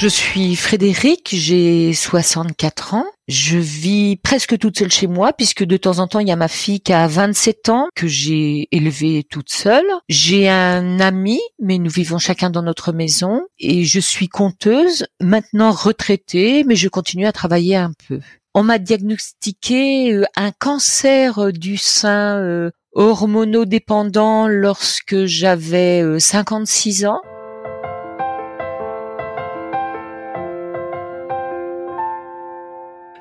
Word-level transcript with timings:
Je 0.00 0.08
suis 0.08 0.56
Frédéric, 0.56 1.28
j'ai 1.30 1.92
64 1.92 2.94
ans. 2.94 3.04
Je 3.28 3.58
vis 3.58 4.16
presque 4.16 4.56
toute 4.56 4.78
seule 4.78 4.90
chez 4.90 5.06
moi 5.06 5.34
puisque 5.34 5.62
de 5.62 5.76
temps 5.76 5.98
en 5.98 6.06
temps 6.06 6.20
il 6.20 6.28
y 6.28 6.32
a 6.32 6.36
ma 6.36 6.48
fille 6.48 6.80
qui 6.80 6.94
a 6.94 7.06
27 7.06 7.68
ans 7.68 7.86
que 7.94 8.08
j'ai 8.08 8.66
élevée 8.72 9.26
toute 9.28 9.50
seule. 9.50 9.84
J'ai 10.08 10.48
un 10.48 11.00
ami 11.00 11.38
mais 11.58 11.76
nous 11.76 11.90
vivons 11.90 12.16
chacun 12.16 12.48
dans 12.48 12.62
notre 12.62 12.92
maison 12.92 13.42
et 13.58 13.84
je 13.84 14.00
suis 14.00 14.28
conteuse, 14.28 15.04
maintenant 15.20 15.70
retraitée 15.70 16.64
mais 16.64 16.76
je 16.76 16.88
continue 16.88 17.26
à 17.26 17.32
travailler 17.32 17.76
un 17.76 17.92
peu. 18.08 18.20
On 18.54 18.62
m'a 18.62 18.78
diagnostiqué 18.78 20.14
euh, 20.14 20.24
un 20.34 20.50
cancer 20.50 21.52
du 21.52 21.76
sein 21.76 22.38
euh, 22.38 22.70
hormonodépendant 22.94 24.48
lorsque 24.48 25.26
j'avais 25.26 26.02
56 26.18 27.04
euh, 27.04 27.08
ans. 27.08 27.20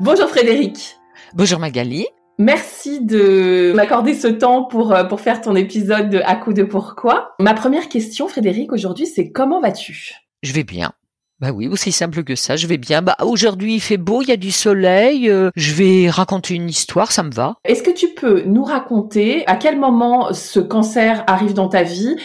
Bonjour 0.02 0.30
Frédéric. 0.30 0.98
Bonjour 1.34 1.60
Magali. 1.60 2.08
Merci 2.38 3.02
de 3.02 3.74
m'accorder 3.76 4.14
ce 4.14 4.28
temps 4.28 4.64
pour, 4.64 4.94
euh, 4.94 5.04
pour 5.04 5.20
faire 5.20 5.42
ton 5.42 5.58
épisode 5.58 6.10
de 6.10 6.22
À 6.26 6.38
coup 6.38 6.54
de 6.54 6.64
pourquoi. 6.64 7.36
Ma 7.38 7.54
première 7.54 7.90
question, 7.90 8.30
Frédéric, 8.30 8.72
aujourd'hui, 8.72 9.06
c'est 9.06 9.30
comment 9.34 9.60
vas-tu? 9.60 10.14
Je 10.42 10.54
vais 10.54 10.64
bien. 10.64 10.94
Bah 11.42 11.52
oui, 11.52 11.68
aussi 11.68 11.92
simple 11.92 12.24
que 12.24 12.36
ça, 12.36 12.56
je 12.56 12.66
vais 12.68 12.78
bien. 12.78 13.02
Bah 13.02 13.18
aujourd'hui 13.22 13.76
il 13.76 13.82
fait 13.82 13.98
beau, 13.98 14.22
il 14.22 14.30
y 14.30 14.32
a 14.32 14.38
du 14.38 14.52
soleil, 14.52 15.30
euh, 15.30 15.52
je 15.58 15.74
vais 15.74 16.10
raconter 16.10 16.54
une 16.54 16.70
histoire, 16.70 17.12
ça 17.12 17.24
me 17.24 17.32
va. 17.32 17.56
Est-ce 17.66 17.84
que 17.84 17.92
tu 17.92 18.08
peux 18.08 18.44
nous 18.44 18.64
raconter 18.64 19.46
à 19.48 19.58
quel 19.58 19.78
moment 19.78 20.34
ce 20.34 20.62
cancer 20.62 21.26
arrive 21.28 21.54
dans 21.54 21.68
ta 21.68 21.84
vie? 21.84 22.16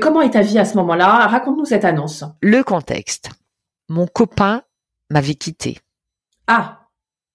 Comment 0.00 0.22
est 0.22 0.30
ta 0.30 0.42
vie 0.42 0.58
à 0.60 0.64
ce 0.64 0.76
moment-là? 0.76 1.26
Raconte-nous 1.26 1.64
cette 1.64 1.84
annonce. 1.84 2.22
Le 2.40 2.62
contexte. 2.62 3.30
Mon 3.88 4.06
copain 4.06 4.62
m'avait 5.10 5.34
quitté. 5.34 5.78
Ah, 6.46 6.83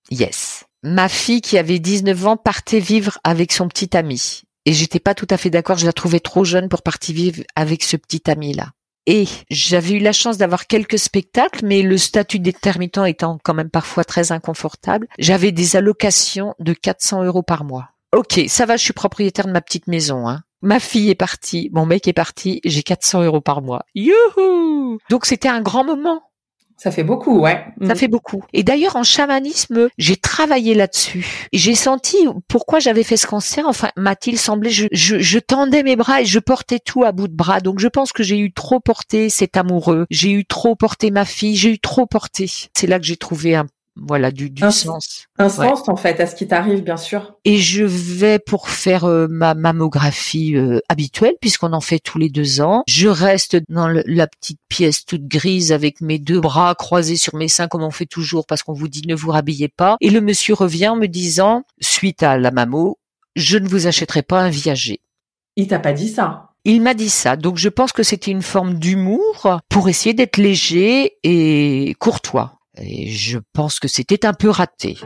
Yes. 0.10 0.66
Ma 0.84 1.10
fille 1.10 1.42
qui 1.42 1.58
avait 1.58 1.80
19 1.80 2.28
ans 2.28 2.38
partait 2.38 2.80
vivre 2.80 3.20
avec 3.24 3.52
son 3.52 3.68
petit 3.68 3.96
ami. 3.98 4.44
Et 4.66 4.74
j'étais 4.74 5.00
pas 5.00 5.16
tout 5.16 5.28
à 5.30 5.38
fait 5.38 5.50
d'accord, 5.50 5.78
je 5.78 5.86
la 5.86 5.94
trouvais 5.94 6.20
trop 6.20 6.44
jeune 6.44 6.70
pour 6.70 6.82
partir 6.82 7.16
vivre 7.16 7.44
avec 7.56 7.84
ce 7.84 7.98
petit 7.98 8.30
ami-là. 8.30 8.70
Et 9.06 9.26
j'avais 9.50 9.94
eu 9.94 10.00
la 10.00 10.12
chance 10.12 10.38
d'avoir 10.38 10.68
quelques 10.68 11.00
spectacles, 11.00 11.66
mais 11.66 11.82
le 11.82 11.98
statut 11.98 12.40
d'intermittent 12.40 13.06
étant 13.08 13.40
quand 13.44 13.54
même 13.54 13.70
parfois 13.70 14.04
très 14.04 14.32
inconfortable, 14.32 15.08
j'avais 15.18 15.52
des 15.52 15.76
allocations 15.76 16.54
de 16.60 16.74
400 16.74 17.24
euros 17.24 17.42
par 17.42 17.64
mois. 17.64 17.90
Ok, 18.16 18.42
ça 18.48 18.66
va, 18.66 18.78
je 18.78 18.84
suis 18.84 18.94
propriétaire 18.94 19.48
de 19.48 19.52
ma 19.52 19.62
petite 19.62 19.88
maison. 19.88 20.28
Hein. 20.28 20.42
Ma 20.62 20.80
fille 20.80 21.10
est 21.10 21.16
partie, 21.16 21.70
mon 21.74 21.86
mec 21.86 22.08
est 22.08 22.14
parti, 22.14 22.60
j'ai 22.66 22.84
400 22.84 23.24
euros 23.24 23.42
par 23.42 23.62
mois. 23.62 23.84
Youhou 23.96 25.00
Donc 25.10 25.26
c'était 25.26 25.48
un 25.48 25.62
grand 25.62 25.84
moment. 25.84 26.22
Ça 26.80 26.92
fait 26.92 27.04
beaucoup, 27.04 27.40
ouais. 27.40 27.66
Ça 27.86 27.94
mm. 27.94 27.98
fait 27.98 28.08
beaucoup. 28.08 28.42
Et 28.54 28.64
d'ailleurs, 28.64 28.96
en 28.96 29.04
chamanisme, 29.04 29.90
j'ai 29.98 30.16
travaillé 30.16 30.74
là-dessus. 30.74 31.48
J'ai 31.52 31.76
senti 31.76 32.16
pourquoi 32.48 32.80
j'avais 32.80 33.04
fait 33.04 33.18
ce 33.18 33.28
cancer. 33.28 33.66
Enfin, 33.68 33.90
m'a-t-il 33.98 34.40
semblé, 34.40 34.70
je, 34.70 34.88
je, 34.94 35.20
je, 35.20 35.40
tendais 35.40 35.84
mes 35.84 35.98
bras 35.98 36.22
et 36.22 36.26
je 36.26 36.40
portais 36.40 36.80
tout 36.80 37.04
à 37.04 37.12
bout 37.12 37.28
de 37.28 37.36
bras. 37.36 37.60
Donc, 37.60 37.80
je 37.80 37.90
pense 37.90 38.14
que 38.14 38.24
j'ai 38.24 38.40
eu 38.40 38.54
trop 38.54 38.80
porté 38.80 39.30
cet 39.30 39.58
amoureux. 39.58 40.06
J'ai 40.10 40.32
eu 40.32 40.46
trop 40.46 40.78
porté 40.78 41.12
ma 41.12 41.26
fille. 41.26 41.58
J'ai 41.58 41.72
eu 41.72 41.80
trop 41.80 42.06
porté. 42.06 42.50
C'est 42.74 42.88
là 42.88 42.98
que 42.98 43.06
j'ai 43.06 43.18
trouvé 43.18 43.56
un 43.56 43.66
voilà 44.08 44.32
du, 44.32 44.50
du 44.50 44.62
sens. 44.72 45.28
Un 45.38 45.50
sens 45.50 45.88
en 45.88 45.96
fait 45.96 46.20
à 46.20 46.28
ce 46.28 46.36
qui 46.36 46.48
t'arrive 46.48 46.84
bien 46.84 46.98
sûr. 46.98 47.36
Et 47.46 47.58
je 47.58 47.84
vais 47.84 48.40
pour 48.40 48.70
faire 48.70 49.06
euh, 49.06 49.28
ma 49.30 49.54
mammographie 49.54 50.56
euh, 50.56 50.80
habituelle 50.90 51.36
puisqu'on 51.42 51.74
en 51.74 51.82
fait 51.82 52.00
tous 52.00 52.18
les 52.18 52.30
deux 52.30 52.62
ans. 52.62 52.84
Je 52.88 53.08
reste 53.08 53.58
dans 53.70 53.88
la 53.88 54.28
petite 54.28 54.60
pièce 54.70 55.06
toute 55.06 55.28
grise 55.28 55.72
avec 55.72 56.02
mes 56.02 56.20
deux 56.20 56.40
bras 56.40 56.76
croisés 56.76 57.18
sur 57.18 57.36
mes 57.36 57.48
seins 57.48 57.68
comme 57.68 57.84
on 57.84 57.92
fait 57.92 58.06
toujours 58.06 58.46
parce 58.46 58.64
qu'on 58.64 58.74
vous 58.74 58.88
dit 58.88 59.04
ne 59.08 59.16
vous 59.16 59.32
rhabillez 59.32 59.70
pas. 59.70 59.98
Et 60.02 60.10
le 60.10 60.22
monsieur 60.22 60.54
revient 60.54 60.90
en 60.90 60.96
me 60.96 61.08
disant 61.08 61.64
suite 61.80 62.24
à 62.24 62.38
la 62.38 62.52
mammo, 62.52 62.98
je 63.36 63.58
ne 63.58 63.68
vous 63.68 63.88
achèterai 63.88 64.22
pas 64.22 64.42
un 64.42 64.50
viager. 64.50 65.02
Il 65.56 65.68
t'a 65.68 65.80
pas 65.80 65.94
dit 65.94 66.10
ça. 66.10 66.50
Il 66.66 66.82
m'a 66.82 66.94
dit 66.94 67.10
ça, 67.10 67.38
donc 67.38 67.58
je 67.58 67.70
pense 67.70 67.94
que 67.94 68.04
c'était 68.04 68.32
une 68.32 68.42
forme 68.42 68.74
d'humour 68.76 69.60
pour 69.70 69.88
essayer 69.88 70.14
d'être 70.14 70.38
léger 70.38 71.14
et 71.24 71.96
courtois. 72.00 72.59
Et 72.82 73.08
je 73.10 73.40
pense 73.54 73.80
que 73.80 73.88
c'était 73.88 74.26
un 74.26 74.34
peu 74.34 74.50
raté. 74.50 74.98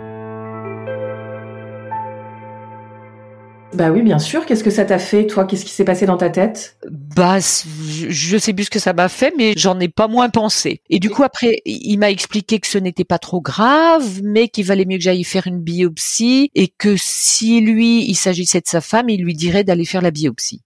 Bah 3.73 3.89
oui, 3.89 4.03
bien 4.03 4.19
sûr. 4.19 4.45
Qu'est-ce 4.45 4.63
que 4.63 4.69
ça 4.69 4.85
t'a 4.85 5.00
fait, 5.00 5.25
toi? 5.25 5.45
Qu'est-ce 5.45 5.66
qui 5.66 5.72
s'est 5.72 5.83
passé 5.83 6.06
dans 6.06 6.17
ta 6.17 6.29
tête? 6.29 6.78
Bah, 7.16 7.38
je 7.39 8.38
sais 8.38 8.53
plus 8.53 8.66
ce 8.66 8.69
que 8.69 8.79
ça 8.79 8.94
m'a 8.94 9.09
fait, 9.09 9.33
mais 9.38 9.53
j'en 9.57 9.79
ai 9.79 9.88
pas 9.88 10.07
moins 10.07 10.29
pensé. 10.29 10.81
Et 10.89 11.00
du 11.00 11.09
coup, 11.09 11.23
après, 11.23 11.62
il 11.66 11.97
m'a 11.97 12.12
expliqué 12.12 12.59
que 12.59 12.67
ce 12.67 12.78
n'était 12.78 13.03
pas 13.03 13.17
trop 13.17 13.41
grave, 13.41 14.22
mais 14.23 14.47
qu'il 14.47 14.66
valait 14.66 14.85
mieux 14.85 14.97
que 14.97 15.03
j'aille 15.03 15.23
faire 15.23 15.47
une 15.47 15.59
biopsie 15.59 16.51
et 16.53 16.67
que 16.67 16.95
si 16.97 17.62
lui, 17.62 18.06
il 18.07 18.16
s'agissait 18.16 18.62
de 18.62 18.67
sa 18.67 18.81
femme, 18.81 19.09
il 19.09 19.23
lui 19.23 19.33
dirait 19.33 19.63
d'aller 19.63 19.85
faire 19.85 20.01
la 20.01 20.12
biopsie. 20.12 20.62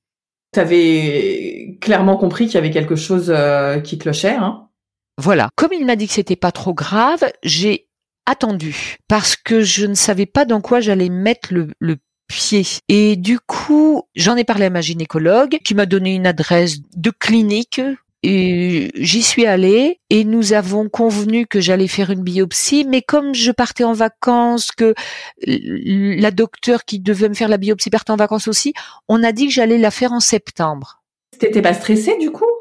T'avais 0.51 1.77
clairement 1.81 2.17
compris 2.17 2.45
qu'il 2.45 2.55
y 2.55 2.57
avait 2.57 2.71
quelque 2.71 2.95
chose 2.95 3.31
euh, 3.33 3.79
qui 3.79 3.97
clochait, 3.97 4.35
hein? 4.35 4.66
Voilà. 5.17 5.49
Comme 5.55 5.73
il 5.73 5.85
m'a 5.85 5.95
dit 5.95 6.07
que 6.07 6.13
c'était 6.13 6.35
pas 6.35 6.51
trop 6.51 6.73
grave, 6.73 7.23
j'ai 7.43 7.87
attendu 8.25 8.97
parce 9.07 9.35
que 9.35 9.61
je 9.61 9.85
ne 9.85 9.95
savais 9.95 10.25
pas 10.25 10.45
dans 10.45 10.61
quoi 10.61 10.79
j'allais 10.79 11.09
mettre 11.09 11.49
le, 11.53 11.97
pied. 12.27 12.65
Et 12.89 13.15
du 13.15 13.39
coup, 13.39 14.03
j'en 14.13 14.35
ai 14.35 14.43
parlé 14.43 14.65
à 14.65 14.69
ma 14.69 14.81
gynécologue 14.81 15.59
qui 15.63 15.73
m'a 15.73 15.85
donné 15.85 16.13
une 16.13 16.27
adresse 16.27 16.79
de 16.93 17.09
clinique 17.09 17.79
et 18.21 18.91
j'y 18.95 19.23
suis 19.23 19.45
allée 19.45 20.01
et 20.09 20.25
nous 20.25 20.51
avons 20.51 20.89
convenu 20.89 21.47
que 21.47 21.61
j'allais 21.61 21.87
faire 21.87 22.09
une 22.09 22.23
biopsie, 22.23 22.83
mais 22.83 23.01
comme 23.01 23.33
je 23.33 23.53
partais 23.53 23.85
en 23.85 23.93
vacances, 23.93 24.71
que 24.73 24.93
la 25.45 26.31
docteure 26.31 26.83
qui 26.83 26.99
devait 26.99 27.29
me 27.29 27.33
faire 27.33 27.47
la 27.47 27.55
biopsie 27.55 27.89
partait 27.89 28.11
en 28.11 28.17
vacances 28.17 28.49
aussi, 28.49 28.73
on 29.07 29.23
a 29.23 29.31
dit 29.31 29.47
que 29.47 29.53
j'allais 29.53 29.77
la 29.77 29.89
faire 29.89 30.11
en 30.11 30.19
septembre. 30.19 31.01
T'étais 31.39 31.61
pas 31.61 31.73
stressée 31.73 32.17
du 32.17 32.29
coup? 32.31 32.56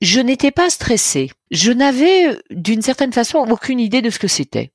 Je 0.00 0.20
n'étais 0.20 0.50
pas 0.50 0.70
stressée. 0.70 1.30
Je 1.50 1.72
n'avais, 1.72 2.36
d'une 2.50 2.82
certaine 2.82 3.12
façon, 3.12 3.38
aucune 3.50 3.80
idée 3.80 4.02
de 4.02 4.10
ce 4.10 4.18
que 4.18 4.28
c'était. 4.28 4.72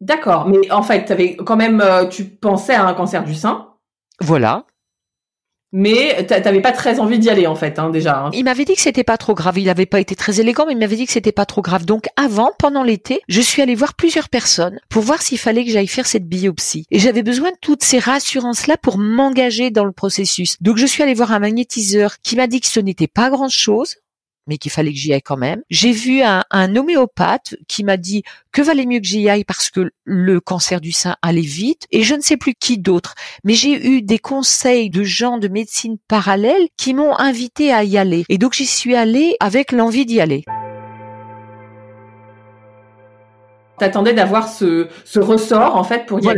D'accord, 0.00 0.48
mais 0.48 0.70
en 0.70 0.82
fait, 0.82 1.10
avais 1.10 1.36
quand 1.36 1.56
même, 1.56 1.80
euh, 1.80 2.06
tu 2.06 2.24
pensais 2.24 2.74
à 2.74 2.86
un 2.86 2.94
cancer 2.94 3.24
du 3.24 3.34
sein. 3.34 3.68
Voilà. 4.20 4.64
Mais 5.72 6.26
t'avais 6.26 6.60
pas 6.60 6.72
très 6.72 6.98
envie 6.98 7.20
d'y 7.20 7.30
aller 7.30 7.46
en 7.46 7.54
fait, 7.54 7.78
hein, 7.78 7.90
déjà. 7.90 8.24
Hein. 8.24 8.30
Il 8.32 8.44
m'avait 8.44 8.64
dit 8.64 8.74
que 8.74 8.80
c'était 8.80 9.04
pas 9.04 9.16
trop 9.16 9.34
grave. 9.34 9.56
Il 9.58 9.66
n'avait 9.66 9.86
pas 9.86 10.00
été 10.00 10.16
très 10.16 10.40
élégant, 10.40 10.66
mais 10.66 10.72
il 10.72 10.78
m'avait 10.78 10.96
dit 10.96 11.06
que 11.06 11.12
c'était 11.12 11.30
pas 11.30 11.46
trop 11.46 11.62
grave. 11.62 11.86
Donc 11.86 12.08
avant, 12.16 12.50
pendant 12.58 12.82
l'été, 12.82 13.20
je 13.28 13.40
suis 13.40 13.62
allée 13.62 13.76
voir 13.76 13.94
plusieurs 13.94 14.28
personnes 14.28 14.80
pour 14.88 15.02
voir 15.02 15.22
s'il 15.22 15.38
fallait 15.38 15.64
que 15.64 15.70
j'aille 15.70 15.86
faire 15.86 16.06
cette 16.06 16.28
biopsie. 16.28 16.86
Et 16.90 16.98
j'avais 16.98 17.22
besoin 17.22 17.50
de 17.50 17.56
toutes 17.60 17.84
ces 17.84 18.00
rassurances-là 18.00 18.78
pour 18.78 18.98
m'engager 18.98 19.70
dans 19.70 19.84
le 19.84 19.92
processus. 19.92 20.56
Donc 20.60 20.76
je 20.76 20.86
suis 20.86 21.04
allée 21.04 21.14
voir 21.14 21.30
un 21.30 21.38
magnétiseur 21.38 22.16
qui 22.20 22.34
m'a 22.34 22.48
dit 22.48 22.60
que 22.60 22.66
ce 22.66 22.80
n'était 22.80 23.06
pas 23.06 23.30
grand-chose 23.30 23.98
mais 24.46 24.58
qu'il 24.58 24.70
fallait 24.70 24.92
que 24.92 24.98
j'y 24.98 25.12
aille 25.12 25.22
quand 25.22 25.36
même. 25.36 25.62
J'ai 25.70 25.92
vu 25.92 26.22
un, 26.22 26.42
un 26.50 26.76
homéopathe 26.76 27.56
qui 27.68 27.84
m'a 27.84 27.96
dit 27.96 28.22
que 28.52 28.62
valait 28.62 28.86
mieux 28.86 29.00
que 29.00 29.06
j'y 29.06 29.28
aille 29.28 29.44
parce 29.44 29.70
que 29.70 29.90
le 30.04 30.40
cancer 30.40 30.80
du 30.80 30.92
sein 30.92 31.16
allait 31.22 31.40
vite? 31.40 31.86
Et 31.90 32.02
je 32.02 32.14
ne 32.14 32.20
sais 32.20 32.36
plus 32.36 32.54
qui 32.54 32.78
d'autre. 32.78 33.14
Mais 33.44 33.54
j'ai 33.54 33.86
eu 33.88 34.02
des 34.02 34.18
conseils 34.18 34.90
de 34.90 35.02
gens 35.02 35.38
de 35.38 35.48
médecine 35.48 35.98
parallèle 36.08 36.68
qui 36.76 36.94
m'ont 36.94 37.16
invité 37.16 37.72
à 37.72 37.84
y 37.84 37.96
aller. 37.98 38.24
Et 38.28 38.38
donc 38.38 38.54
j'y 38.54 38.66
suis 38.66 38.94
allée 38.94 39.36
avec 39.40 39.72
l'envie 39.72 40.06
d'y 40.06 40.20
aller. 40.20 40.44
T'attendais 43.80 44.12
d'avoir 44.12 44.48
ce, 44.48 44.88
ce 45.04 45.18
ressort 45.18 45.76
en 45.76 45.84
fait 45.84 46.06
pour 46.06 46.20
dire 46.20 46.34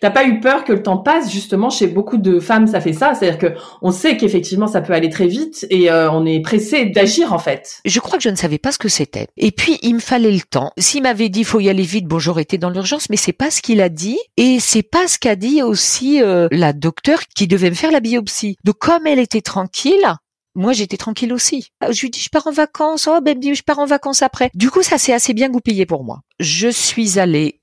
t'as 0.00 0.10
pas 0.10 0.24
eu 0.24 0.40
peur 0.40 0.64
que 0.64 0.72
le 0.72 0.82
temps 0.82 0.98
passe 0.98 1.30
justement 1.30 1.70
chez 1.70 1.86
beaucoup 1.86 2.18
de 2.18 2.40
femmes 2.40 2.66
ça 2.66 2.80
fait 2.80 2.92
ça. 2.92 3.14
C'est-à-dire 3.14 3.38
que 3.38 3.58
on 3.82 3.90
sait 3.90 4.16
qu'effectivement 4.16 4.66
ça 4.66 4.80
peut 4.80 4.92
aller 4.92 5.08
très 5.08 5.26
vite 5.26 5.66
et 5.70 5.90
euh, 5.90 6.10
on 6.10 6.26
est 6.26 6.40
pressé 6.40 6.86
d'agir 6.86 7.32
en 7.32 7.38
fait. 7.38 7.80
Je 7.84 8.00
crois 8.00 8.18
que 8.18 8.24
je 8.24 8.28
ne 8.28 8.36
savais 8.36 8.58
pas 8.58 8.72
ce 8.72 8.78
que 8.78 8.88
c'était. 8.88 9.28
Et 9.36 9.52
puis 9.52 9.78
il 9.82 9.94
me 9.94 10.00
fallait 10.00 10.32
le 10.32 10.40
temps. 10.40 10.72
S'il 10.78 11.02
m'avait 11.02 11.28
dit 11.28 11.44
faut 11.44 11.60
y 11.60 11.68
aller 11.68 11.82
vite 11.82 12.06
bon 12.06 12.18
j'aurais 12.18 12.42
été 12.42 12.58
dans 12.58 12.70
l'urgence 12.70 13.08
mais 13.08 13.16
c'est 13.16 13.32
pas 13.32 13.50
ce 13.50 13.62
qu'il 13.62 13.80
a 13.80 13.88
dit 13.88 14.18
et 14.36 14.58
c'est 14.60 14.82
pas 14.82 15.08
ce 15.08 15.18
qu'a 15.18 15.36
dit 15.36 15.62
aussi 15.62 16.22
euh, 16.22 16.48
la 16.50 16.72
docteure 16.72 17.20
qui 17.34 17.46
devait 17.46 17.70
me 17.70 17.74
faire 17.74 17.92
la 17.92 18.00
biopsie. 18.00 18.56
Donc 18.64 18.76
comme 18.78 19.06
elle 19.06 19.18
était 19.18 19.40
tranquille 19.40 20.06
Moi, 20.54 20.72
j'étais 20.72 20.96
tranquille 20.96 21.32
aussi. 21.32 21.70
Je 21.88 22.00
lui 22.00 22.10
dis, 22.10 22.20
je 22.20 22.28
pars 22.28 22.46
en 22.46 22.52
vacances. 22.52 23.08
Oh, 23.10 23.20
ben, 23.20 23.38
je 23.42 23.62
pars 23.62 23.78
en 23.78 23.86
vacances 23.86 24.22
après. 24.22 24.50
Du 24.54 24.70
coup, 24.70 24.82
ça 24.82 24.98
s'est 24.98 25.12
assez 25.12 25.32
bien 25.32 25.48
goupillé 25.48 25.86
pour 25.86 26.04
moi. 26.04 26.20
Je 26.40 26.68
suis 26.68 27.18
allée 27.18 27.60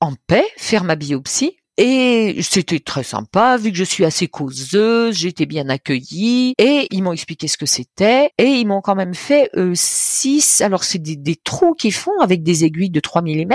en 0.00 0.14
paix 0.26 0.44
faire 0.56 0.84
ma 0.84 0.96
biopsie. 0.96 1.56
Et 1.76 2.36
c'était 2.40 2.78
très 2.78 3.02
sympa, 3.02 3.56
vu 3.56 3.72
que 3.72 3.76
je 3.76 3.82
suis 3.82 4.04
assez 4.04 4.28
causeuse, 4.28 5.16
j'étais 5.16 5.44
bien 5.44 5.68
accueillie, 5.68 6.54
et 6.56 6.86
ils 6.92 7.02
m'ont 7.02 7.12
expliqué 7.12 7.48
ce 7.48 7.56
que 7.56 7.66
c'était, 7.66 8.30
et 8.38 8.44
ils 8.44 8.64
m'ont 8.64 8.80
quand 8.80 8.94
même 8.94 9.14
fait 9.14 9.50
euh, 9.56 9.72
six, 9.74 10.60
alors 10.60 10.84
c'est 10.84 11.00
des, 11.00 11.34
trous 11.34 11.74
qu'ils 11.74 11.92
font 11.92 12.20
avec 12.20 12.44
des 12.44 12.64
aiguilles 12.64 12.90
de 12.90 13.00
3 13.00 13.22
mm, 13.22 13.54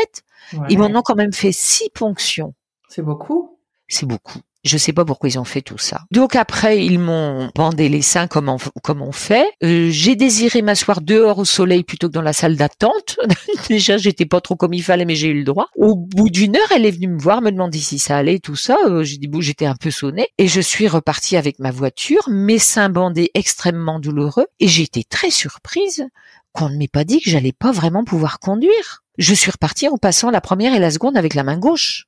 ils 0.70 0.78
m'en 0.78 0.88
ont 0.88 1.02
quand 1.02 1.16
même 1.16 1.32
fait 1.32 1.54
six 1.54 1.90
ponctions. 1.94 2.54
C'est 2.90 3.04
beaucoup 3.04 3.58
C'est 3.88 4.06
beaucoup. 4.06 4.40
Je 4.64 4.78
sais 4.78 4.92
pas 4.92 5.06
pourquoi 5.06 5.30
ils 5.30 5.40
ont 5.40 5.46
fait 5.46 5.62
tout 5.62 5.78
ça. 5.78 6.02
Donc 6.12 6.36
après, 6.36 6.84
ils 6.86 7.00
m'ont 7.00 7.50
bandé 7.56 7.88
les 7.88 8.02
seins 8.02 8.28
comme 8.28 8.50
on, 8.50 9.12
fait. 9.12 9.46
Euh, 9.64 9.90
j'ai 9.92 10.16
désiré 10.16 10.62
m'asseoir 10.62 11.02
dehors 11.02 11.40
au 11.40 11.46
soleil 11.46 11.84
plutôt 11.84 12.08
que 12.08 12.14
dans 12.14 12.22
la 12.22 12.34
salle 12.34 12.58
d'attente. 12.58 13.20
Déjà, 13.70 13.98
j'étais 13.98 14.26
pas 14.26 14.42
trop 14.42 14.56
comme 14.56 14.74
il 14.74 14.84
fallait, 14.84 15.06
mais 15.06 15.16
j'ai 15.16 15.28
eu 15.28 15.38
le 15.38 15.44
droit. 15.44 15.68
Au 15.76 15.96
bout 15.96 16.30
d'une 16.30 16.58
heure, 16.58 16.72
elle 16.76 16.86
est 16.86 16.92
venue 16.92 17.08
me 17.08 17.20
voir, 17.20 17.42
me 17.42 17.52
demander 17.52 17.80
si 17.80 18.00
ça 18.00 18.18
allait, 18.18 18.40
tout 18.40 18.56
ça. 18.56 18.78
Euh, 18.88 19.04
j'ai 19.04 19.18
dit 19.18 19.28
bon, 19.28 19.40
j'étais 19.40 19.66
un 19.66 19.76
peu 19.76 19.92
sonnée 19.92 20.28
et 20.38 20.48
je 20.48 20.62
suis 20.62 20.88
repartie 20.88 21.38
avec 21.38 21.60
ma 21.60 21.72
voiture, 21.72 22.24
mes 22.28 22.60
seins 22.60 22.90
bandés 22.90 23.32
extrêmement 23.36 24.00
douloureux 24.00 24.48
et 24.60 24.68
été 24.82 25.04
très 25.04 25.32
surprise 25.32 26.08
qu'on 26.54 26.70
ne 26.70 26.78
m'ait 26.78 26.88
pas 26.88 27.04
dit 27.04 27.22
que 27.22 27.30
j'allais 27.30 27.52
pas 27.52 27.72
vraiment 27.72 28.04
pouvoir 28.04 28.40
conduire. 28.40 29.04
Je 29.18 29.34
suis 29.34 29.52
repartie 29.52 29.88
en 29.88 29.98
passant 29.98 30.32
la 30.32 30.42
première 30.42 30.74
et 30.74 30.80
la 30.80 30.92
seconde 30.92 31.18
avec 31.18 31.34
la 31.34 31.44
main 31.44 31.58
gauche. 31.58 32.06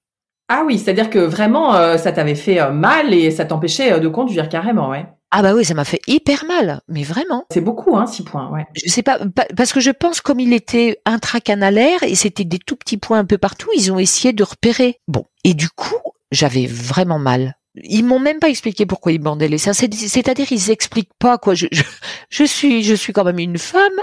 Ah 0.53 0.63
oui, 0.65 0.77
c'est-à-dire 0.77 1.09
que 1.09 1.19
vraiment, 1.19 1.75
euh, 1.75 1.95
ça 1.95 2.11
t'avait 2.11 2.35
fait 2.35 2.59
euh, 2.59 2.71
mal 2.71 3.13
et 3.13 3.31
ça 3.31 3.45
t'empêchait 3.45 3.93
euh, 3.93 3.99
de 3.99 4.09
conduire 4.09 4.49
carrément, 4.49 4.89
ouais. 4.89 5.05
Ah 5.31 5.41
bah 5.41 5.53
oui, 5.55 5.63
ça 5.63 5.73
m'a 5.73 5.85
fait 5.85 6.01
hyper 6.07 6.43
mal, 6.43 6.81
mais 6.89 7.03
vraiment. 7.03 7.45
C'est 7.53 7.61
beaucoup, 7.61 7.95
hein, 7.95 8.05
six 8.05 8.25
points, 8.25 8.49
ouais. 8.51 8.65
Je 8.73 8.91
sais 8.91 9.01
pas, 9.01 9.17
parce 9.55 9.71
que 9.71 9.79
je 9.79 9.91
pense 9.91 10.19
comme 10.19 10.41
il 10.41 10.51
était 10.51 10.99
intracanalaire 11.05 12.03
et 12.03 12.15
c'était 12.15 12.43
des 12.43 12.59
tout 12.59 12.75
petits 12.75 12.97
points 12.97 13.19
un 13.19 13.23
peu 13.23 13.37
partout, 13.37 13.69
ils 13.77 13.93
ont 13.93 13.97
essayé 13.97 14.33
de 14.33 14.43
repérer. 14.43 14.99
Bon, 15.07 15.23
et 15.45 15.53
du 15.53 15.69
coup, 15.69 15.95
j'avais 16.33 16.65
vraiment 16.65 17.17
mal. 17.17 17.55
Ils 17.75 18.03
m'ont 18.03 18.19
même 18.19 18.39
pas 18.39 18.49
expliqué 18.49 18.85
pourquoi 18.85 19.13
ils 19.13 19.19
bandaient 19.19 19.47
les 19.47 19.57
seins. 19.57 19.71
C'est-à-dire, 19.71 20.51
ils 20.51 20.69
expliquent 20.69 21.13
pas 21.17 21.37
quoi. 21.37 21.55
Je, 21.55 21.67
je, 21.71 21.83
je, 22.29 22.43
suis, 22.43 22.83
je 22.83 22.93
suis 22.93 23.13
quand 23.13 23.23
même 23.23 23.39
une 23.39 23.57
femme 23.57 24.01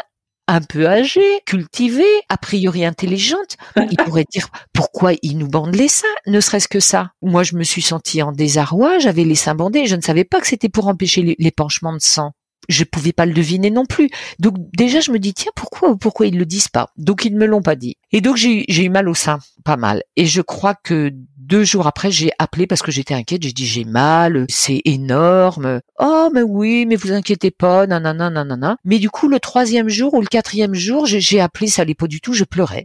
un 0.48 0.62
peu 0.62 0.88
âgée, 0.88 1.40
cultivée, 1.46 2.04
a 2.28 2.38
priori 2.38 2.84
intelligente, 2.84 3.56
il 3.76 3.96
pourrait 4.04 4.24
dire 4.28 4.48
pourquoi 4.72 5.12
il 5.22 5.38
nous 5.38 5.46
bande 5.46 5.76
les 5.76 5.88
seins, 5.88 6.08
ne 6.26 6.40
serait-ce 6.40 6.66
que 6.66 6.80
ça? 6.80 7.12
Moi, 7.22 7.44
je 7.44 7.54
me 7.54 7.62
suis 7.62 7.82
sentie 7.82 8.22
en 8.22 8.32
désarroi, 8.32 8.98
j'avais 8.98 9.24
les 9.24 9.34
seins 9.34 9.54
bandés, 9.54 9.86
je 9.86 9.94
ne 9.94 10.00
savais 10.00 10.24
pas 10.24 10.40
que 10.40 10.46
c'était 10.46 10.70
pour 10.70 10.88
empêcher 10.88 11.36
l'épanchement 11.38 11.92
de 11.92 12.00
sang. 12.00 12.32
Je 12.68 12.84
pouvais 12.84 13.12
pas 13.12 13.24
le 13.24 13.32
deviner 13.32 13.70
non 13.70 13.86
plus. 13.86 14.10
Donc 14.38 14.56
déjà, 14.76 15.00
je 15.00 15.10
me 15.10 15.18
dis 15.18 15.32
tiens 15.32 15.52
pourquoi 15.54 15.96
pourquoi 15.96 16.26
ils 16.26 16.36
le 16.36 16.44
disent 16.44 16.68
pas? 16.68 16.90
Donc 16.96 17.24
ils 17.24 17.32
ne 17.32 17.38
me 17.38 17.46
l'ont 17.46 17.62
pas 17.62 17.76
dit. 17.76 17.96
Et 18.10 18.20
donc 18.20 18.36
j'ai 18.36 18.84
eu 18.84 18.90
mal 18.90 19.08
au 19.08 19.14
sein, 19.14 19.38
pas 19.64 19.76
mal. 19.76 20.02
Et 20.16 20.26
je 20.26 20.42
crois 20.42 20.74
que 20.74 21.10
deux 21.48 21.64
jours 21.64 21.86
après, 21.86 22.10
j'ai 22.10 22.30
appelé 22.38 22.66
parce 22.66 22.82
que 22.82 22.92
j'étais 22.92 23.14
inquiète. 23.14 23.42
J'ai 23.42 23.52
dit 23.52 23.66
j'ai 23.66 23.84
mal, 23.84 24.44
c'est 24.50 24.82
énorme. 24.84 25.80
Oh 25.98 26.28
mais 26.32 26.42
oui, 26.42 26.84
mais 26.86 26.96
vous 26.96 27.12
inquiétez 27.12 27.50
pas, 27.50 27.86
nanana 27.86 28.28
nanana. 28.28 28.76
Mais 28.84 28.98
du 28.98 29.08
coup, 29.08 29.28
le 29.28 29.40
troisième 29.40 29.88
jour 29.88 30.12
ou 30.12 30.20
le 30.20 30.26
quatrième 30.26 30.74
jour, 30.74 31.06
j'ai 31.06 31.40
appelé, 31.40 31.66
ça 31.66 31.82
allait 31.82 31.94
pas 31.94 32.06
du 32.06 32.20
tout, 32.20 32.34
je 32.34 32.44
pleurais. 32.44 32.84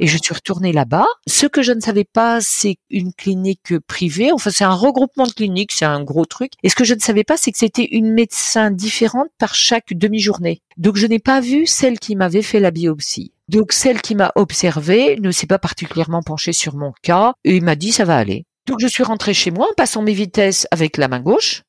Et 0.00 0.06
je 0.06 0.18
suis 0.18 0.34
retournée 0.34 0.72
là-bas. 0.72 1.06
Ce 1.28 1.46
que 1.46 1.62
je 1.62 1.72
ne 1.72 1.80
savais 1.80 2.04
pas, 2.04 2.40
c'est 2.40 2.76
une 2.90 3.12
clinique 3.12 3.78
privée. 3.86 4.32
Enfin, 4.32 4.50
c'est 4.50 4.64
un 4.64 4.74
regroupement 4.74 5.26
de 5.26 5.32
cliniques, 5.32 5.72
c'est 5.72 5.84
un 5.84 6.02
gros 6.02 6.24
truc. 6.24 6.52
Et 6.62 6.68
ce 6.68 6.74
que 6.74 6.84
je 6.84 6.94
ne 6.94 7.00
savais 7.00 7.24
pas, 7.24 7.36
c'est 7.36 7.52
que 7.52 7.58
c'était 7.58 7.88
une 7.92 8.12
médecin 8.12 8.70
différente 8.70 9.28
par 9.38 9.54
chaque 9.54 9.92
demi-journée. 9.92 10.62
Donc, 10.78 10.96
je 10.96 11.06
n'ai 11.06 11.18
pas 11.18 11.40
vu 11.40 11.66
celle 11.66 11.98
qui 11.98 12.16
m'avait 12.16 12.42
fait 12.42 12.60
la 12.60 12.70
biopsie. 12.70 13.32
Donc 13.52 13.72
celle 13.72 14.00
qui 14.00 14.14
m'a 14.14 14.32
observé 14.34 15.18
ne 15.20 15.30
s'est 15.30 15.46
pas 15.46 15.58
particulièrement 15.58 16.22
penchée 16.22 16.54
sur 16.54 16.74
mon 16.74 16.92
cas 17.02 17.34
et 17.44 17.60
m'a 17.60 17.76
dit 17.76 17.92
ça 17.92 18.06
va 18.06 18.16
aller. 18.16 18.46
Donc 18.66 18.78
je 18.80 18.86
suis 18.86 19.02
rentrée 19.02 19.34
chez 19.34 19.50
moi 19.50 19.68
en 19.70 19.74
passant 19.74 20.00
mes 20.00 20.14
vitesses 20.14 20.66
avec 20.70 20.96
la 20.96 21.06
main 21.08 21.20
gauche 21.20 21.62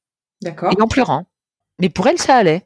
et 0.46 0.82
en 0.82 0.88
pleurant. 0.88 1.26
Mais 1.82 1.90
pour 1.90 2.08
elle 2.08 2.20
ça 2.20 2.36
allait. 2.38 2.66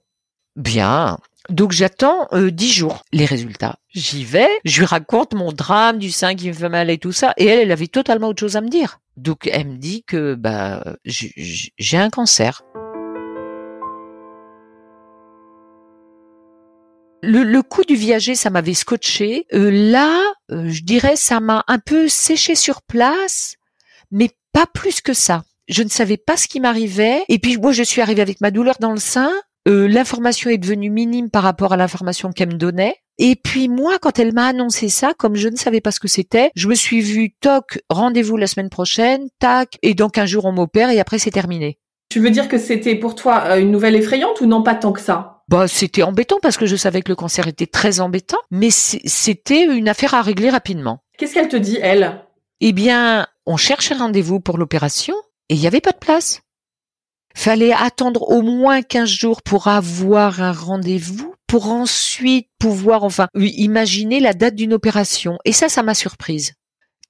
Bien. 0.55 1.17
Donc 1.49 1.71
j'attends 1.71 2.27
euh, 2.33 2.51
jours 2.57 3.03
les 3.11 3.25
résultats. 3.25 3.77
J'y 3.89 4.25
vais, 4.25 4.49
je 4.65 4.79
lui 4.79 4.85
raconte 4.85 5.33
mon 5.33 5.51
drame 5.51 5.97
du 5.97 6.11
sein 6.11 6.35
qui 6.35 6.49
me 6.49 6.53
fait 6.53 6.69
mal 6.69 6.89
et 6.89 6.97
tout 6.97 7.11
ça, 7.11 7.33
et 7.37 7.45
elle, 7.45 7.59
elle 7.59 7.71
avait 7.71 7.87
totalement 7.87 8.27
autre 8.27 8.39
chose 8.39 8.55
à 8.55 8.61
me 8.61 8.69
dire. 8.69 8.99
Donc 9.15 9.47
elle 9.51 9.67
me 9.67 9.77
dit 9.77 10.03
que 10.03 10.35
bah 10.35 10.83
j'ai 11.05 11.97
un 11.97 12.09
cancer. 12.09 12.63
Le, 17.23 17.61
coup 17.61 17.83
du 17.83 17.95
viager, 17.95 18.35
ça 18.35 18.49
m'avait 18.49 18.73
scotché. 18.73 19.47
Euh, 19.53 19.71
là, 19.71 20.21
euh, 20.51 20.69
je 20.69 20.83
dirais, 20.83 21.15
ça 21.15 21.39
m'a 21.39 21.63
un 21.67 21.79
peu 21.79 22.07
séché 22.07 22.55
sur 22.55 22.81
place, 22.83 23.55
mais 24.11 24.29
pas 24.53 24.65
plus 24.65 25.01
que 25.01 25.13
ça. 25.13 25.43
Je 25.67 25.83
ne 25.83 25.89
savais 25.89 26.17
pas 26.17 26.37
ce 26.37 26.47
qui 26.47 26.59
m'arrivait. 26.59 27.23
Et 27.27 27.39
puis 27.39 27.57
moi, 27.57 27.71
je 27.71 27.83
suis 27.83 28.01
arrivée 28.01 28.21
avec 28.21 28.39
ma 28.39 28.51
douleur 28.51 28.77
dans 28.79 28.91
le 28.91 28.99
sein. 28.99 29.31
Euh, 29.67 29.87
l'information 29.87 30.49
est 30.49 30.57
devenue 30.57 30.89
minime 30.89 31.29
par 31.29 31.43
rapport 31.43 31.73
à 31.73 31.77
l'information 31.77 32.31
qu'elle 32.31 32.49
me 32.49 32.53
donnait. 32.53 32.95
Et 33.17 33.35
puis 33.35 33.67
moi, 33.67 33.99
quand 33.99 34.19
elle 34.19 34.33
m'a 34.33 34.47
annoncé 34.47 34.89
ça, 34.89 35.13
comme 35.17 35.35
je 35.35 35.49
ne 35.49 35.55
savais 35.55 35.81
pas 35.81 35.91
ce 35.91 35.99
que 35.99 36.07
c'était, 36.07 36.51
je 36.55 36.67
me 36.67 36.75
suis 36.75 37.01
vue, 37.01 37.35
toc, 37.41 37.79
rendez-vous 37.89 38.37
la 38.37 38.47
semaine 38.47 38.69
prochaine, 38.69 39.27
tac, 39.39 39.77
et 39.81 39.93
donc 39.93 40.17
un 40.17 40.25
jour 40.25 40.45
on 40.45 40.51
m'opère 40.51 40.89
et 40.89 40.99
après 40.99 41.19
c'est 41.19 41.31
terminé. 41.31 41.79
Tu 42.09 42.19
veux 42.19 42.29
dire 42.29 42.47
que 42.47 42.57
c'était 42.57 42.95
pour 42.95 43.15
toi 43.15 43.57
une 43.57 43.71
nouvelle 43.71 43.95
effrayante 43.95 44.39
ou 44.39 44.45
non 44.45 44.63
pas 44.63 44.75
tant 44.75 44.93
que 44.93 45.01
ça? 45.01 45.43
Bah, 45.49 45.67
c'était 45.67 46.03
embêtant 46.03 46.37
parce 46.41 46.57
que 46.57 46.65
je 46.65 46.75
savais 46.75 47.01
que 47.01 47.09
le 47.09 47.15
cancer 47.15 47.47
était 47.47 47.67
très 47.67 47.99
embêtant, 47.99 48.37
mais 48.51 48.69
c'était 48.69 49.65
une 49.65 49.89
affaire 49.89 50.13
à 50.13 50.21
régler 50.21 50.49
rapidement. 50.49 50.99
Qu'est-ce 51.17 51.33
qu'elle 51.33 51.47
te 51.47 51.57
dit, 51.57 51.79
elle? 51.81 52.21
Eh 52.61 52.71
bien, 52.71 53.27
on 53.45 53.57
cherche 53.57 53.91
un 53.91 53.97
rendez-vous 53.97 54.39
pour 54.39 54.57
l'opération 54.57 55.15
et 55.49 55.55
il 55.55 55.59
n'y 55.59 55.67
avait 55.67 55.81
pas 55.81 55.91
de 55.91 55.97
place. 55.97 56.41
Fallait 57.37 57.71
attendre 57.71 58.31
au 58.31 58.41
moins 58.41 58.81
15 58.81 59.07
jours 59.07 59.43
pour 59.43 59.67
avoir 59.67 60.41
un 60.41 60.51
rendez-vous, 60.51 61.35
pour 61.45 61.69
ensuite 61.69 62.47
pouvoir, 62.57 63.03
enfin, 63.03 63.27
imaginer 63.35 64.19
la 64.19 64.33
date 64.33 64.55
d'une 64.55 64.73
opération. 64.73 65.37
Et 65.45 65.51
ça, 65.51 65.69
ça 65.69 65.83
m'a 65.83 65.93
surprise. 65.93 66.53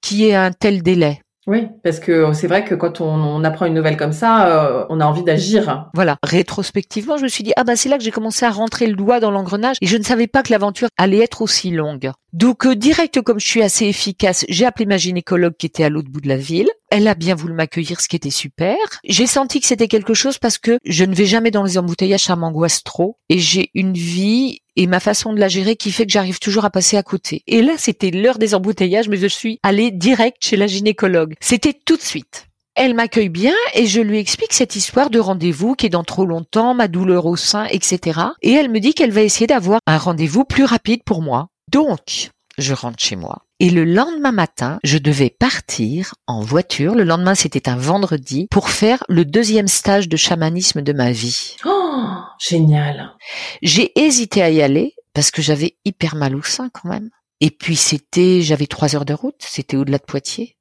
Qui 0.02 0.28
est 0.28 0.34
un 0.34 0.52
tel 0.52 0.82
délai. 0.82 1.22
Oui, 1.46 1.68
parce 1.82 1.98
que 1.98 2.34
c'est 2.34 2.46
vrai 2.46 2.62
que 2.62 2.74
quand 2.74 3.00
on, 3.00 3.42
apprend 3.42 3.64
une 3.64 3.72
nouvelle 3.72 3.96
comme 3.96 4.12
ça, 4.12 4.48
euh, 4.48 4.84
on 4.90 5.00
a 5.00 5.06
envie 5.06 5.24
d'agir. 5.24 5.88
Voilà. 5.94 6.18
Rétrospectivement, 6.22 7.16
je 7.16 7.22
me 7.22 7.28
suis 7.28 7.42
dit 7.42 7.54
ah 7.56 7.64
bah 7.64 7.74
c'est 7.74 7.88
là 7.88 7.96
que 7.96 8.04
j'ai 8.04 8.10
commencé 8.10 8.44
à 8.44 8.50
rentrer 8.50 8.86
le 8.86 8.96
doigt 8.96 9.20
dans 9.20 9.30
l'engrenage 9.30 9.78
et 9.80 9.86
je 9.86 9.96
ne 9.96 10.02
savais 10.02 10.26
pas 10.26 10.42
que 10.42 10.52
l'aventure 10.52 10.88
allait 10.98 11.24
être 11.24 11.40
aussi 11.40 11.70
longue. 11.70 12.12
Donc 12.32 12.66
euh, 12.66 12.76
direct 12.76 13.22
comme 13.22 13.40
je 13.40 13.46
suis 13.46 13.62
assez 13.62 13.86
efficace, 13.86 14.44
j'ai 14.48 14.66
appelé 14.66 14.84
ma 14.84 14.98
gynécologue 14.98 15.56
qui 15.56 15.66
était 15.66 15.84
à 15.84 15.88
l'autre 15.88 16.10
bout 16.10 16.20
de 16.20 16.28
la 16.28 16.36
ville. 16.36 16.68
Elle 16.90 17.08
a 17.08 17.14
bien 17.14 17.34
voulu 17.34 17.54
m'accueillir, 17.54 18.00
ce 18.00 18.08
qui 18.08 18.16
était 18.16 18.30
super. 18.30 18.76
J'ai 19.04 19.26
senti 19.26 19.60
que 19.60 19.66
c'était 19.66 19.88
quelque 19.88 20.14
chose 20.14 20.38
parce 20.38 20.58
que 20.58 20.78
je 20.84 21.04
ne 21.04 21.14
vais 21.14 21.26
jamais 21.26 21.50
dans 21.50 21.62
les 21.62 21.78
embouteillages, 21.78 22.24
ça 22.24 22.36
m'angoisse 22.36 22.84
trop. 22.84 23.16
Et 23.28 23.38
j'ai 23.38 23.70
une 23.74 23.94
vie 23.94 24.60
et 24.76 24.86
ma 24.86 25.00
façon 25.00 25.32
de 25.32 25.40
la 25.40 25.48
gérer 25.48 25.76
qui 25.76 25.90
fait 25.90 26.06
que 26.06 26.12
j'arrive 26.12 26.38
toujours 26.38 26.64
à 26.64 26.70
passer 26.70 26.96
à 26.96 27.02
côté. 27.02 27.42
Et 27.46 27.62
là, 27.62 27.72
c'était 27.78 28.10
l'heure 28.10 28.38
des 28.38 28.54
embouteillages, 28.54 29.08
mais 29.08 29.16
je 29.16 29.26
suis 29.26 29.58
allée 29.62 29.90
direct 29.90 30.36
chez 30.40 30.56
la 30.56 30.66
gynécologue. 30.66 31.34
C'était 31.40 31.74
tout 31.84 31.96
de 31.96 32.02
suite. 32.02 32.46
Elle 32.74 32.94
m'accueille 32.94 33.28
bien 33.28 33.54
et 33.74 33.86
je 33.86 34.00
lui 34.00 34.18
explique 34.18 34.52
cette 34.52 34.76
histoire 34.76 35.10
de 35.10 35.18
rendez-vous 35.18 35.74
qui 35.74 35.86
est 35.86 35.90
dans 35.90 36.04
trop 36.04 36.26
longtemps, 36.26 36.74
ma 36.74 36.86
douleur 36.86 37.26
au 37.26 37.36
sein, 37.36 37.64
etc. 37.64 38.20
Et 38.40 38.52
elle 38.52 38.70
me 38.70 38.78
dit 38.78 38.94
qu'elle 38.94 39.10
va 39.10 39.22
essayer 39.22 39.48
d'avoir 39.48 39.80
un 39.86 39.98
rendez-vous 39.98 40.44
plus 40.44 40.64
rapide 40.64 41.02
pour 41.04 41.20
moi. 41.20 41.48
Donc, 41.70 42.30
je 42.56 42.72
rentre 42.72 43.02
chez 43.02 43.16
moi. 43.16 43.44
Et 43.60 43.70
le 43.70 43.84
lendemain 43.84 44.32
matin, 44.32 44.78
je 44.84 44.98
devais 44.98 45.30
partir 45.30 46.14
en 46.26 46.40
voiture. 46.40 46.94
Le 46.94 47.04
lendemain, 47.04 47.34
c'était 47.34 47.68
un 47.68 47.76
vendredi 47.76 48.46
pour 48.50 48.70
faire 48.70 49.04
le 49.08 49.24
deuxième 49.24 49.68
stage 49.68 50.08
de 50.08 50.16
chamanisme 50.16 50.80
de 50.80 50.92
ma 50.92 51.12
vie. 51.12 51.56
Oh, 51.66 52.04
génial. 52.38 53.14
J'ai 53.62 53.92
hésité 53.98 54.42
à 54.42 54.50
y 54.50 54.62
aller 54.62 54.94
parce 55.12 55.30
que 55.30 55.42
j'avais 55.42 55.76
hyper 55.84 56.14
mal 56.14 56.34
au 56.34 56.42
sein 56.42 56.70
quand 56.70 56.88
même. 56.88 57.10
Et 57.40 57.50
puis 57.50 57.76
c'était, 57.76 58.42
j'avais 58.42 58.66
trois 58.66 58.96
heures 58.96 59.04
de 59.04 59.14
route, 59.14 59.36
c'était 59.40 59.76
au-delà 59.76 59.98
de 59.98 60.04
Poitiers. 60.04 60.56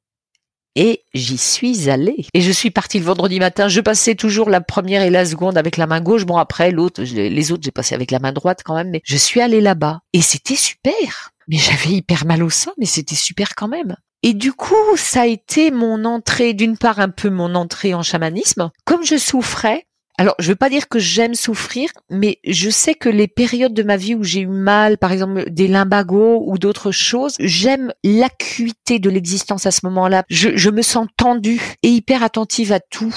Et 0.79 1.01
j'y 1.15 1.39
suis 1.39 1.89
allée. 1.89 2.27
Et 2.35 2.41
je 2.41 2.51
suis 2.51 2.69
partie 2.69 2.99
le 2.99 3.05
vendredi 3.05 3.39
matin. 3.39 3.67
Je 3.67 3.81
passais 3.81 4.13
toujours 4.13 4.47
la 4.47 4.61
première 4.61 5.01
et 5.01 5.09
la 5.09 5.25
seconde 5.25 5.57
avec 5.57 5.75
la 5.75 5.87
main 5.87 6.01
gauche. 6.01 6.27
Bon, 6.27 6.37
après, 6.37 6.69
l'autre, 6.69 7.01
les 7.01 7.51
autres, 7.51 7.63
j'ai 7.63 7.71
passé 7.71 7.95
avec 7.95 8.11
la 8.11 8.19
main 8.19 8.31
droite 8.31 8.61
quand 8.63 8.75
même. 8.75 8.91
Mais 8.91 9.01
je 9.03 9.17
suis 9.17 9.41
allée 9.41 9.59
là-bas. 9.59 10.01
Et 10.13 10.21
c'était 10.21 10.55
super. 10.55 11.31
Mais 11.47 11.57
j'avais 11.57 11.95
hyper 11.95 12.27
mal 12.27 12.43
au 12.43 12.51
sein, 12.51 12.73
mais 12.77 12.85
c'était 12.85 13.15
super 13.15 13.55
quand 13.55 13.67
même. 13.67 13.95
Et 14.21 14.35
du 14.35 14.53
coup, 14.53 14.75
ça 14.97 15.21
a 15.21 15.25
été 15.25 15.71
mon 15.71 16.05
entrée, 16.05 16.53
d'une 16.53 16.77
part 16.77 16.99
un 16.99 17.09
peu 17.09 17.31
mon 17.31 17.55
entrée 17.55 17.95
en 17.95 18.03
chamanisme. 18.03 18.69
Comme 18.85 19.03
je 19.03 19.17
souffrais, 19.17 19.87
alors 20.17 20.35
je 20.39 20.49
veux 20.49 20.55
pas 20.55 20.69
dire 20.69 20.89
que 20.89 20.97
j'aime 20.97 21.35
souffrir, 21.35 21.89
mais 22.09 22.39
je 22.43 22.71
sais 22.71 22.95
que 22.95 23.07
les 23.09 23.27
périodes 23.27 23.73
de 23.73 23.83
ma 23.83 23.97
vie 23.97 24.15
où 24.15 24.23
j'ai 24.23 24.41
eu 24.41 24.47
mal, 24.47 24.97
par 24.97 25.11
exemple 25.11 25.49
des 25.49 25.67
limbagos 25.67 26.43
ou 26.47 26.57
d'autres 26.57 26.91
choses, 26.91 27.35
j'aime 27.39 27.93
l'acuité 28.03 28.97
de 28.97 29.11
l'existence 29.11 29.67
à 29.67 29.71
ce 29.71 29.81
moment-là. 29.83 30.23
Je, 30.29 30.55
je 30.55 30.69
me 30.71 30.81
sens 30.81 31.07
tendue 31.17 31.75
et 31.83 31.89
hyper 31.89 32.23
attentive 32.23 32.71
à 32.71 32.79
tout. 32.79 33.15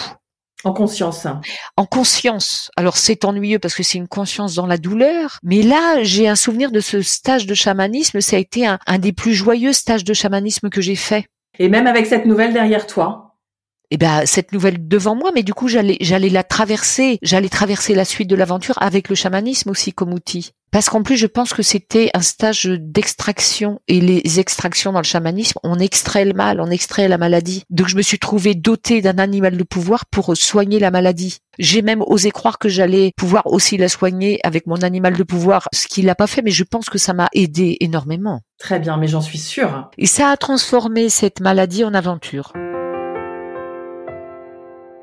En 0.62 0.74
conscience. 0.74 1.26
En 1.78 1.86
conscience. 1.86 2.70
Alors 2.76 2.98
c'est 2.98 3.24
ennuyeux 3.24 3.58
parce 3.58 3.74
que 3.74 3.82
c'est 3.82 3.96
une 3.96 4.08
conscience 4.08 4.54
dans 4.54 4.66
la 4.66 4.76
douleur, 4.76 5.38
mais 5.42 5.62
là 5.62 6.02
j'ai 6.02 6.28
un 6.28 6.36
souvenir 6.36 6.70
de 6.70 6.80
ce 6.80 7.00
stage 7.00 7.46
de 7.46 7.54
chamanisme. 7.54 8.20
Ça 8.20 8.36
a 8.36 8.40
été 8.40 8.66
un, 8.66 8.78
un 8.86 8.98
des 8.98 9.12
plus 9.12 9.32
joyeux 9.32 9.72
stages 9.72 10.04
de 10.04 10.12
chamanisme 10.12 10.68
que 10.68 10.82
j'ai 10.82 10.96
fait. 10.96 11.24
Et 11.58 11.70
même 11.70 11.86
avec 11.86 12.06
cette 12.06 12.26
nouvelle 12.26 12.52
derrière 12.52 12.86
toi, 12.86 13.29
eh 13.90 13.96
ben 13.96 14.24
cette 14.24 14.52
nouvelle 14.52 14.86
devant 14.88 15.14
moi, 15.14 15.30
mais 15.34 15.42
du 15.42 15.54
coup 15.54 15.68
j'allais 15.68 15.96
j'allais 16.00 16.28
la 16.28 16.44
traverser, 16.44 17.18
j'allais 17.22 17.48
traverser 17.48 17.94
la 17.94 18.04
suite 18.04 18.30
de 18.30 18.36
l'aventure 18.36 18.80
avec 18.80 19.08
le 19.08 19.14
chamanisme 19.14 19.70
aussi 19.70 19.92
comme 19.92 20.12
outil. 20.12 20.52
Parce 20.70 20.88
qu'en 20.88 21.02
plus 21.02 21.16
je 21.16 21.26
pense 21.26 21.52
que 21.52 21.64
c'était 21.64 22.10
un 22.14 22.22
stage 22.22 22.66
d'extraction 22.66 23.80
et 23.88 24.00
les 24.00 24.38
extractions 24.38 24.92
dans 24.92 25.00
le 25.00 25.04
chamanisme, 25.04 25.58
on 25.64 25.80
extrait 25.80 26.24
le 26.24 26.32
mal, 26.32 26.60
on 26.60 26.70
extrait 26.70 27.08
la 27.08 27.18
maladie. 27.18 27.64
Donc 27.70 27.88
je 27.88 27.96
me 27.96 28.02
suis 28.02 28.20
trouvée 28.20 28.54
dotée 28.54 29.02
d'un 29.02 29.18
animal 29.18 29.56
de 29.56 29.64
pouvoir 29.64 30.06
pour 30.06 30.36
soigner 30.36 30.78
la 30.78 30.92
maladie. 30.92 31.38
J'ai 31.58 31.82
même 31.82 32.02
osé 32.06 32.30
croire 32.30 32.58
que 32.58 32.68
j'allais 32.68 33.12
pouvoir 33.16 33.48
aussi 33.48 33.76
la 33.76 33.88
soigner 33.88 34.38
avec 34.44 34.68
mon 34.68 34.76
animal 34.76 35.16
de 35.16 35.24
pouvoir, 35.24 35.68
ce 35.72 35.88
qu'il 35.88 36.06
n'a 36.06 36.14
pas 36.14 36.28
fait, 36.28 36.42
mais 36.42 36.52
je 36.52 36.64
pense 36.64 36.88
que 36.88 36.98
ça 36.98 37.12
m'a 37.12 37.28
aidé 37.34 37.76
énormément. 37.80 38.40
Très 38.58 38.78
bien, 38.78 38.96
mais 38.96 39.08
j'en 39.08 39.20
suis 39.20 39.38
sûre. 39.38 39.90
Et 39.98 40.06
ça 40.06 40.28
a 40.28 40.36
transformé 40.36 41.08
cette 41.08 41.40
maladie 41.40 41.82
en 41.82 41.94
aventure 41.94 42.52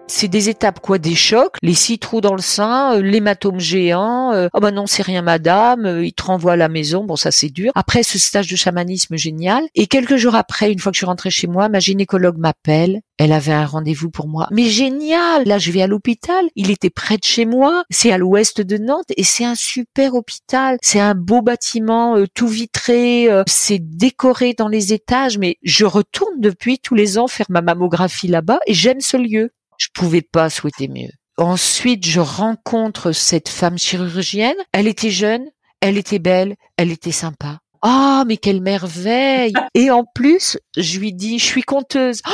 c'est 0.07 0.27
des 0.27 0.49
étapes 0.49 0.79
quoi, 0.79 0.97
des 0.97 1.15
chocs, 1.15 1.55
les 1.61 1.73
six 1.73 1.99
trous 1.99 2.21
dans 2.21 2.35
le 2.35 2.41
sein, 2.41 2.95
euh, 2.95 3.01
l'hématome 3.01 3.59
géant. 3.59 4.33
Euh, 4.33 4.47
oh 4.53 4.59
ben 4.59 4.71
non, 4.71 4.87
c'est 4.87 5.03
rien, 5.03 5.21
madame. 5.21 5.85
Euh, 5.85 6.05
il 6.05 6.13
te 6.13 6.23
renvoie 6.23 6.53
à 6.53 6.55
la 6.55 6.69
maison. 6.69 7.03
Bon, 7.03 7.15
ça 7.15 7.31
c'est 7.31 7.49
dur. 7.49 7.71
Après 7.75 8.03
ce 8.03 8.17
stage 8.17 8.47
de 8.47 8.55
chamanisme 8.55 9.17
génial, 9.17 9.63
et 9.75 9.87
quelques 9.87 10.15
jours 10.15 10.35
après, 10.35 10.71
une 10.71 10.79
fois 10.79 10.91
que 10.91 10.95
je 10.95 10.99
suis 10.99 11.05
rentrée 11.05 11.29
chez 11.29 11.47
moi, 11.47 11.69
ma 11.69 11.79
gynécologue 11.79 12.37
m'appelle. 12.37 13.01
Elle 13.19 13.31
avait 13.31 13.53
un 13.53 13.65
rendez-vous 13.65 14.11
pour 14.11 14.27
moi. 14.27 14.47
Mais 14.51 14.65
génial 14.65 15.43
Là, 15.47 15.57
je 15.57 15.71
vais 15.71 15.81
à 15.81 15.87
l'hôpital. 15.87 16.45
Il 16.55 16.69
était 16.69 16.91
près 16.91 17.17
de 17.17 17.23
chez 17.23 17.45
moi. 17.45 17.83
C'est 17.89 18.11
à 18.11 18.19
l'ouest 18.19 18.61
de 18.61 18.77
Nantes 18.77 19.11
et 19.17 19.23
c'est 19.23 19.43
un 19.43 19.55
super 19.55 20.13
hôpital. 20.13 20.77
C'est 20.83 20.99
un 20.99 21.15
beau 21.15 21.41
bâtiment, 21.41 22.15
tout 22.35 22.47
vitré. 22.47 23.27
c'est 23.47 23.79
décoré 23.79 24.53
dans 24.53 24.67
les 24.67 24.93
étages. 24.93 25.39
Mais 25.39 25.57
je 25.63 25.85
retourne 25.85 26.39
depuis 26.39 26.77
tous 26.77 26.93
les 26.93 27.17
ans 27.17 27.27
faire 27.27 27.47
ma 27.49 27.61
mammographie 27.61 28.27
là-bas 28.27 28.59
et 28.67 28.75
j'aime 28.75 29.01
ce 29.01 29.17
lieu. 29.17 29.49
Je 29.77 29.87
pouvais 29.93 30.21
pas 30.21 30.49
souhaiter 30.49 30.87
mieux. 30.87 31.11
Ensuite, 31.37 32.05
je 32.05 32.19
rencontre 32.19 33.11
cette 33.11 33.49
femme 33.49 33.77
chirurgienne. 33.77 34.55
Elle 34.71 34.87
était 34.87 35.11
jeune, 35.11 35.45
elle 35.81 35.97
était 35.97 36.19
belle, 36.19 36.55
elle 36.77 36.91
était 36.91 37.11
sympa. 37.11 37.59
Ah, 37.83 38.23
mais 38.27 38.37
quelle 38.37 38.61
merveille 38.61 39.53
Et 39.75 39.91
en 39.91 40.03
plus, 40.03 40.57
je 40.75 40.99
lui 40.99 41.13
dis, 41.13 41.39
je 41.39 41.45
suis 41.45 41.63
conteuse. 41.63 42.21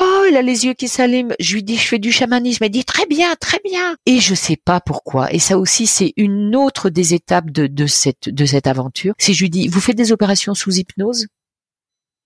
Oh, 0.00 0.24
elle 0.26 0.38
a 0.38 0.42
les 0.42 0.64
yeux 0.64 0.72
qui 0.72 0.88
s'allument. 0.88 1.34
Je 1.38 1.54
lui 1.54 1.62
dis, 1.62 1.76
je 1.76 1.86
fais 1.86 1.98
du 1.98 2.10
chamanisme. 2.10 2.64
Elle 2.64 2.70
dit, 2.70 2.84
très 2.84 3.04
bien, 3.04 3.34
très 3.38 3.58
bien. 3.62 3.94
Et 4.06 4.20
je 4.20 4.34
sais 4.34 4.56
pas 4.56 4.80
pourquoi. 4.80 5.30
Et 5.32 5.38
ça 5.38 5.58
aussi, 5.58 5.86
c'est 5.86 6.14
une 6.16 6.56
autre 6.56 6.88
des 6.88 7.12
étapes 7.12 7.50
de, 7.50 7.66
de 7.66 7.86
cette 7.86 8.30
de 8.30 8.46
cette 8.46 8.66
aventure. 8.66 9.12
Si 9.18 9.34
je 9.34 9.42
lui 9.42 9.50
dis, 9.50 9.68
vous 9.68 9.80
faites 9.80 9.96
des 9.96 10.10
opérations 10.10 10.54
sous 10.54 10.78
hypnose? 10.78 11.26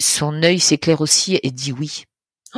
Son 0.00 0.42
œil 0.44 0.60
s'éclaire 0.60 1.00
aussi 1.00 1.40
et 1.42 1.50
dit 1.50 1.72
oui. 1.72 2.04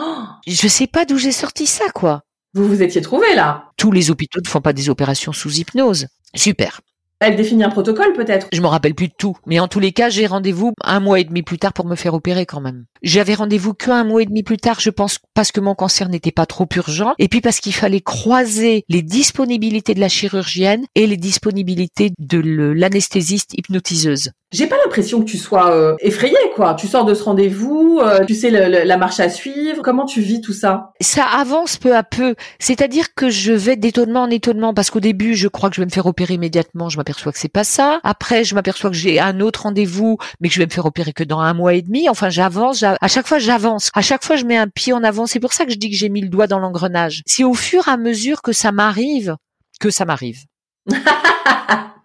Oh 0.00 0.24
je 0.46 0.68
sais 0.68 0.86
pas 0.86 1.04
d'où 1.04 1.18
j'ai 1.18 1.32
sorti 1.32 1.66
ça, 1.66 1.90
quoi. 1.94 2.22
Vous 2.54 2.66
vous 2.66 2.82
étiez 2.82 3.02
trouvé 3.02 3.34
là. 3.34 3.70
Tous 3.76 3.90
les 3.92 4.10
hôpitaux 4.10 4.40
ne 4.42 4.48
font 4.48 4.60
pas 4.60 4.72
des 4.72 4.88
opérations 4.88 5.32
sous 5.32 5.52
hypnose. 5.58 6.06
Super. 6.34 6.80
Elle 7.20 7.34
définit 7.34 7.64
un 7.64 7.68
protocole 7.68 8.12
peut-être. 8.12 8.46
Je 8.52 8.60
me 8.60 8.68
rappelle 8.68 8.94
plus 8.94 9.08
de 9.08 9.14
tout, 9.18 9.36
mais 9.44 9.58
en 9.58 9.66
tous 9.66 9.80
les 9.80 9.90
cas, 9.90 10.08
j'ai 10.08 10.26
rendez-vous 10.26 10.72
un 10.84 11.00
mois 11.00 11.18
et 11.18 11.24
demi 11.24 11.42
plus 11.42 11.58
tard 11.58 11.72
pour 11.72 11.84
me 11.84 11.96
faire 11.96 12.14
opérer 12.14 12.46
quand 12.46 12.60
même. 12.60 12.84
J'avais 13.02 13.34
rendez-vous 13.34 13.74
qu'un 13.74 14.04
mois 14.04 14.22
et 14.22 14.26
demi 14.26 14.44
plus 14.44 14.56
tard, 14.56 14.78
je 14.78 14.90
pense, 14.90 15.18
parce 15.34 15.50
que 15.50 15.60
mon 15.60 15.74
cancer 15.74 16.08
n'était 16.08 16.30
pas 16.30 16.46
trop 16.46 16.66
urgent, 16.76 17.14
et 17.18 17.28
puis 17.28 17.40
parce 17.40 17.58
qu'il 17.58 17.74
fallait 17.74 18.00
croiser 18.00 18.84
les 18.88 19.02
disponibilités 19.02 19.94
de 19.94 20.00
la 20.00 20.08
chirurgienne 20.08 20.84
et 20.94 21.08
les 21.08 21.16
disponibilités 21.16 22.12
de 22.18 22.38
l'anesthésiste 22.38 23.54
hypnotiseuse. 23.54 24.30
J'ai 24.50 24.66
pas 24.66 24.76
l'impression 24.82 25.20
que 25.20 25.26
tu 25.26 25.36
sois 25.36 25.72
euh, 25.72 25.94
effrayée, 26.00 26.34
quoi. 26.54 26.74
Tu 26.74 26.86
sors 26.86 27.04
de 27.04 27.12
ce 27.12 27.22
rendez-vous, 27.22 28.00
euh, 28.02 28.24
tu 28.24 28.34
sais 28.34 28.50
la 28.50 28.96
marche 28.96 29.20
à 29.20 29.28
suivre. 29.28 29.82
Comment 29.82 30.06
tu 30.06 30.22
vis 30.22 30.40
tout 30.40 30.54
ça? 30.54 30.92
Ça 31.02 31.24
avance 31.24 31.76
peu 31.76 31.94
à 31.94 32.02
peu. 32.02 32.34
C'est-à-dire 32.58 33.14
que 33.14 33.28
je 33.28 33.52
vais 33.52 33.76
d'étonnement 33.76 34.22
en 34.22 34.30
étonnement 34.30 34.72
parce 34.72 34.88
qu'au 34.88 35.00
début, 35.00 35.34
je 35.34 35.48
crois 35.48 35.68
que 35.68 35.76
je 35.76 35.82
vais 35.82 35.86
me 35.86 35.90
faire 35.90 36.06
opérer 36.06 36.34
immédiatement. 36.34 36.88
Je 36.88 36.96
m'aperçois 37.08 37.32
que 37.32 37.38
c'est 37.38 37.48
pas 37.48 37.64
ça. 37.64 38.00
Après, 38.04 38.44
je 38.44 38.54
m'aperçois 38.54 38.90
que 38.90 38.96
j'ai 38.96 39.20
un 39.20 39.40
autre 39.40 39.62
rendez-vous, 39.62 40.18
mais 40.40 40.48
que 40.48 40.54
je 40.54 40.60
vais 40.60 40.66
me 40.66 40.70
faire 40.70 40.86
opérer 40.86 41.12
que 41.12 41.24
dans 41.24 41.40
un 41.40 41.54
mois 41.54 41.74
et 41.74 41.82
demi. 41.82 42.08
Enfin, 42.08 42.28
j'avance. 42.28 42.82
À 42.82 43.08
chaque 43.08 43.26
fois, 43.26 43.38
j'avance. 43.38 43.90
À 43.94 44.02
chaque 44.02 44.24
fois, 44.24 44.36
je 44.36 44.44
mets 44.44 44.56
un 44.56 44.68
pied 44.68 44.92
en 44.92 45.02
avant. 45.02 45.26
C'est 45.26 45.40
pour 45.40 45.52
ça 45.52 45.64
que 45.64 45.72
je 45.72 45.76
dis 45.76 45.90
que 45.90 45.96
j'ai 45.96 46.08
mis 46.08 46.20
le 46.20 46.28
doigt 46.28 46.46
dans 46.46 46.58
l'engrenage. 46.58 47.22
C'est 47.26 47.44
au 47.44 47.54
fur 47.54 47.88
et 47.88 47.90
à 47.90 47.96
mesure 47.96 48.42
que 48.42 48.52
ça 48.52 48.72
m'arrive 48.72 49.36
que 49.80 49.90
ça 49.90 50.04
m'arrive. 50.04 50.44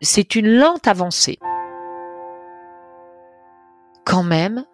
c'est 0.01 0.36
une 0.36 0.48
lente 0.48 0.88
avancée 0.88 1.39
quand 4.05 4.24
même, 4.24 4.65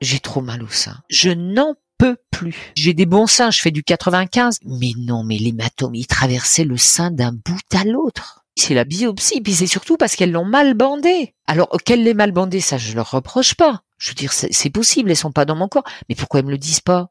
j'ai 0.00 0.20
trop 0.20 0.40
mal 0.40 0.62
au 0.62 0.68
sein. 0.68 0.96
Je 1.08 1.30
n'en 1.30 1.74
peux 1.98 2.16
plus. 2.30 2.72
J'ai 2.76 2.94
des 2.94 3.06
bons 3.06 3.26
seins, 3.26 3.50
je 3.50 3.60
fais 3.60 3.70
du 3.70 3.82
95. 3.82 4.58
Mais 4.64 4.92
non, 4.98 5.24
mais 5.24 5.38
l'hématome, 5.38 5.94
il 5.94 6.06
traversait 6.06 6.64
le 6.64 6.76
sein 6.76 7.10
d'un 7.10 7.32
bout 7.32 7.60
à 7.74 7.84
l'autre. 7.84 8.45
C'est 8.56 8.74
la 8.74 8.84
biopsie, 8.84 9.40
puis 9.42 9.52
c'est 9.52 9.66
surtout 9.66 9.96
parce 9.96 10.16
qu'elles 10.16 10.32
l'ont 10.32 10.44
mal 10.44 10.74
bandé. 10.74 11.34
Alors 11.46 11.68
qu'elles 11.84 12.02
l'aient 12.02 12.14
mal 12.14 12.32
bandé, 12.32 12.60
ça 12.60 12.78
je 12.78 12.94
leur 12.94 13.10
reproche 13.10 13.54
pas. 13.54 13.82
Je 13.98 14.10
veux 14.10 14.14
dire, 14.14 14.32
c'est 14.32 14.70
possible, 14.70 15.10
elles 15.10 15.16
sont 15.16 15.32
pas 15.32 15.44
dans 15.44 15.56
mon 15.56 15.68
corps. 15.68 15.84
Mais 16.08 16.14
pourquoi 16.14 16.40
elles 16.40 16.46
me 16.46 16.50
le 16.50 16.58
disent 16.58 16.80
pas? 16.80 17.10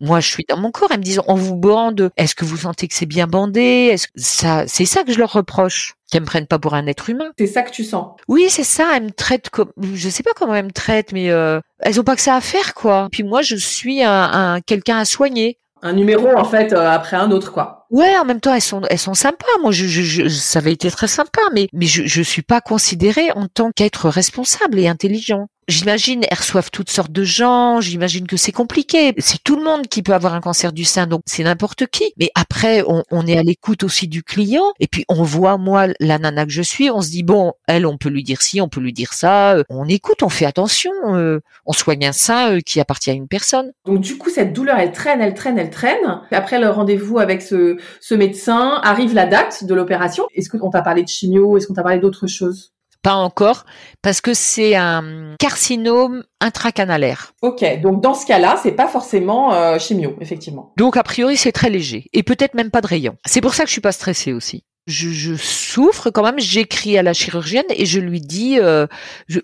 Moi, 0.00 0.20
je 0.20 0.28
suis 0.28 0.44
dans 0.48 0.56
mon 0.56 0.70
corps. 0.70 0.88
Elles 0.92 0.98
me 0.98 1.04
disent, 1.04 1.20
on 1.26 1.34
vous 1.34 1.56
bande. 1.56 2.10
Est-ce 2.16 2.34
que 2.34 2.44
vous 2.44 2.56
sentez 2.56 2.86
que 2.86 2.94
c'est 2.94 3.06
bien 3.06 3.26
bandé? 3.26 3.90
Est-ce 3.92 4.06
que 4.06 4.12
ça, 4.16 4.64
c'est 4.68 4.84
ça 4.84 5.02
que 5.02 5.12
je 5.12 5.18
leur 5.18 5.32
reproche. 5.32 5.94
Qu'elles 6.10 6.20
me 6.22 6.26
prennent 6.26 6.46
pas 6.46 6.58
pour 6.58 6.74
un 6.74 6.86
être 6.86 7.10
humain. 7.10 7.30
C'est 7.38 7.48
ça 7.48 7.62
que 7.62 7.70
tu 7.70 7.84
sens. 7.84 8.12
Oui, 8.28 8.46
c'est 8.48 8.64
ça. 8.64 8.96
Elles 8.96 9.04
me 9.04 9.10
traitent 9.10 9.50
comme, 9.50 9.72
je 9.94 10.08
sais 10.08 10.22
pas 10.22 10.30
comment 10.36 10.54
elles 10.54 10.66
me 10.66 10.70
traitent, 10.70 11.12
mais 11.12 11.30
euh, 11.30 11.60
elles 11.80 12.00
ont 12.00 12.04
pas 12.04 12.14
que 12.14 12.22
ça 12.22 12.36
à 12.36 12.40
faire, 12.40 12.74
quoi. 12.74 13.08
Puis 13.10 13.24
moi, 13.24 13.42
je 13.42 13.56
suis 13.56 14.02
un, 14.02 14.30
un 14.32 14.60
quelqu'un 14.60 14.98
à 14.98 15.04
soigner. 15.04 15.58
Un 15.82 15.92
numéro 15.92 16.28
en 16.36 16.44
fait 16.44 16.72
euh, 16.72 16.90
après 16.90 17.16
un 17.16 17.30
autre, 17.30 17.52
quoi. 17.52 17.86
Ouais, 17.90 18.16
en 18.18 18.24
même 18.24 18.40
temps, 18.40 18.52
elles 18.54 18.60
sont, 18.60 18.82
elles 18.90 18.98
sont 18.98 19.14
sympas. 19.14 19.46
Moi, 19.62 19.72
je, 19.72 19.86
je, 19.86 20.02
je 20.02 20.28
ça 20.28 20.58
avait 20.58 20.72
été 20.72 20.90
très 20.90 21.06
sympa, 21.08 21.40
mais, 21.54 21.68
mais 21.72 21.86
je, 21.86 22.04
je 22.04 22.22
suis 22.22 22.42
pas 22.42 22.60
considérée 22.60 23.30
en 23.32 23.46
tant 23.48 23.70
qu'être 23.70 24.08
responsable 24.08 24.78
et 24.78 24.88
intelligent. 24.88 25.48
J'imagine, 25.68 26.24
elles 26.30 26.38
reçoivent 26.38 26.70
toutes 26.70 26.88
sortes 26.88 27.12
de 27.12 27.24
gens. 27.24 27.82
J'imagine 27.82 28.26
que 28.26 28.38
c'est 28.38 28.52
compliqué. 28.52 29.12
C'est 29.18 29.44
tout 29.44 29.54
le 29.54 29.62
monde 29.62 29.86
qui 29.86 30.02
peut 30.02 30.14
avoir 30.14 30.32
un 30.32 30.40
cancer 30.40 30.72
du 30.72 30.84
sein, 30.84 31.06
donc 31.06 31.20
c'est 31.26 31.44
n'importe 31.44 31.86
qui. 31.86 32.10
Mais 32.16 32.30
après, 32.34 32.82
on, 32.86 33.04
on 33.10 33.26
est 33.26 33.36
à 33.36 33.42
l'écoute 33.42 33.82
aussi 33.84 34.08
du 34.08 34.22
client. 34.22 34.72
Et 34.80 34.86
puis, 34.86 35.04
on 35.10 35.22
voit, 35.22 35.58
moi, 35.58 35.88
la 36.00 36.18
nana 36.18 36.46
que 36.46 36.52
je 36.52 36.62
suis, 36.62 36.90
on 36.90 37.02
se 37.02 37.10
dit, 37.10 37.22
bon, 37.22 37.52
elle, 37.66 37.84
on 37.84 37.98
peut 37.98 38.08
lui 38.08 38.24
dire 38.24 38.40
ci, 38.40 38.62
on 38.62 38.68
peut 38.68 38.80
lui 38.80 38.94
dire 38.94 39.12
ça. 39.12 39.56
Euh, 39.56 39.64
on 39.68 39.86
écoute, 39.86 40.22
on 40.22 40.30
fait 40.30 40.46
attention. 40.46 40.92
Euh, 41.08 41.40
on 41.66 41.72
soigne 41.72 42.06
un 42.06 42.12
sein 42.12 42.52
euh, 42.52 42.60
qui 42.60 42.80
appartient 42.80 43.10
à 43.10 43.14
une 43.14 43.28
personne. 43.28 43.70
Donc, 43.84 44.00
du 44.00 44.16
coup, 44.16 44.30
cette 44.30 44.54
douleur, 44.54 44.78
elle 44.78 44.92
traîne, 44.92 45.20
elle 45.20 45.34
traîne, 45.34 45.58
elle 45.58 45.70
traîne. 45.70 46.22
Après 46.30 46.58
le 46.58 46.70
rendez-vous 46.70 47.18
avec 47.18 47.42
ce, 47.42 47.76
ce 48.00 48.14
médecin, 48.14 48.80
arrive 48.82 49.12
la 49.12 49.26
date 49.26 49.64
de 49.64 49.74
l'opération. 49.74 50.24
Est-ce 50.34 50.48
qu'on 50.48 50.70
t'a 50.70 50.80
parlé 50.80 51.02
de 51.02 51.08
chimio? 51.08 51.58
Est-ce 51.58 51.66
qu'on 51.66 51.74
t'a 51.74 51.82
parlé 51.82 51.98
d'autre 51.98 52.26
chose? 52.26 52.72
Pas 53.02 53.14
encore, 53.14 53.64
parce 54.02 54.20
que 54.20 54.34
c'est 54.34 54.74
un 54.74 55.34
carcinome 55.38 56.24
intracanalaire. 56.40 57.32
Ok, 57.42 57.64
donc 57.80 58.02
dans 58.02 58.14
ce 58.14 58.26
cas-là, 58.26 58.58
c'est 58.62 58.72
pas 58.72 58.88
forcément 58.88 59.54
euh, 59.54 59.78
chimio, 59.78 60.16
effectivement. 60.20 60.72
Donc 60.76 60.96
a 60.96 61.02
priori, 61.02 61.36
c'est 61.36 61.52
très 61.52 61.70
léger 61.70 62.06
et 62.12 62.22
peut-être 62.22 62.54
même 62.54 62.70
pas 62.70 62.80
de 62.80 62.88
rayon. 62.88 63.16
C'est 63.24 63.40
pour 63.40 63.54
ça 63.54 63.62
que 63.62 63.68
je 63.68 63.72
suis 63.72 63.80
pas 63.80 63.92
stressée 63.92 64.32
aussi. 64.32 64.64
Je, 64.88 65.36
souffre 65.36 66.10
quand 66.10 66.22
même. 66.22 66.40
J'écris 66.40 66.96
à 66.98 67.02
la 67.02 67.12
chirurgienne 67.12 67.66
et 67.70 67.84
je 67.86 68.00
lui 68.00 68.20
dis 68.20 68.58
euh, 68.58 68.86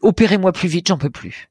opérez-moi 0.03 0.53
plus 0.53 0.69
vite, 0.69 0.89
j'en 0.89 0.99
peux 0.99 1.11
plus. 1.11 1.49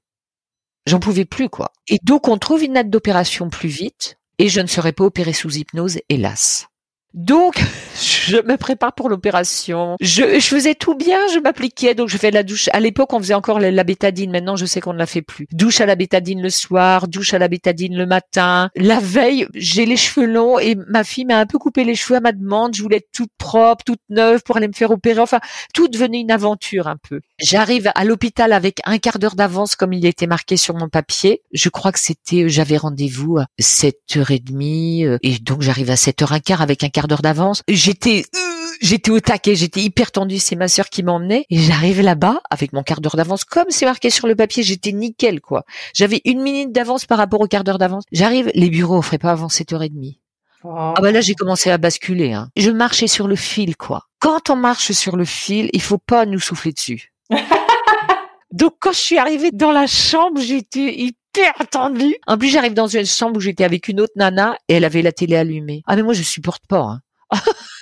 J'en 0.87 0.99
pouvais 0.99 1.25
plus 1.25 1.47
quoi. 1.47 1.71
Et 1.87 1.99
donc 2.03 2.27
on 2.27 2.37
trouve 2.37 2.63
une 2.63 2.73
date 2.73 2.89
d'opération 2.89 3.49
plus 3.49 3.69
vite 3.69 4.17
et 4.39 4.49
je 4.49 4.59
ne 4.59 4.67
serai 4.67 4.91
pas 4.91 5.05
opérée 5.05 5.31
sous 5.31 5.55
hypnose, 5.57 5.99
hélas. 6.09 6.67
Donc, 7.13 7.63
je 8.27 8.37
me 8.37 8.57
prépare 8.57 8.93
pour 8.93 9.09
l'opération. 9.09 9.95
Je, 10.01 10.39
je, 10.39 10.47
faisais 10.47 10.75
tout 10.75 10.95
bien, 10.95 11.19
je 11.33 11.39
m'appliquais, 11.39 11.93
donc 11.93 12.09
je 12.09 12.17
fais 12.17 12.31
la 12.31 12.43
douche. 12.43 12.69
À 12.73 12.79
l'époque, 12.79 13.13
on 13.13 13.19
faisait 13.19 13.33
encore 13.33 13.59
la, 13.59 13.83
bétadine. 13.83 14.31
Maintenant, 14.31 14.55
je 14.55 14.65
sais 14.65 14.81
qu'on 14.81 14.93
ne 14.93 14.97
la 14.97 15.05
fait 15.05 15.21
plus. 15.21 15.47
Douche 15.51 15.81
à 15.81 15.85
la 15.85 15.95
bétadine 15.95 16.41
le 16.41 16.49
soir, 16.49 17.07
douche 17.07 17.33
à 17.33 17.39
la 17.39 17.47
bétadine 17.47 17.95
le 17.95 18.05
matin. 18.05 18.69
La 18.75 18.99
veille, 18.99 19.47
j'ai 19.53 19.85
les 19.85 19.97
cheveux 19.97 20.25
longs 20.25 20.57
et 20.57 20.75
ma 20.87 21.03
fille 21.03 21.25
m'a 21.25 21.37
un 21.37 21.45
peu 21.45 21.59
coupé 21.59 21.83
les 21.83 21.95
cheveux 21.95 22.17
à 22.17 22.21
ma 22.21 22.31
demande. 22.31 22.75
Je 22.75 22.81
voulais 22.81 22.97
être 22.97 23.11
toute 23.13 23.31
propre, 23.37 23.83
toute 23.83 24.01
neuve 24.09 24.41
pour 24.43 24.57
aller 24.57 24.67
me 24.67 24.73
faire 24.73 24.91
opérer. 24.91 25.19
Enfin, 25.19 25.39
tout 25.73 25.87
devenait 25.87 26.21
une 26.21 26.31
aventure 26.31 26.87
un 26.87 26.97
peu. 26.97 27.21
J'arrive 27.39 27.91
à 27.93 28.05
l'hôpital 28.05 28.53
avec 28.53 28.79
un 28.85 28.97
quart 28.97 29.19
d'heure 29.19 29.35
d'avance 29.35 29.75
comme 29.75 29.93
il 29.93 30.05
était 30.05 30.27
marqué 30.27 30.57
sur 30.57 30.75
mon 30.75 30.89
papier. 30.89 31.43
Je 31.51 31.69
crois 31.69 31.91
que 31.91 31.99
c'était, 31.99 32.49
j'avais 32.49 32.77
rendez-vous 32.77 33.37
à 33.37 33.45
7h30 33.61 35.05
euh, 35.05 35.17
et 35.21 35.37
donc 35.39 35.61
j'arrive 35.61 35.91
à 35.91 35.95
7h15 35.95 36.61
avec 36.61 36.83
un 36.83 36.89
quart 36.89 37.02
d'heure 37.07 37.21
d'avance. 37.21 37.63
J'étais 37.67 38.25
euh, 38.35 38.39
j'étais 38.81 39.11
au 39.11 39.19
taquet, 39.19 39.55
j'étais 39.55 39.81
hyper 39.81 40.11
tendue, 40.11 40.39
c'est 40.39 40.55
ma 40.55 40.67
sœur 40.67 40.89
qui 40.89 41.03
m'emmenait 41.03 41.45
et 41.49 41.57
j'arrive 41.57 42.01
là-bas 42.01 42.41
avec 42.49 42.73
mon 42.73 42.83
quart 42.83 43.01
d'heure 43.01 43.15
d'avance 43.15 43.45
comme 43.45 43.65
c'est 43.69 43.85
marqué 43.85 44.09
sur 44.09 44.27
le 44.27 44.35
papier, 44.35 44.63
j'étais 44.63 44.91
nickel 44.91 45.41
quoi. 45.41 45.63
J'avais 45.93 46.21
une 46.25 46.41
minute 46.41 46.71
d'avance 46.71 47.05
par 47.05 47.17
rapport 47.17 47.41
au 47.41 47.47
quart 47.47 47.63
d'heure 47.63 47.77
d'avance. 47.77 48.03
J'arrive, 48.11 48.51
les 48.53 48.69
bureaux 48.69 48.97
offraient 48.97 49.17
pas 49.17 49.31
avant 49.31 49.47
7h30. 49.47 50.17
Ah 50.65 50.93
bah 51.01 51.11
là 51.11 51.21
j'ai 51.21 51.33
commencé 51.33 51.69
à 51.71 51.77
basculer. 51.77 52.33
Hein. 52.33 52.49
Je 52.55 52.71
marchais 52.71 53.07
sur 53.07 53.27
le 53.27 53.35
fil 53.35 53.75
quoi. 53.75 54.03
Quand 54.19 54.49
on 54.49 54.55
marche 54.55 54.91
sur 54.91 55.17
le 55.17 55.25
fil, 55.25 55.69
il 55.73 55.81
faut 55.81 55.97
pas 55.97 56.25
nous 56.25 56.39
souffler 56.39 56.71
dessus. 56.71 57.13
Donc 58.51 58.75
quand 58.79 58.93
je 58.93 58.99
suis 58.99 59.17
arrivée 59.17 59.51
dans 59.51 59.71
la 59.71 59.87
chambre, 59.87 60.39
j'étais 60.39 61.13
hyper 61.35 61.53
tendue. 61.69 62.15
En 62.27 62.37
plus 62.37 62.49
j'arrive 62.49 62.73
dans 62.73 62.87
une 62.87 63.05
chambre 63.05 63.37
où 63.37 63.39
j'étais 63.39 63.63
avec 63.63 63.87
une 63.87 63.99
autre 64.01 64.13
nana 64.15 64.55
et 64.67 64.75
elle 64.75 64.85
avait 64.85 65.01
la 65.01 65.11
télé 65.11 65.35
allumée. 65.35 65.83
Ah 65.87 65.95
mais 65.95 66.03
moi 66.03 66.13
je 66.13 66.23
supporte 66.23 66.65
pas. 66.67 66.99
Hein. 67.31 67.39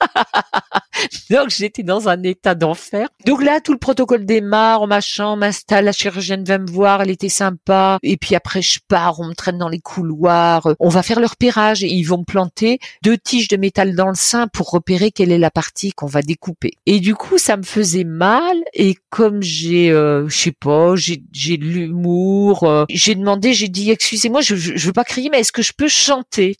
Donc 1.30 1.50
j'étais 1.50 1.82
dans 1.82 2.08
un 2.08 2.22
état 2.22 2.54
d'enfer. 2.54 3.08
Donc 3.26 3.42
là, 3.42 3.60
tout 3.60 3.72
le 3.72 3.78
protocole 3.78 4.24
démarre, 4.24 4.86
ma 4.86 5.00
chambre 5.00 5.38
m'installe, 5.38 5.84
la 5.84 5.92
chirurgienne 5.92 6.44
vient 6.44 6.58
me 6.58 6.70
voir, 6.70 7.02
elle 7.02 7.10
était 7.10 7.28
sympa. 7.28 7.98
Et 8.02 8.16
puis 8.16 8.34
après, 8.34 8.62
je 8.62 8.80
pars, 8.86 9.20
on 9.20 9.26
me 9.26 9.34
traîne 9.34 9.58
dans 9.58 9.68
les 9.68 9.80
couloirs, 9.80 10.74
on 10.78 10.88
va 10.88 11.02
faire 11.02 11.20
le 11.20 11.26
repérage 11.26 11.82
et 11.84 11.88
ils 11.88 12.04
vont 12.04 12.18
me 12.18 12.24
planter 12.24 12.78
deux 13.02 13.16
tiges 13.16 13.48
de 13.48 13.56
métal 13.56 13.94
dans 13.94 14.08
le 14.08 14.14
sein 14.14 14.48
pour 14.48 14.70
repérer 14.70 15.10
quelle 15.10 15.32
est 15.32 15.38
la 15.38 15.50
partie 15.50 15.92
qu'on 15.92 16.06
va 16.06 16.22
découper. 16.22 16.72
Et 16.86 17.00
du 17.00 17.14
coup, 17.14 17.38
ça 17.38 17.56
me 17.56 17.62
faisait 17.62 18.04
mal. 18.04 18.56
Et 18.74 18.96
comme 19.10 19.42
j'ai, 19.42 19.90
euh, 19.90 20.28
je 20.28 20.36
sais 20.36 20.52
pas, 20.52 20.96
j'ai, 20.96 21.22
j'ai 21.32 21.56
de 21.56 21.64
l'humour, 21.64 22.64
euh, 22.64 22.84
j'ai 22.90 23.14
demandé, 23.14 23.54
j'ai 23.54 23.68
dit, 23.68 23.90
excusez-moi, 23.90 24.40
je, 24.40 24.56
je, 24.56 24.76
je 24.76 24.86
veux 24.86 24.92
pas 24.92 25.04
crier, 25.04 25.30
mais 25.30 25.40
est-ce 25.40 25.52
que 25.52 25.62
je 25.62 25.72
peux 25.76 25.88
chanter? 25.88 26.56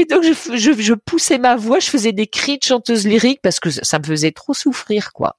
Et 0.00 0.06
donc 0.06 0.22
je, 0.22 0.32
je, 0.56 0.72
je, 0.72 0.94
poussais 0.94 1.38
ma 1.38 1.56
voix, 1.56 1.78
je 1.78 1.90
faisais 1.90 2.12
des 2.12 2.26
cris 2.26 2.58
de 2.58 2.64
chanteuse 2.64 3.06
lyrique 3.06 3.40
parce 3.42 3.60
que 3.60 3.70
ça 3.70 3.98
me 3.98 4.04
faisait 4.04 4.32
trop 4.32 4.54
souffrir, 4.54 5.12
quoi. 5.12 5.36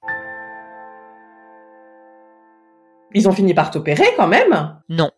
Ils 3.14 3.28
ont 3.28 3.32
fini 3.32 3.54
par 3.54 3.70
t'opérer 3.70 4.06
quand 4.16 4.28
même? 4.28 4.76
Non. 4.88 5.10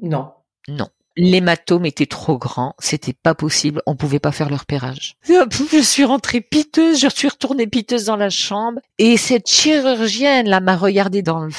Non. 0.00 0.32
Non. 0.68 0.88
L'hématome 1.16 1.84
était 1.84 2.06
trop 2.06 2.38
grand, 2.38 2.74
c'était 2.78 3.12
pas 3.12 3.34
possible, 3.34 3.82
on 3.86 3.96
pouvait 3.96 4.18
pas 4.18 4.32
faire 4.32 4.48
le 4.48 4.56
repérage. 4.56 5.16
Je 5.26 5.82
suis 5.82 6.04
rentrée 6.04 6.40
piteuse, 6.40 7.00
je 7.00 7.08
suis 7.08 7.28
retournée 7.28 7.66
piteuse 7.66 8.06
dans 8.06 8.16
la 8.16 8.30
chambre, 8.30 8.80
et 8.98 9.18
cette 9.18 9.46
chirurgienne 9.46 10.48
là 10.48 10.60
m'a 10.60 10.76
regardée 10.76 11.20
dans 11.20 11.40
le 11.40 11.50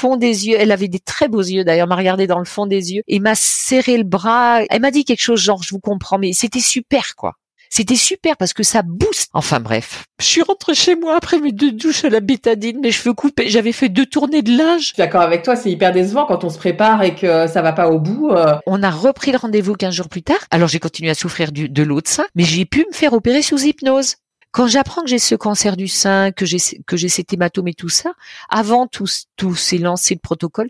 fond 0.00 0.16
des 0.16 0.48
yeux. 0.48 0.56
Elle 0.58 0.72
avait 0.72 0.88
des 0.88 0.98
très 0.98 1.28
beaux 1.28 1.42
yeux 1.42 1.64
d'ailleurs, 1.64 1.86
m'a 1.86 1.96
regardé 1.96 2.26
dans 2.26 2.38
le 2.38 2.46
fond 2.46 2.66
des 2.66 2.94
yeux 2.94 3.02
et 3.06 3.20
m'a 3.20 3.34
serré 3.34 3.98
le 3.98 4.04
bras. 4.04 4.62
Elle 4.70 4.80
m'a 4.80 4.90
dit 4.90 5.04
quelque 5.04 5.22
chose 5.22 5.40
genre 5.40 5.62
je 5.62 5.70
vous 5.70 5.80
comprends, 5.80 6.18
mais 6.18 6.32
c'était 6.32 6.60
super 6.60 7.14
quoi. 7.16 7.34
C'était 7.72 7.96
super 7.96 8.36
parce 8.36 8.52
que 8.52 8.64
ça 8.64 8.82
booste. 8.82 9.30
Enfin 9.32 9.60
bref. 9.60 10.04
Je 10.18 10.24
suis 10.24 10.42
rentrée 10.42 10.74
chez 10.74 10.96
moi 10.96 11.14
après 11.16 11.38
mes 11.38 11.52
deux 11.52 11.70
douches 11.70 12.04
à 12.04 12.08
la 12.08 12.18
bétadine, 12.18 12.80
mes 12.80 12.90
cheveux 12.90 13.12
coupés. 13.12 13.48
J'avais 13.48 13.70
fait 13.70 13.88
deux 13.88 14.06
tournées 14.06 14.42
de 14.42 14.56
linge. 14.56 14.80
Je 14.80 14.86
suis 14.86 14.96
d'accord 14.96 15.20
avec 15.20 15.44
toi, 15.44 15.54
c'est 15.54 15.70
hyper 15.70 15.92
décevant 15.92 16.26
quand 16.26 16.42
on 16.42 16.48
se 16.48 16.58
prépare 16.58 17.02
et 17.04 17.14
que 17.14 17.46
ça 17.46 17.62
va 17.62 17.72
pas 17.72 17.88
au 17.88 18.00
bout. 18.00 18.30
Euh. 18.30 18.56
On 18.66 18.82
a 18.82 18.90
repris 18.90 19.30
le 19.30 19.38
rendez-vous 19.38 19.74
15 19.74 19.94
jours 19.94 20.08
plus 20.08 20.22
tard. 20.22 20.40
Alors 20.50 20.66
j'ai 20.66 20.80
continué 20.80 21.10
à 21.10 21.14
souffrir 21.14 21.52
du, 21.52 21.68
de 21.68 21.82
l'autre 21.84 22.10
sein, 22.10 22.26
mais 22.34 22.42
j'ai 22.42 22.64
pu 22.64 22.84
me 22.90 22.94
faire 22.94 23.12
opérer 23.12 23.42
sous 23.42 23.60
hypnose. 23.60 24.16
Quand 24.52 24.66
j'apprends 24.66 25.02
que 25.02 25.08
j'ai 25.08 25.18
ce 25.18 25.34
cancer 25.34 25.76
du 25.76 25.86
sein, 25.86 26.32
que 26.32 26.44
j'ai 26.44 26.58
que 26.86 26.96
j'ai 26.96 27.08
cet 27.08 27.32
hématome 27.32 27.68
et 27.68 27.74
tout 27.74 27.88
ça, 27.88 28.12
avant 28.48 28.86
tout, 28.86 29.06
tout 29.36 29.54
s'est 29.54 29.78
lancé 29.78 30.14
le 30.14 30.20
protocole, 30.20 30.68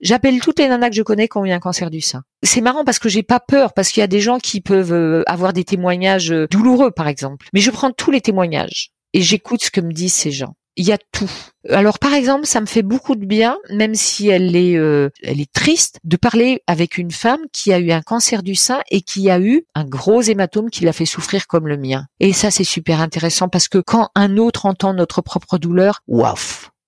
j'appelle 0.00 0.40
toutes 0.40 0.58
les 0.58 0.68
nanas 0.68 0.90
que 0.90 0.96
je 0.96 1.02
connais 1.02 1.28
qui 1.28 1.36
ont 1.38 1.44
eu 1.44 1.52
un 1.52 1.60
cancer 1.60 1.90
du 1.90 2.00
sein. 2.00 2.24
C'est 2.42 2.60
marrant 2.60 2.84
parce 2.84 2.98
que 2.98 3.08
j'ai 3.08 3.22
pas 3.22 3.40
peur 3.40 3.72
parce 3.72 3.90
qu'il 3.90 4.00
y 4.00 4.04
a 4.04 4.08
des 4.08 4.20
gens 4.20 4.38
qui 4.38 4.60
peuvent 4.60 4.92
euh, 4.92 5.22
avoir 5.26 5.52
des 5.52 5.64
témoignages 5.64 6.32
euh, 6.32 6.48
douloureux 6.48 6.90
par 6.90 7.06
exemple. 7.06 7.46
Mais 7.52 7.60
je 7.60 7.70
prends 7.70 7.92
tous 7.92 8.10
les 8.10 8.20
témoignages 8.20 8.90
et 9.12 9.20
j'écoute 9.20 9.62
ce 9.62 9.70
que 9.70 9.80
me 9.80 9.92
disent 9.92 10.14
ces 10.14 10.32
gens 10.32 10.54
il 10.76 10.86
y 10.86 10.92
a 10.92 10.98
tout. 11.12 11.30
Alors 11.68 11.98
par 11.98 12.14
exemple, 12.14 12.46
ça 12.46 12.60
me 12.60 12.66
fait 12.66 12.82
beaucoup 12.82 13.14
de 13.14 13.26
bien, 13.26 13.58
même 13.70 13.94
si 13.94 14.28
elle 14.28 14.56
est, 14.56 14.76
euh, 14.76 15.10
elle 15.22 15.40
est 15.40 15.52
triste, 15.52 15.98
de 16.04 16.16
parler 16.16 16.62
avec 16.66 16.96
une 16.96 17.10
femme 17.10 17.40
qui 17.52 17.72
a 17.72 17.78
eu 17.78 17.90
un 17.90 18.02
cancer 18.02 18.42
du 18.42 18.54
sein 18.54 18.80
et 18.90 19.02
qui 19.02 19.30
a 19.30 19.38
eu 19.40 19.66
un 19.74 19.84
gros 19.84 20.22
hématome 20.22 20.70
qui 20.70 20.84
l'a 20.84 20.92
fait 20.92 21.06
souffrir 21.06 21.46
comme 21.46 21.68
le 21.68 21.76
mien. 21.76 22.06
Et 22.18 22.32
ça, 22.32 22.50
c'est 22.50 22.64
super 22.64 23.00
intéressant 23.00 23.48
parce 23.48 23.68
que 23.68 23.78
quand 23.78 24.08
un 24.14 24.36
autre 24.36 24.66
entend 24.66 24.94
notre 24.94 25.20
propre 25.20 25.58
douleur, 25.58 26.00
waouh, 26.08 26.36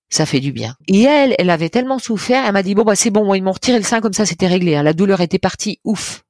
ça 0.09 0.25
fait 0.25 0.39
du 0.39 0.51
bien. 0.51 0.75
Et 0.87 1.03
elle, 1.03 1.35
elle 1.37 1.49
avait 1.49 1.69
tellement 1.69 1.99
souffert, 1.99 2.43
elle 2.45 2.53
m'a 2.53 2.63
dit 2.63 2.75
bon 2.75 2.83
bah 2.83 2.95
c'est 2.95 3.09
bon, 3.09 3.33
ils 3.33 3.43
m'ont 3.43 3.51
retiré 3.51 3.77
le 3.77 3.83
sein 3.83 4.01
comme 4.01 4.13
ça, 4.13 4.25
c'était 4.25 4.47
réglé. 4.47 4.75
Hein. 4.75 4.83
La 4.83 4.93
douleur 4.93 5.21
était 5.21 5.39
partie, 5.39 5.79
ouf. 5.83 6.22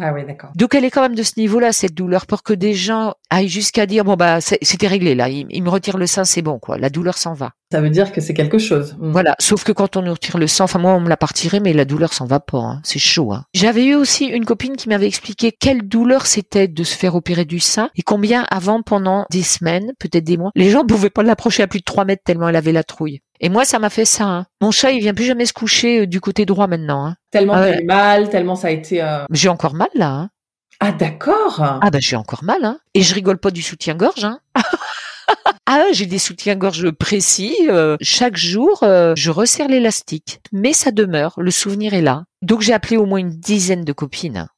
Ah 0.00 0.12
oui, 0.14 0.24
d'accord. 0.24 0.50
Donc 0.54 0.74
elle 0.74 0.84
est 0.84 0.90
quand 0.90 1.02
même 1.02 1.14
de 1.14 1.22
ce 1.22 1.32
niveau-là 1.36 1.72
cette 1.72 1.94
douleur 1.94 2.26
pour 2.26 2.42
que 2.42 2.54
des 2.54 2.72
gens 2.72 3.14
aillent 3.28 3.48
jusqu'à 3.48 3.84
dire 3.84 4.04
bon 4.04 4.14
bah 4.14 4.40
c'était 4.40 4.86
réglé 4.86 5.14
là, 5.14 5.28
il, 5.28 5.62
me 5.62 5.68
retire 5.68 5.98
le 5.98 6.06
sein, 6.06 6.24
c'est 6.24 6.40
bon 6.40 6.58
quoi, 6.58 6.78
la 6.78 6.88
douleur 6.88 7.18
s'en 7.18 7.34
va. 7.34 7.52
Ça 7.70 7.80
veut 7.80 7.90
dire 7.90 8.12
que 8.12 8.20
c'est 8.20 8.32
quelque 8.32 8.58
chose. 8.58 8.96
Mm. 8.98 9.12
Voilà, 9.12 9.34
sauf 9.38 9.64
que 9.64 9.72
quand 9.72 9.96
on 9.96 10.02
nous 10.02 10.12
retire 10.12 10.38
le 10.38 10.46
sang, 10.46 10.64
enfin 10.64 10.78
moi 10.78 10.92
on 10.92 11.00
me 11.00 11.08
l'a 11.08 11.18
pas 11.18 11.26
retiré 11.26 11.60
mais 11.60 11.74
la 11.74 11.84
douleur 11.84 12.14
s'en 12.14 12.26
va 12.26 12.40
pas, 12.40 12.58
hein. 12.58 12.80
c'est 12.84 12.98
chaud. 12.98 13.32
Hein. 13.32 13.44
J'avais 13.52 13.84
eu 13.84 13.94
aussi 13.94 14.26
une 14.26 14.46
copine 14.46 14.76
qui 14.76 14.88
m'avait 14.88 15.06
expliqué 15.06 15.52
quelle 15.52 15.86
douleur 15.86 16.26
c'était 16.26 16.68
de 16.68 16.84
se 16.84 16.96
faire 16.96 17.14
opérer 17.14 17.44
du 17.44 17.60
sein 17.60 17.90
et 17.94 18.02
combien 18.02 18.46
avant 18.50 18.82
pendant 18.82 19.26
des 19.30 19.42
semaines, 19.42 19.92
peut-être 19.98 20.24
des 20.24 20.38
mois, 20.38 20.52
les 20.54 20.70
gens 20.70 20.86
pouvaient 20.86 21.10
pas 21.10 21.22
l'approcher 21.22 21.62
à 21.62 21.66
plus 21.66 21.80
de 21.80 21.84
3 21.84 22.06
mètres 22.06 22.22
tellement 22.24 22.48
elle 22.48 22.56
avait 22.56 22.72
la 22.72 22.84
trouille. 22.84 23.20
Et 23.44 23.48
moi, 23.48 23.64
ça 23.64 23.80
m'a 23.80 23.90
fait 23.90 24.04
ça. 24.04 24.24
Hein. 24.24 24.46
Mon 24.60 24.70
chat, 24.70 24.92
il 24.92 25.00
vient 25.00 25.14
plus 25.14 25.24
jamais 25.24 25.46
se 25.46 25.52
coucher 25.52 26.02
euh, 26.02 26.06
du 26.06 26.20
côté 26.20 26.46
droit 26.46 26.68
maintenant. 26.68 27.06
Hein. 27.06 27.16
Tellement 27.32 27.54
ah, 27.54 27.72
eu 27.72 27.84
mal, 27.84 28.30
tellement 28.30 28.54
ça 28.54 28.68
a 28.68 28.70
été. 28.70 29.02
Euh... 29.02 29.24
J'ai 29.32 29.48
encore 29.48 29.74
mal 29.74 29.88
là. 29.94 30.10
Hein. 30.10 30.30
Ah 30.78 30.92
d'accord. 30.92 31.60
Ah 31.60 31.90
ben 31.90 32.00
j'ai 32.00 32.16
encore 32.16 32.42
mal 32.42 32.64
hein. 32.64 32.78
Et 32.94 33.02
je 33.02 33.14
rigole 33.14 33.38
pas 33.38 33.52
du 33.52 33.62
soutien-gorge 33.62 34.24
hein. 34.24 34.40
ah 35.66 35.84
j'ai 35.92 36.06
des 36.06 36.18
soutiens-gorge 36.18 36.90
précis. 36.90 37.56
Euh, 37.68 37.96
chaque 38.00 38.36
jour, 38.36 38.80
euh, 38.82 39.14
je 39.16 39.30
resserre 39.30 39.68
l'élastique, 39.68 40.40
mais 40.50 40.72
ça 40.72 40.90
demeure. 40.90 41.34
Le 41.38 41.52
souvenir 41.52 41.94
est 41.94 42.02
là. 42.02 42.24
Donc 42.42 42.62
j'ai 42.62 42.72
appelé 42.72 42.96
au 42.96 43.06
moins 43.06 43.20
une 43.20 43.30
dizaine 43.30 43.84
de 43.84 43.92
copines. 43.92 44.48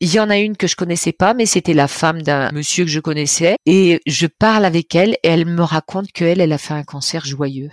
Il 0.00 0.12
y 0.12 0.20
en 0.20 0.30
a 0.30 0.36
une 0.36 0.56
que 0.56 0.66
je 0.66 0.76
connaissais 0.76 1.12
pas, 1.12 1.32
mais 1.32 1.46
c'était 1.46 1.74
la 1.74 1.88
femme 1.88 2.22
d'un 2.22 2.50
monsieur 2.52 2.84
que 2.84 2.90
je 2.90 3.00
connaissais. 3.00 3.56
Et 3.64 4.00
je 4.06 4.26
parle 4.26 4.64
avec 4.64 4.94
elle 4.94 5.12
et 5.22 5.28
elle 5.28 5.46
me 5.46 5.62
raconte 5.62 6.12
qu'elle, 6.12 6.40
elle 6.40 6.52
a 6.52 6.58
fait 6.58 6.74
un 6.74 6.82
cancer 6.82 7.24
joyeux 7.24 7.70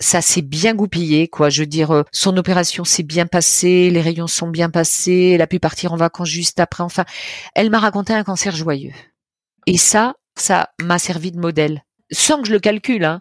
ça 0.00 0.20
s'est 0.20 0.42
bien 0.42 0.74
goupillé, 0.74 1.28
quoi. 1.28 1.48
Je 1.48 1.62
veux 1.62 1.66
dire, 1.66 1.90
euh, 1.90 2.02
son 2.12 2.36
opération 2.36 2.84
s'est 2.84 3.02
bien 3.02 3.26
passée, 3.26 3.90
les 3.90 4.00
rayons 4.00 4.26
sont 4.26 4.48
bien 4.48 4.70
passés, 4.70 5.32
elle 5.34 5.42
a 5.42 5.46
pu 5.46 5.58
partir 5.58 5.92
en 5.92 5.96
vacances 5.96 6.28
juste 6.28 6.60
après. 6.60 6.82
Enfin, 6.82 7.04
elle 7.54 7.70
m'a 7.70 7.78
raconté 7.78 8.12
un 8.12 8.24
cancer 8.24 8.54
joyeux. 8.54 8.92
Et 9.66 9.78
ça, 9.78 10.14
ça 10.38 10.70
m'a 10.82 10.98
servi 10.98 11.32
de 11.32 11.40
modèle, 11.40 11.82
sans 12.12 12.40
que 12.40 12.48
je 12.48 12.52
le 12.52 12.60
calcule. 12.60 13.04
Hein. 13.04 13.20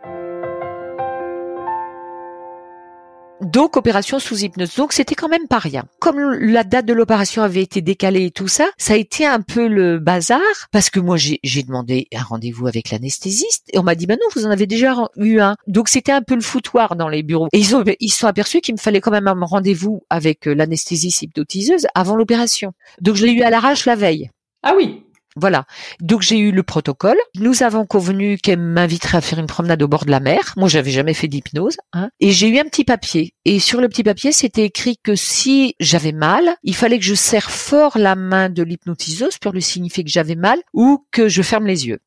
Donc 3.41 3.76
opération 3.76 4.19
sous 4.19 4.43
hypnose. 4.43 4.76
Donc 4.76 4.93
c'était 4.93 5.15
quand 5.15 5.28
même 5.28 5.48
pas 5.48 5.60
rien. 5.60 5.86
Comme 6.00 6.19
la 6.19 6.63
date 6.63 6.86
de 6.86 6.93
l'opération 6.93 7.43
avait 7.43 7.62
été 7.62 7.82
décalée 7.82 8.26
et 8.26 8.32
tout 8.32 8.48
ça, 8.48 8.69
ça 8.78 8.93
a 8.93 8.95
été 8.95 9.26
un 9.26 9.41
peu 9.41 9.67
le 9.67 10.00
bazar 10.00 10.39
parce 10.71 10.89
que 10.89 11.00
moi 11.00 11.17
j'ai 11.17 11.63
demandé 11.63 12.08
un 12.13 12.24
rendez-vous 12.24 12.67
avec 12.67 12.91
l'anesthésiste 12.91 13.63
et 13.74 13.80
on 13.80 13.84
m'a 13.84 13.95
dit 13.95 14.06
bah 14.06 14.15
non 14.15 14.28
vous 14.36 14.45
en 14.45 14.52
avez 14.52 14.67
déjà 14.67 14.95
eu 15.17 15.39
un. 15.39 15.56
Donc 15.67 15.89
c'était 15.89 16.12
un 16.12 16.21
peu 16.21 16.36
le 16.36 16.41
foutoir 16.41 16.95
dans 16.95 17.10
les 17.10 17.24
bureaux. 17.24 17.48
Et 17.52 17.60
ils 17.60 17.76
ont 17.76 17.84
ils 18.00 18.10
sont 18.10 18.28
aperçus 18.28 18.62
qu'il 18.62 18.76
me 18.76 18.80
fallait 18.80 19.02
quand 19.02 19.12
même 19.12 19.28
un 19.28 19.36
rendez-vous 19.41 20.04
avec 20.10 20.48
euh, 20.48 20.54
l'anesthésiste 20.54 21.21
hypnotiseuse 21.21 21.88
avant 21.93 22.15
l'opération. 22.15 22.71
Donc 23.02 23.15
je 23.15 23.26
l'ai 23.26 23.34
eu 23.34 23.41
à 23.41 23.50
l'arrache 23.50 23.86
la 23.86 23.95
veille. 23.95 24.30
Ah 24.63 24.74
oui. 24.78 25.04
Voilà. 25.36 25.65
Donc 26.00 26.21
j'ai 26.21 26.38
eu 26.38 26.52
le 26.52 26.63
protocole. 26.63 27.17
Nous 27.36 27.63
avons 27.63 27.86
convenu 27.86 28.38
qu'elle 28.38 28.60
m'inviterait 28.60 29.17
à 29.17 29.21
faire 29.21 29.39
une 29.39 29.48
promenade 29.48 29.84
au 29.84 29.88
bord 29.88 30.06
de 30.06 30.12
la 30.12 30.21
mer. 30.21 30.54
Moi, 30.56 30.69
j'avais 30.69 30.91
jamais 30.91 31.13
fait 31.13 31.28
d'hypnose. 31.28 31.78
Hein. 31.93 32.10
Et 32.19 32.32
j'ai 32.32 32.48
eu 32.48 32.58
un 32.58 32.63
petit 32.63 32.86
papier. 32.86 33.34
Et 33.43 33.60
sur 33.60 33.82
le 33.82 33.89
petit 33.89 34.04
papier, 34.04 34.32
c'était 34.32 34.63
écrit 34.63 34.98
que 34.98 35.15
si 35.15 35.76
j'avais 35.80 36.13
mal, 36.13 36.56
il 36.63 36.76
fallait 36.76 37.00
que 37.00 37.06
je 37.06 37.15
serre 37.15 37.52
fort 37.52 37.98
la 37.98 38.15
main 38.15 38.50
de 38.50 38.63
l'hypnotiseuse 38.63 39.38
pour 39.38 39.52
lui 39.52 39.62
signifier 39.62 40.04
que 40.04 40.10
j'avais 40.10 40.36
mal 40.36 40.60
ou 40.74 41.06
que 41.12 41.28
je 41.28 41.41
ferme 41.41 41.67
les 41.67 41.88
yeux. 41.88 42.00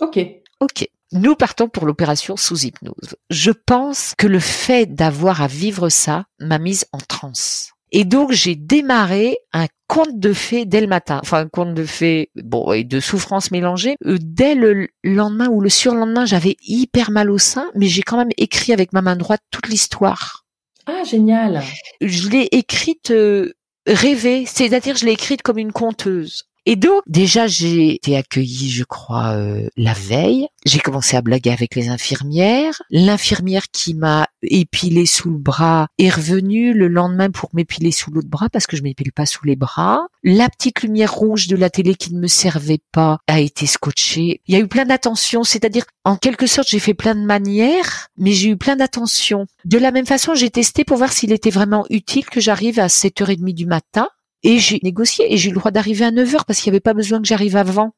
Ok. 0.00 0.18
Ok. 0.60 0.88
Nous 1.12 1.36
partons 1.36 1.68
pour 1.68 1.86
l'opération 1.86 2.36
sous 2.36 2.64
hypnose. 2.64 3.16
Je 3.30 3.52
pense 3.52 4.14
que 4.16 4.26
le 4.26 4.40
fait 4.40 4.86
d'avoir 4.86 5.42
à 5.42 5.46
vivre 5.46 5.88
ça 5.88 6.24
m'a 6.40 6.58
mise 6.58 6.86
en 6.92 6.98
transe. 6.98 7.73
Et 7.96 8.04
donc 8.04 8.32
j'ai 8.32 8.56
démarré 8.56 9.38
un 9.52 9.68
conte 9.86 10.18
de 10.18 10.32
fées 10.32 10.64
dès 10.64 10.80
le 10.80 10.88
matin, 10.88 11.20
enfin 11.22 11.38
un 11.38 11.48
conte 11.48 11.74
de 11.74 11.84
fées, 11.84 12.28
bon, 12.34 12.72
et 12.72 12.82
de 12.82 12.98
souffrance 12.98 13.52
mélangée. 13.52 13.94
Euh, 14.04 14.18
dès 14.20 14.56
le 14.56 14.88
lendemain 15.04 15.46
ou 15.48 15.60
le 15.60 15.68
surlendemain, 15.68 16.26
j'avais 16.26 16.56
hyper 16.66 17.12
mal 17.12 17.30
au 17.30 17.38
sein, 17.38 17.70
mais 17.76 17.86
j'ai 17.86 18.02
quand 18.02 18.16
même 18.16 18.32
écrit 18.36 18.72
avec 18.72 18.92
ma 18.92 19.00
main 19.00 19.14
droite 19.14 19.42
toute 19.52 19.68
l'histoire. 19.68 20.44
Ah 20.86 21.04
génial. 21.04 21.62
Je 22.00 22.28
l'ai 22.28 22.48
écrite 22.50 23.12
euh, 23.12 23.52
rêvée, 23.86 24.44
c'est-à-dire 24.44 24.96
je 24.96 25.06
l'ai 25.06 25.12
écrite 25.12 25.42
comme 25.42 25.58
une 25.58 25.72
conteuse. 25.72 26.48
Et 26.66 26.76
donc, 26.76 27.02
déjà, 27.06 27.46
j'ai 27.46 27.94
été 27.94 28.16
accueillie, 28.16 28.70
je 28.70 28.84
crois, 28.84 29.34
euh, 29.34 29.68
la 29.76 29.92
veille. 29.92 30.46
J'ai 30.64 30.78
commencé 30.78 31.16
à 31.16 31.20
blaguer 31.20 31.50
avec 31.50 31.74
les 31.74 31.88
infirmières. 31.88 32.80
L'infirmière 32.90 33.64
qui 33.70 33.92
m'a 33.92 34.28
épilé 34.42 35.04
sous 35.04 35.30
le 35.30 35.38
bras 35.38 35.88
est 35.98 36.08
revenue 36.08 36.72
le 36.72 36.88
lendemain 36.88 37.30
pour 37.30 37.50
m'épiler 37.52 37.90
sous 37.92 38.10
l'autre 38.10 38.28
bras 38.28 38.48
parce 38.48 38.66
que 38.66 38.76
je 38.76 38.82
m'épile 38.82 39.12
pas 39.12 39.26
sous 39.26 39.44
les 39.44 39.56
bras. 39.56 40.06
La 40.22 40.48
petite 40.48 40.82
lumière 40.82 41.12
rouge 41.12 41.48
de 41.48 41.56
la 41.56 41.68
télé 41.68 41.94
qui 41.94 42.14
ne 42.14 42.20
me 42.20 42.28
servait 42.28 42.80
pas 42.92 43.18
a 43.26 43.40
été 43.40 43.66
scotchée. 43.66 44.40
Il 44.46 44.54
y 44.54 44.56
a 44.56 44.60
eu 44.60 44.68
plein 44.68 44.86
d'attention, 44.86 45.44
c'est-à-dire, 45.44 45.84
en 46.04 46.16
quelque 46.16 46.46
sorte, 46.46 46.68
j'ai 46.70 46.78
fait 46.78 46.94
plein 46.94 47.14
de 47.14 47.24
manières, 47.24 48.08
mais 48.16 48.32
j'ai 48.32 48.48
eu 48.48 48.56
plein 48.56 48.76
d'attention. 48.76 49.46
De 49.66 49.76
la 49.76 49.90
même 49.90 50.06
façon, 50.06 50.34
j'ai 50.34 50.50
testé 50.50 50.84
pour 50.84 50.96
voir 50.96 51.12
s'il 51.12 51.32
était 51.32 51.50
vraiment 51.50 51.84
utile 51.90 52.24
que 52.24 52.40
j'arrive 52.40 52.80
à 52.80 52.86
7h30 52.86 53.52
du 53.52 53.66
matin 53.66 54.08
Et 54.44 54.58
j'ai 54.58 54.78
négocié 54.82 55.32
et 55.32 55.36
j'ai 55.36 55.48
eu 55.48 55.52
le 55.52 55.58
droit 55.58 55.72
d'arriver 55.72 56.04
à 56.04 56.10
9 56.10 56.34
heures 56.34 56.44
parce 56.44 56.60
qu'il 56.60 56.70
n'y 56.70 56.76
avait 56.76 56.80
pas 56.80 56.94
besoin 56.94 57.20
que 57.20 57.26
j'arrive 57.26 57.56
avant. 57.56 57.92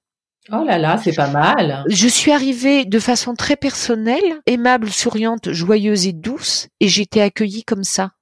Oh 0.52 0.64
là 0.64 0.78
là, 0.78 0.96
c'est 1.02 1.12
pas 1.12 1.28
mal. 1.28 1.84
Je 1.88 2.06
suis 2.06 2.30
arrivée 2.30 2.84
de 2.84 2.98
façon 3.00 3.34
très 3.34 3.56
personnelle, 3.56 4.40
aimable, 4.46 4.90
souriante, 4.90 5.50
joyeuse 5.50 6.06
et 6.06 6.12
douce, 6.12 6.68
et 6.78 6.86
j'ai 6.86 7.02
été 7.02 7.20
accueillie 7.20 7.64
comme 7.64 7.82
ça. 7.82 8.12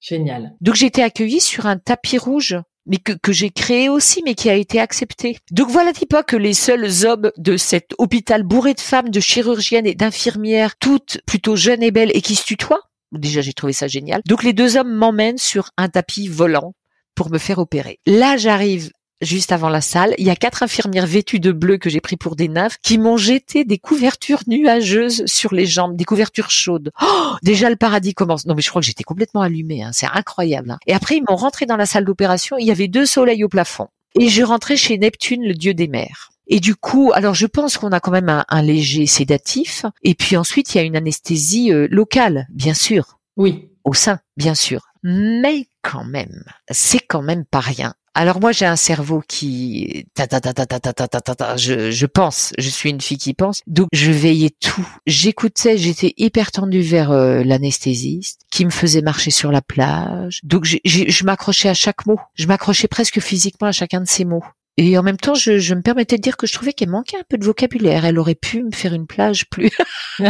Génial. 0.00 0.54
Donc 0.60 0.74
j'ai 0.74 0.86
été 0.86 1.02
accueillie 1.02 1.40
sur 1.40 1.66
un 1.66 1.76
tapis 1.76 2.18
rouge 2.18 2.56
mais 2.86 2.98
que, 2.98 3.12
que 3.12 3.32
j'ai 3.32 3.50
créé 3.50 3.88
aussi, 3.88 4.22
mais 4.24 4.34
qui 4.34 4.50
a 4.50 4.54
été 4.54 4.78
accepté. 4.78 5.38
Donc 5.50 5.70
voilà 5.70 5.92
pas 6.08 6.22
que 6.22 6.36
les 6.36 6.52
seuls 6.52 7.06
hommes 7.06 7.30
de 7.38 7.56
cet 7.56 7.94
hôpital 7.98 8.42
bourré 8.42 8.74
de 8.74 8.80
femmes, 8.80 9.08
de 9.08 9.20
chirurgiennes 9.20 9.86
et 9.86 9.94
d'infirmières, 9.94 10.76
toutes 10.76 11.20
plutôt 11.26 11.56
jeunes 11.56 11.82
et 11.82 11.90
belles 11.90 12.10
et 12.12 12.20
qui 12.20 12.34
se 12.34 12.44
tutoient. 12.44 12.82
Déjà, 13.12 13.40
j'ai 13.40 13.54
trouvé 13.54 13.72
ça 13.72 13.86
génial. 13.86 14.20
Donc 14.26 14.42
les 14.42 14.52
deux 14.52 14.76
hommes 14.76 14.92
m'emmènent 14.92 15.38
sur 15.38 15.70
un 15.78 15.88
tapis 15.88 16.28
volant 16.28 16.74
pour 17.14 17.30
me 17.30 17.38
faire 17.38 17.58
opérer. 17.58 17.98
Là, 18.06 18.36
j'arrive 18.36 18.90
juste 19.20 19.52
avant 19.52 19.68
la 19.68 19.80
salle, 19.80 20.14
il 20.18 20.26
y 20.26 20.30
a 20.30 20.36
quatre 20.36 20.62
infirmières 20.62 21.06
vêtues 21.06 21.40
de 21.40 21.52
bleu 21.52 21.78
que 21.78 21.90
j'ai 21.90 22.00
pris 22.00 22.16
pour 22.16 22.36
des 22.36 22.48
nymphes 22.48 22.78
qui 22.82 22.98
m'ont 22.98 23.16
jeté 23.16 23.64
des 23.64 23.78
couvertures 23.78 24.42
nuageuses 24.46 25.24
sur 25.26 25.54
les 25.54 25.66
jambes, 25.66 25.96
des 25.96 26.04
couvertures 26.04 26.50
chaudes. 26.50 26.90
Oh, 27.02 27.32
déjà 27.42 27.70
le 27.70 27.76
paradis 27.76 28.14
commence. 28.14 28.46
Non 28.46 28.54
mais 28.54 28.62
je 28.62 28.68
crois 28.68 28.82
que 28.82 28.86
j'étais 28.86 29.04
complètement 29.04 29.40
allumée, 29.40 29.82
hein. 29.82 29.90
c'est 29.92 30.08
incroyable. 30.12 30.72
Hein. 30.72 30.78
Et 30.86 30.94
après 30.94 31.16
ils 31.16 31.24
m'ont 31.28 31.36
rentré 31.36 31.66
dans 31.66 31.76
la 31.76 31.86
salle 31.86 32.04
d'opération, 32.04 32.56
il 32.58 32.66
y 32.66 32.70
avait 32.70 32.88
deux 32.88 33.06
soleils 33.06 33.44
au 33.44 33.48
plafond. 33.48 33.88
Et 34.18 34.28
je 34.28 34.42
rentrais 34.42 34.76
chez 34.76 34.96
Neptune, 34.98 35.42
le 35.42 35.54
dieu 35.54 35.74
des 35.74 35.88
mers. 35.88 36.30
Et 36.46 36.60
du 36.60 36.76
coup, 36.76 37.10
alors 37.14 37.34
je 37.34 37.46
pense 37.46 37.78
qu'on 37.78 37.90
a 37.90 38.00
quand 38.00 38.10
même 38.10 38.44
un, 38.46 38.62
léger 38.62 39.06
sédatif. 39.06 39.86
Et 40.02 40.14
puis 40.14 40.36
ensuite, 40.36 40.74
il 40.74 40.78
y 40.78 40.80
a 40.80 40.84
une 40.84 40.96
anesthésie 40.96 41.72
euh, 41.72 41.88
locale, 41.90 42.46
bien 42.50 42.74
sûr. 42.74 43.18
Oui. 43.36 43.70
Au 43.82 43.94
sein, 43.94 44.20
bien 44.36 44.54
sûr. 44.54 44.82
Mais 45.04 45.66
quand 45.82 46.04
même, 46.04 46.44
c'est 46.70 46.98
quand 46.98 47.22
même 47.22 47.44
pas 47.44 47.60
rien. 47.60 47.94
Alors 48.16 48.40
moi 48.40 48.52
j'ai 48.52 48.64
un 48.64 48.76
cerveau 48.76 49.22
qui 49.26 50.06
ta 50.14 50.28
ta 50.28 50.40
ta 50.40 50.54
ta 50.54 50.66
ta 50.66 50.78
ta 50.80 50.92
ta 50.92 51.20
ta 51.20 51.56
je 51.56 51.90
je 51.90 52.06
pense, 52.06 52.52
je 52.58 52.68
suis 52.70 52.88
une 52.88 53.00
fille 53.00 53.18
qui 53.18 53.34
pense. 53.34 53.60
Donc 53.66 53.88
je 53.92 54.12
veillais 54.12 54.54
tout. 54.60 54.86
J'écoutais, 55.06 55.76
j'étais 55.76 56.14
hyper 56.16 56.52
tendue 56.52 56.80
vers 56.80 57.10
euh, 57.10 57.42
l'anesthésiste 57.42 58.42
qui 58.50 58.64
me 58.64 58.70
faisait 58.70 59.02
marcher 59.02 59.30
sur 59.32 59.50
la 59.50 59.62
plage. 59.62 60.40
Donc 60.44 60.64
je 60.64 61.24
m'accrochais 61.24 61.68
à 61.68 61.74
chaque 61.74 62.06
mot. 62.06 62.18
Je 62.34 62.46
m'accrochais 62.46 62.88
presque 62.88 63.20
physiquement 63.20 63.66
à 63.66 63.72
chacun 63.72 64.00
de 64.00 64.08
ces 64.08 64.24
mots. 64.24 64.44
Et 64.76 64.98
en 64.98 65.02
même 65.02 65.16
temps, 65.16 65.34
je, 65.34 65.58
je 65.58 65.74
me 65.74 65.82
permettais 65.82 66.16
de 66.16 66.22
dire 66.22 66.36
que 66.36 66.46
je 66.46 66.52
trouvais 66.52 66.72
qu'elle 66.72 66.90
manquait 66.90 67.16
un 67.16 67.24
peu 67.28 67.38
de 67.38 67.44
vocabulaire. 67.44 68.04
Elle 68.04 68.18
aurait 68.18 68.34
pu 68.34 68.62
me 68.62 68.72
faire 68.72 68.92
une 68.92 69.06
plage 69.06 69.48
plus. 69.48 69.70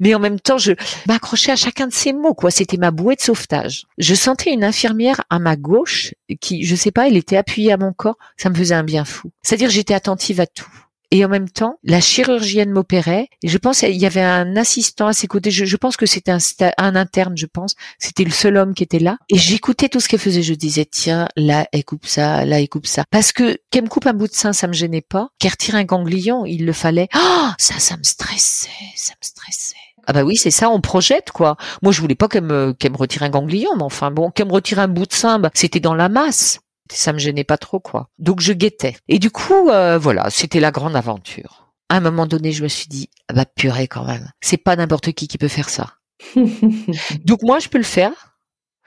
Mais 0.00 0.14
en 0.14 0.20
même 0.20 0.38
temps, 0.38 0.58
je 0.58 0.72
m'accrochais 1.08 1.52
à 1.52 1.56
chacun 1.56 1.88
de 1.88 1.92
ces 1.92 2.12
mots, 2.12 2.34
quoi. 2.34 2.50
C'était 2.50 2.76
ma 2.76 2.90
bouée 2.90 3.16
de 3.16 3.20
sauvetage. 3.20 3.84
Je 3.98 4.14
sentais 4.14 4.52
une 4.52 4.64
infirmière 4.64 5.22
à 5.28 5.38
ma 5.38 5.56
gauche 5.56 6.14
qui, 6.40 6.64
je 6.64 6.76
sais 6.76 6.92
pas, 6.92 7.08
elle 7.08 7.16
était 7.16 7.36
appuyée 7.36 7.72
à 7.72 7.76
mon 7.76 7.92
corps. 7.92 8.16
Ça 8.36 8.48
me 8.48 8.54
faisait 8.54 8.74
un 8.74 8.84
bien 8.84 9.04
fou. 9.04 9.30
C'est-à-dire, 9.42 9.70
j'étais 9.70 9.94
attentive 9.94 10.40
à 10.40 10.46
tout 10.46 10.70
et 11.10 11.24
en 11.24 11.28
même 11.28 11.48
temps, 11.48 11.78
la 11.82 12.00
chirurgienne 12.00 12.70
m'opérait. 12.70 13.28
Je 13.42 13.58
pense 13.58 13.80
qu'il 13.80 13.96
y 13.96 14.06
avait 14.06 14.22
un 14.22 14.56
assistant 14.56 15.08
à 15.08 15.12
ses 15.12 15.26
côtés. 15.26 15.50
Je, 15.50 15.76
pense 15.76 15.96
que 15.96 16.06
c'était 16.06 16.30
un, 16.30 16.38
un, 16.78 16.94
interne, 16.94 17.36
je 17.36 17.46
pense. 17.46 17.74
C'était 17.98 18.24
le 18.24 18.30
seul 18.30 18.56
homme 18.56 18.74
qui 18.74 18.84
était 18.84 19.00
là. 19.00 19.18
Et 19.28 19.36
j'écoutais 19.36 19.88
tout 19.88 19.98
ce 19.98 20.08
qu'elle 20.08 20.20
faisait. 20.20 20.42
Je 20.42 20.54
disais, 20.54 20.84
tiens, 20.84 21.26
là, 21.36 21.66
elle 21.72 21.84
coupe 21.84 22.06
ça, 22.06 22.44
là, 22.44 22.60
elle 22.60 22.68
coupe 22.68 22.86
ça. 22.86 23.04
Parce 23.10 23.32
que 23.32 23.58
qu'elle 23.70 23.84
me 23.84 23.88
coupe 23.88 24.06
un 24.06 24.12
bout 24.12 24.28
de 24.28 24.34
sein, 24.34 24.52
ça 24.52 24.68
me 24.68 24.72
gênait 24.72 25.00
pas. 25.00 25.30
Qu'elle 25.40 25.50
retire 25.50 25.74
un 25.74 25.84
ganglion, 25.84 26.44
il 26.44 26.64
le 26.64 26.72
fallait. 26.72 27.08
Ah, 27.12 27.54
ça, 27.58 27.78
ça 27.78 27.96
me 27.96 28.04
stressait, 28.04 28.68
ça 28.94 29.14
me 29.14 29.24
stressait. 29.24 29.76
Ah 30.06 30.12
bah 30.12 30.22
oui, 30.22 30.36
c'est 30.36 30.50
ça, 30.50 30.70
on 30.70 30.80
projette 30.80 31.30
quoi. 31.30 31.56
Moi, 31.82 31.92
je 31.92 32.00
voulais 32.00 32.14
pas 32.14 32.28
qu'elle 32.28 32.44
me, 32.44 32.72
qu'elle 32.72 32.92
me 32.92 32.96
retire 32.96 33.22
un 33.22 33.28
ganglion, 33.28 33.70
mais 33.76 33.82
enfin 33.82 34.10
bon, 34.10 34.30
qu'elle 34.30 34.46
me 34.46 34.52
retire 34.52 34.78
un 34.78 34.88
bout 34.88 35.06
de 35.06 35.12
sein, 35.12 35.38
bah, 35.38 35.50
c'était 35.54 35.80
dans 35.80 35.94
la 35.94 36.08
masse 36.08 36.60
ça 36.90 37.12
me 37.12 37.18
gênait 37.18 37.44
pas 37.44 37.58
trop 37.58 37.80
quoi. 37.80 38.08
Donc 38.18 38.40
je 38.40 38.52
guettais. 38.52 38.96
Et 39.08 39.18
du 39.18 39.30
coup, 39.30 39.68
euh, 39.70 39.98
voilà, 39.98 40.30
c'était 40.30 40.60
la 40.60 40.70
grande 40.70 40.96
aventure. 40.96 41.72
À 41.88 41.96
un 41.96 42.00
moment 42.00 42.26
donné, 42.26 42.52
je 42.52 42.62
me 42.62 42.68
suis 42.68 42.86
dit, 42.88 43.08
ah 43.28 43.34
bah 43.34 43.44
purée 43.44 43.88
quand 43.88 44.04
même, 44.04 44.30
c'est 44.40 44.56
pas 44.56 44.76
n'importe 44.76 45.12
qui 45.12 45.28
qui 45.28 45.38
peut 45.38 45.48
faire 45.48 45.68
ça. 45.68 45.94
Donc 47.24 47.42
moi, 47.42 47.58
je 47.58 47.68
peux 47.68 47.78
le 47.78 47.84
faire. 47.84 48.12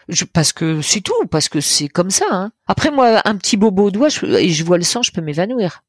Je, 0.10 0.26
parce 0.26 0.52
que 0.52 0.82
c'est 0.82 1.02
tout, 1.02 1.28
parce 1.32 1.48
que 1.48 1.62
c'est 1.62 1.88
comme 1.88 2.12
ça. 2.12 2.26
Hein. 2.32 2.52
Après 2.68 2.92
moi, 2.92 3.22
un 3.26 3.38
petit 3.38 3.56
bobo 3.56 3.86
au 3.86 3.92
doigt 3.92 4.10
et 4.24 4.50
je 4.50 4.64
vois 4.64 4.78
le 4.78 4.84
sang, 4.84 5.02
je 5.02 5.12
peux 5.12 5.22
m'évanouir. 5.22 5.84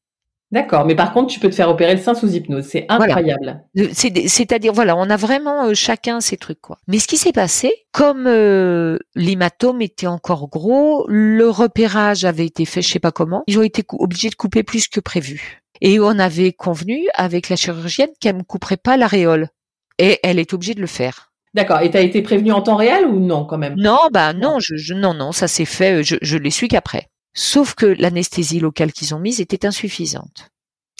D'accord, 0.51 0.85
mais 0.85 0.95
par 0.95 1.11
contre, 1.11 1.33
tu 1.33 1.39
peux 1.39 1.49
te 1.49 1.55
faire 1.55 1.69
opérer 1.69 1.95
le 1.95 2.01
sein 2.01 2.13
sous 2.13 2.31
hypnose. 2.33 2.65
C'est 2.65 2.85
incroyable. 2.87 3.63
C'est-à-dire, 3.93 4.73
voilà, 4.73 4.95
on 4.95 5.09
a 5.09 5.17
vraiment 5.17 5.65
euh, 5.65 5.73
chacun 5.73 6.21
ses 6.21 6.37
trucs, 6.37 6.61
quoi. 6.61 6.77
Mais 6.87 6.99
ce 6.99 7.07
qui 7.07 7.17
s'est 7.17 7.33
passé, 7.33 7.71
comme 7.91 8.25
euh, 8.27 8.97
l'hématome 9.15 9.81
était 9.81 10.07
encore 10.07 10.47
gros, 10.47 11.05
le 11.07 11.49
repérage 11.49 12.25
avait 12.25 12.45
été 12.45 12.65
fait, 12.65 12.81
je 12.81 12.89
sais 12.89 12.99
pas 12.99 13.11
comment, 13.11 13.43
ils 13.47 13.57
ont 13.57 13.63
été 13.63 13.83
obligés 13.97 14.29
de 14.29 14.35
couper 14.35 14.63
plus 14.63 14.87
que 14.87 14.99
prévu. 14.99 15.61
Et 15.81 15.99
on 15.99 16.19
avait 16.19 16.53
convenu 16.53 17.07
avec 17.15 17.49
la 17.49 17.55
chirurgienne 17.55 18.11
qu'elle 18.21 18.37
me 18.37 18.43
couperait 18.43 18.77
pas 18.77 18.97
l'aréole. 18.97 19.49
Et 19.97 20.19
elle 20.23 20.39
est 20.39 20.53
obligée 20.53 20.73
de 20.73 20.81
le 20.81 20.87
faire. 20.87 21.31
D'accord. 21.53 21.79
Et 21.81 21.89
tu 21.89 21.97
as 21.97 22.01
été 22.01 22.21
prévenue 22.21 22.51
en 22.51 22.61
temps 22.61 22.75
réel 22.75 23.05
ou 23.05 23.19
non, 23.19 23.45
quand 23.45 23.57
même? 23.57 23.75
Non, 23.77 24.09
bah 24.11 24.33
non, 24.33 24.59
je, 24.59 24.93
non, 24.93 25.13
non, 25.13 25.31
ça 25.31 25.47
s'est 25.47 25.65
fait. 25.65 25.99
Euh, 25.99 26.03
je, 26.03 26.17
je 26.21 26.37
l'ai 26.37 26.51
su 26.51 26.67
qu'après. 26.67 27.09
Sauf 27.35 27.75
que 27.75 27.85
l'anesthésie 27.85 28.59
locale 28.59 28.93
qu'ils 28.93 29.13
ont 29.13 29.19
mise 29.19 29.41
était 29.41 29.65
insuffisante. 29.65 30.49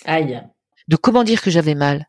Aïe. 0.06 0.44
De 0.88 0.98
comment 0.98 1.24
dire 1.24 1.42
que 1.42 1.50
j'avais 1.50 1.76
mal? 1.76 2.08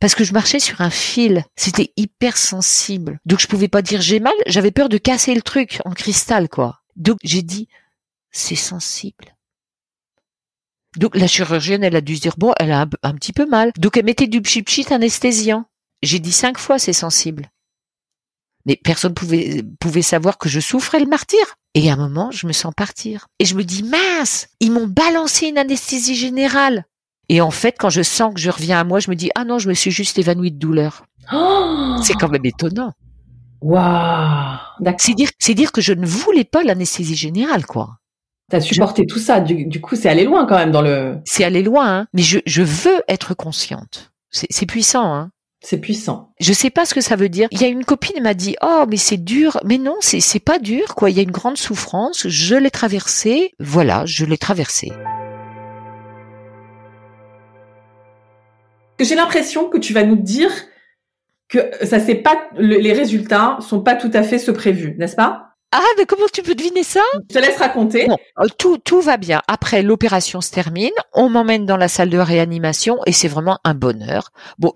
Parce 0.00 0.14
que 0.14 0.24
je 0.24 0.32
marchais 0.32 0.60
sur 0.60 0.80
un 0.80 0.90
fil, 0.90 1.44
c'était 1.56 1.92
hyper 1.96 2.36
sensible. 2.36 3.18
Donc 3.26 3.40
je 3.40 3.46
pouvais 3.46 3.68
pas 3.68 3.82
dire 3.82 4.00
j'ai 4.00 4.20
mal, 4.20 4.34
j'avais 4.46 4.70
peur 4.70 4.88
de 4.88 4.98
casser 4.98 5.34
le 5.34 5.42
truc 5.42 5.80
en 5.84 5.92
cristal 5.92 6.48
quoi. 6.48 6.80
Donc 6.96 7.18
j'ai 7.22 7.42
dit 7.42 7.68
c'est 8.30 8.56
sensible. 8.56 9.36
Donc 10.96 11.16
la 11.16 11.26
chirurgienne, 11.26 11.82
elle 11.82 11.96
a 11.96 12.00
dû 12.00 12.16
se 12.16 12.20
dire 12.20 12.36
bon, 12.36 12.52
elle 12.60 12.70
a 12.70 12.86
un, 13.02 13.14
petit 13.14 13.32
peu 13.32 13.46
mal. 13.46 13.72
Donc 13.78 13.96
elle 13.96 14.04
mettait 14.04 14.28
du 14.28 14.42
pchit 14.42 14.86
anesthésiant. 14.92 15.66
J'ai 16.02 16.20
dit 16.20 16.32
cinq 16.32 16.58
fois 16.58 16.78
c'est 16.78 16.92
sensible. 16.92 17.50
Mais 18.66 18.80
personne 18.82 19.14
pouvait 19.14 19.62
pouvait 19.80 20.02
savoir 20.02 20.38
que 20.38 20.48
je 20.48 20.60
souffrais 20.60 21.00
le 21.00 21.06
martyr. 21.06 21.56
Et 21.74 21.90
à 21.90 21.94
un 21.94 21.96
moment, 21.96 22.30
je 22.30 22.46
me 22.46 22.52
sens 22.52 22.72
partir. 22.74 23.26
Et 23.38 23.44
je 23.44 23.56
me 23.56 23.64
dis, 23.64 23.82
mince, 23.82 24.48
ils 24.60 24.70
m'ont 24.70 24.86
balancé 24.86 25.48
une 25.48 25.58
anesthésie 25.58 26.14
générale. 26.14 26.84
Et 27.28 27.40
en 27.40 27.50
fait, 27.50 27.76
quand 27.78 27.90
je 27.90 28.02
sens 28.02 28.34
que 28.34 28.40
je 28.40 28.50
reviens 28.50 28.80
à 28.80 28.84
moi, 28.84 29.00
je 29.00 29.10
me 29.10 29.16
dis, 29.16 29.30
ah 29.34 29.44
non, 29.44 29.58
je 29.58 29.68
me 29.68 29.74
suis 29.74 29.90
juste 29.90 30.18
évanouie 30.18 30.52
de 30.52 30.58
douleur. 30.58 31.04
Oh 31.32 31.96
c'est 32.02 32.14
quand 32.14 32.28
même 32.28 32.44
étonnant. 32.44 32.92
Waouh 33.60 34.58
C'est 34.98 35.14
dire, 35.14 35.30
c'est 35.38 35.54
dire 35.54 35.72
que 35.72 35.80
je 35.80 35.94
ne 35.94 36.06
voulais 36.06 36.44
pas 36.44 36.62
l'anesthésie 36.62 37.16
générale, 37.16 37.64
quoi. 37.64 37.98
T'as 38.50 38.60
supporté 38.60 39.06
tout 39.06 39.18
ça. 39.18 39.40
Du, 39.40 39.80
coup, 39.80 39.96
c'est 39.96 40.10
aller 40.10 40.24
loin 40.24 40.44
quand 40.46 40.56
même 40.56 40.70
dans 40.70 40.82
le. 40.82 41.18
C'est 41.24 41.44
aller 41.44 41.62
loin, 41.62 42.00
hein. 42.00 42.06
Mais 42.12 42.22
je, 42.22 42.40
je 42.44 42.62
veux 42.62 43.02
être 43.08 43.34
consciente. 43.34 44.12
C'est 44.30 44.66
puissant, 44.66 45.14
hein. 45.14 45.30
C'est 45.64 45.78
puissant. 45.78 46.30
Je 46.38 46.52
sais 46.52 46.68
pas 46.68 46.84
ce 46.84 46.92
que 46.92 47.00
ça 47.00 47.16
veut 47.16 47.30
dire. 47.30 47.48
Il 47.50 47.60
y 47.60 47.64
a 47.64 47.68
une 47.68 47.86
copine 47.86 48.16
qui 48.16 48.20
m'a 48.20 48.34
dit 48.34 48.54
"Oh, 48.62 48.84
mais 48.86 48.98
c'est 48.98 49.16
dur." 49.16 49.58
Mais 49.64 49.78
non, 49.78 49.96
c'est 50.00 50.20
c'est 50.20 50.38
pas 50.38 50.58
dur 50.58 50.94
quoi, 50.94 51.08
il 51.08 51.16
y 51.16 51.20
a 51.20 51.22
une 51.22 51.30
grande 51.30 51.56
souffrance, 51.56 52.28
je 52.28 52.54
l'ai 52.54 52.70
traversée. 52.70 53.52
Voilà, 53.58 54.04
je 54.04 54.26
l'ai 54.26 54.36
traversée. 54.36 54.92
J'ai 59.00 59.14
l'impression 59.14 59.70
que 59.70 59.78
tu 59.78 59.94
vas 59.94 60.04
nous 60.04 60.16
dire 60.16 60.50
que 61.48 61.58
ça 61.82 61.98
c'est 61.98 62.16
pas 62.16 62.36
les 62.58 62.92
résultats 62.92 63.56
sont 63.60 63.80
pas 63.80 63.94
tout 63.94 64.10
à 64.12 64.22
fait 64.22 64.38
ce 64.38 64.50
prévu, 64.50 64.94
n'est-ce 64.98 65.16
pas? 65.16 65.54
Ah, 65.76 65.82
mais 65.98 66.06
comment 66.06 66.26
tu 66.32 66.42
peux 66.42 66.54
deviner 66.54 66.84
ça? 66.84 67.00
Je 67.30 67.34
te 67.34 67.38
laisse 67.40 67.56
raconter. 67.56 68.08
Euh, 68.08 68.46
tout, 68.58 68.78
tout 68.78 69.00
va 69.00 69.16
bien. 69.16 69.42
Après, 69.48 69.82
l'opération 69.82 70.40
se 70.40 70.52
termine. 70.52 70.92
On 71.12 71.28
m'emmène 71.28 71.66
dans 71.66 71.76
la 71.76 71.88
salle 71.88 72.10
de 72.10 72.18
réanimation 72.18 72.98
et 73.06 73.12
c'est 73.12 73.26
vraiment 73.26 73.58
un 73.64 73.74
bonheur. 73.74 74.30
Bon, 74.60 74.72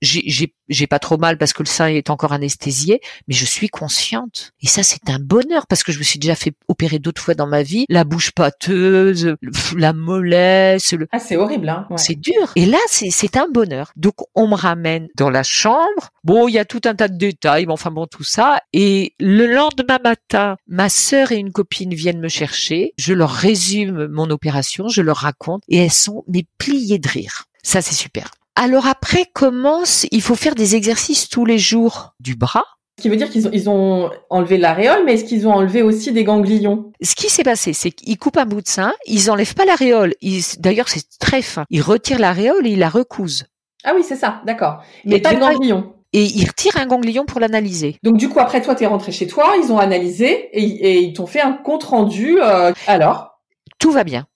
j'ai 0.00 0.86
pas 0.86 0.98
trop 0.98 1.16
mal 1.16 1.38
parce 1.38 1.52
que 1.52 1.62
le 1.62 1.68
sein 1.68 1.86
est 1.88 2.10
encore 2.10 2.32
anesthésié, 2.32 3.00
mais 3.28 3.34
je 3.34 3.44
suis 3.44 3.68
consciente. 3.68 4.52
Et 4.62 4.66
ça, 4.66 4.82
c'est 4.82 5.10
un 5.10 5.18
bonheur 5.18 5.66
parce 5.66 5.82
que 5.82 5.92
je 5.92 5.98
me 5.98 6.04
suis 6.04 6.18
déjà 6.18 6.34
fait 6.34 6.52
opérer 6.68 6.98
d'autres 6.98 7.22
fois 7.22 7.34
dans 7.34 7.46
ma 7.46 7.62
vie. 7.62 7.86
La 7.88 8.04
bouche 8.04 8.32
pâteuse, 8.32 9.36
la 9.76 9.92
mollesse. 9.92 10.94
Ah, 11.12 11.18
c'est 11.18 11.36
horrible, 11.36 11.68
hein 11.68 11.86
C'est 11.96 12.18
dur. 12.18 12.52
Et 12.56 12.66
là, 12.66 12.78
c'est 12.88 13.36
un 13.36 13.48
bonheur. 13.48 13.92
Donc, 13.96 14.14
on 14.34 14.48
me 14.48 14.54
ramène 14.54 15.08
dans 15.16 15.30
la 15.30 15.42
chambre. 15.42 16.10
Bon, 16.24 16.48
il 16.48 16.52
y 16.52 16.58
a 16.58 16.64
tout 16.64 16.80
un 16.84 16.94
tas 16.94 17.08
de 17.08 17.16
détails, 17.16 17.66
mais 17.66 17.72
enfin 17.72 17.90
bon, 17.90 18.06
tout 18.06 18.24
ça. 18.24 18.60
Et 18.72 19.14
le 19.20 19.46
lendemain 19.46 19.98
matin, 20.02 20.56
ma 20.66 20.88
sœur 20.88 21.32
et 21.32 21.36
une 21.36 21.52
copine 21.52 21.94
viennent 21.94 22.20
me 22.20 22.28
chercher. 22.28 22.92
Je 22.98 23.12
leur 23.12 23.30
résume 23.30 24.08
mon 24.08 24.30
opération, 24.30 24.88
je 24.88 25.02
leur 25.02 25.18
raconte, 25.18 25.62
et 25.68 25.78
elles 25.78 25.92
sont 25.92 26.24
mais 26.28 26.46
pliées 26.58 26.98
de 26.98 27.08
rire. 27.08 27.44
Ça, 27.62 27.82
c'est 27.82 27.94
super. 27.94 28.30
Alors 28.56 28.86
après 28.86 29.26
commence, 29.32 30.06
il 30.10 30.22
faut 30.22 30.34
faire 30.34 30.54
des 30.54 30.76
exercices 30.76 31.28
tous 31.28 31.44
les 31.44 31.58
jours 31.58 32.14
du 32.20 32.34
bras? 32.36 32.64
Ce 32.98 33.02
qui 33.02 33.10
veut 33.10 33.16
dire 33.16 33.28
qu'ils 33.28 33.46
ont, 33.46 33.50
ils 33.52 33.68
ont 33.68 34.10
enlevé 34.30 34.56
l'aréole, 34.56 35.02
mais 35.04 35.14
est-ce 35.14 35.24
qu'ils 35.24 35.46
ont 35.46 35.52
enlevé 35.52 35.82
aussi 35.82 36.12
des 36.12 36.24
ganglions? 36.24 36.90
Ce 37.02 37.14
qui 37.14 37.28
s'est 37.28 37.42
passé, 37.42 37.74
c'est 37.74 37.90
qu'ils 37.90 38.16
coupent 38.16 38.38
un 38.38 38.46
bout 38.46 38.62
de 38.62 38.68
sein, 38.68 38.94
ils 39.04 39.30
enlèvent 39.30 39.54
pas 39.54 39.66
l'aréole. 39.66 40.14
D'ailleurs, 40.58 40.88
c'est 40.88 41.04
très 41.18 41.42
fin. 41.42 41.64
Ils 41.68 41.82
retirent 41.82 42.18
l'aréole 42.18 42.66
et 42.66 42.70
ils 42.70 42.78
la 42.78 42.88
recousent. 42.88 43.44
Ah 43.84 43.92
oui, 43.94 44.02
c'est 44.02 44.16
ça, 44.16 44.40
d'accord. 44.46 44.82
Mais 45.04 45.20
pas 45.20 45.34
de 45.34 45.40
ganglions. 45.40 45.92
et 46.14 46.24
ils 46.24 46.46
retirent 46.46 46.78
un 46.78 46.86
ganglion 46.86 47.26
pour 47.26 47.40
l'analyser. 47.40 47.98
Donc 48.02 48.16
du 48.16 48.30
coup, 48.30 48.40
après 48.40 48.62
toi, 48.62 48.74
tu 48.74 48.84
es 48.84 48.86
rentré 48.86 49.12
chez 49.12 49.26
toi, 49.26 49.52
ils 49.62 49.70
ont 49.70 49.78
analysé 49.78 50.48
et, 50.54 51.00
ils 51.00 51.12
t'ont 51.12 51.26
fait 51.26 51.42
un 51.42 51.52
compte 51.52 51.84
rendu. 51.84 52.38
Euh, 52.40 52.72
alors? 52.86 53.42
Tout 53.78 53.92
va 53.92 54.02
bien. 54.04 54.26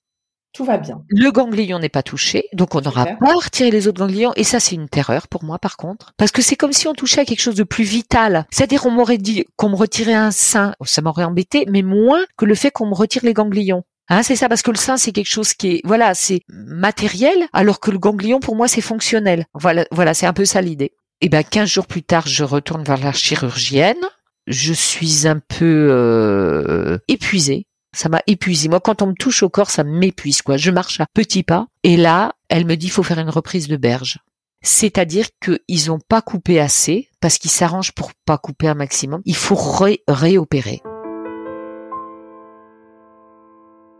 Tout 0.52 0.64
va 0.64 0.78
bien. 0.78 1.02
Le 1.08 1.30
ganglion 1.30 1.78
n'est 1.78 1.88
pas 1.88 2.02
touché, 2.02 2.46
donc 2.52 2.74
on 2.74 2.80
n'aura 2.80 3.06
pas 3.06 3.34
retiré 3.34 3.70
les 3.70 3.86
autres 3.86 4.00
ganglions. 4.00 4.32
Et 4.34 4.44
ça, 4.44 4.58
c'est 4.58 4.74
une 4.74 4.88
terreur 4.88 5.28
pour 5.28 5.44
moi, 5.44 5.58
par 5.58 5.76
contre, 5.76 6.12
parce 6.16 6.32
que 6.32 6.42
c'est 6.42 6.56
comme 6.56 6.72
si 6.72 6.88
on 6.88 6.92
touchait 6.92 7.20
à 7.20 7.24
quelque 7.24 7.42
chose 7.42 7.54
de 7.54 7.62
plus 7.62 7.84
vital. 7.84 8.46
C'est-à-dire, 8.50 8.84
on 8.86 8.90
m'aurait 8.90 9.18
dit 9.18 9.44
qu'on 9.56 9.68
me 9.68 9.76
retirait 9.76 10.14
un 10.14 10.32
sein, 10.32 10.74
ça 10.84 11.02
m'aurait 11.02 11.24
embêté, 11.24 11.66
mais 11.68 11.82
moins 11.82 12.24
que 12.36 12.44
le 12.44 12.56
fait 12.56 12.72
qu'on 12.72 12.86
me 12.86 12.94
retire 12.94 13.24
les 13.24 13.32
ganglions. 13.32 13.84
Hein, 14.08 14.24
c'est 14.24 14.34
ça, 14.34 14.48
parce 14.48 14.62
que 14.62 14.72
le 14.72 14.76
sein, 14.76 14.96
c'est 14.96 15.12
quelque 15.12 15.30
chose 15.30 15.54
qui 15.54 15.68
est, 15.68 15.82
voilà, 15.84 16.14
c'est 16.14 16.40
matériel, 16.48 17.46
alors 17.52 17.78
que 17.78 17.92
le 17.92 17.98
ganglion, 17.98 18.40
pour 18.40 18.56
moi, 18.56 18.66
c'est 18.66 18.80
fonctionnel. 18.80 19.46
Voilà, 19.54 19.86
voilà, 19.92 20.14
c'est 20.14 20.26
un 20.26 20.32
peu 20.32 20.44
ça 20.44 20.60
l'idée. 20.60 20.92
Et 21.20 21.28
ben, 21.28 21.44
15 21.44 21.68
jours 21.68 21.86
plus 21.86 22.02
tard, 22.02 22.26
je 22.26 22.42
retourne 22.42 22.82
vers 22.82 22.98
la 22.98 23.12
chirurgienne. 23.12 24.04
Je 24.48 24.72
suis 24.72 25.28
un 25.28 25.38
peu 25.38 25.88
euh, 25.90 26.98
épuisée. 27.06 27.66
Ça 27.92 28.08
m'a 28.08 28.22
épuisée. 28.26 28.68
Moi, 28.68 28.80
quand 28.80 29.02
on 29.02 29.08
me 29.08 29.14
touche 29.14 29.42
au 29.42 29.48
corps, 29.48 29.70
ça 29.70 29.84
m'épuise, 29.84 30.42
quoi. 30.42 30.56
Je 30.56 30.70
marche 30.70 31.00
à 31.00 31.06
petits 31.12 31.42
pas. 31.42 31.66
Et 31.82 31.96
là, 31.96 32.34
elle 32.48 32.64
me 32.64 32.76
dit, 32.76 32.88
faut 32.88 33.02
faire 33.02 33.18
une 33.18 33.30
reprise 33.30 33.68
de 33.68 33.76
berge. 33.76 34.18
C'est-à-dire 34.62 35.26
qu'ils 35.42 35.86
n'ont 35.88 35.98
pas 35.98 36.22
coupé 36.22 36.60
assez, 36.60 37.08
parce 37.20 37.38
qu'ils 37.38 37.50
s'arrangent 37.50 37.92
pour 37.92 38.12
pas 38.26 38.38
couper 38.38 38.68
un 38.68 38.74
maximum. 38.74 39.22
Il 39.24 39.34
faut 39.34 39.58
réopérer. 40.06 40.82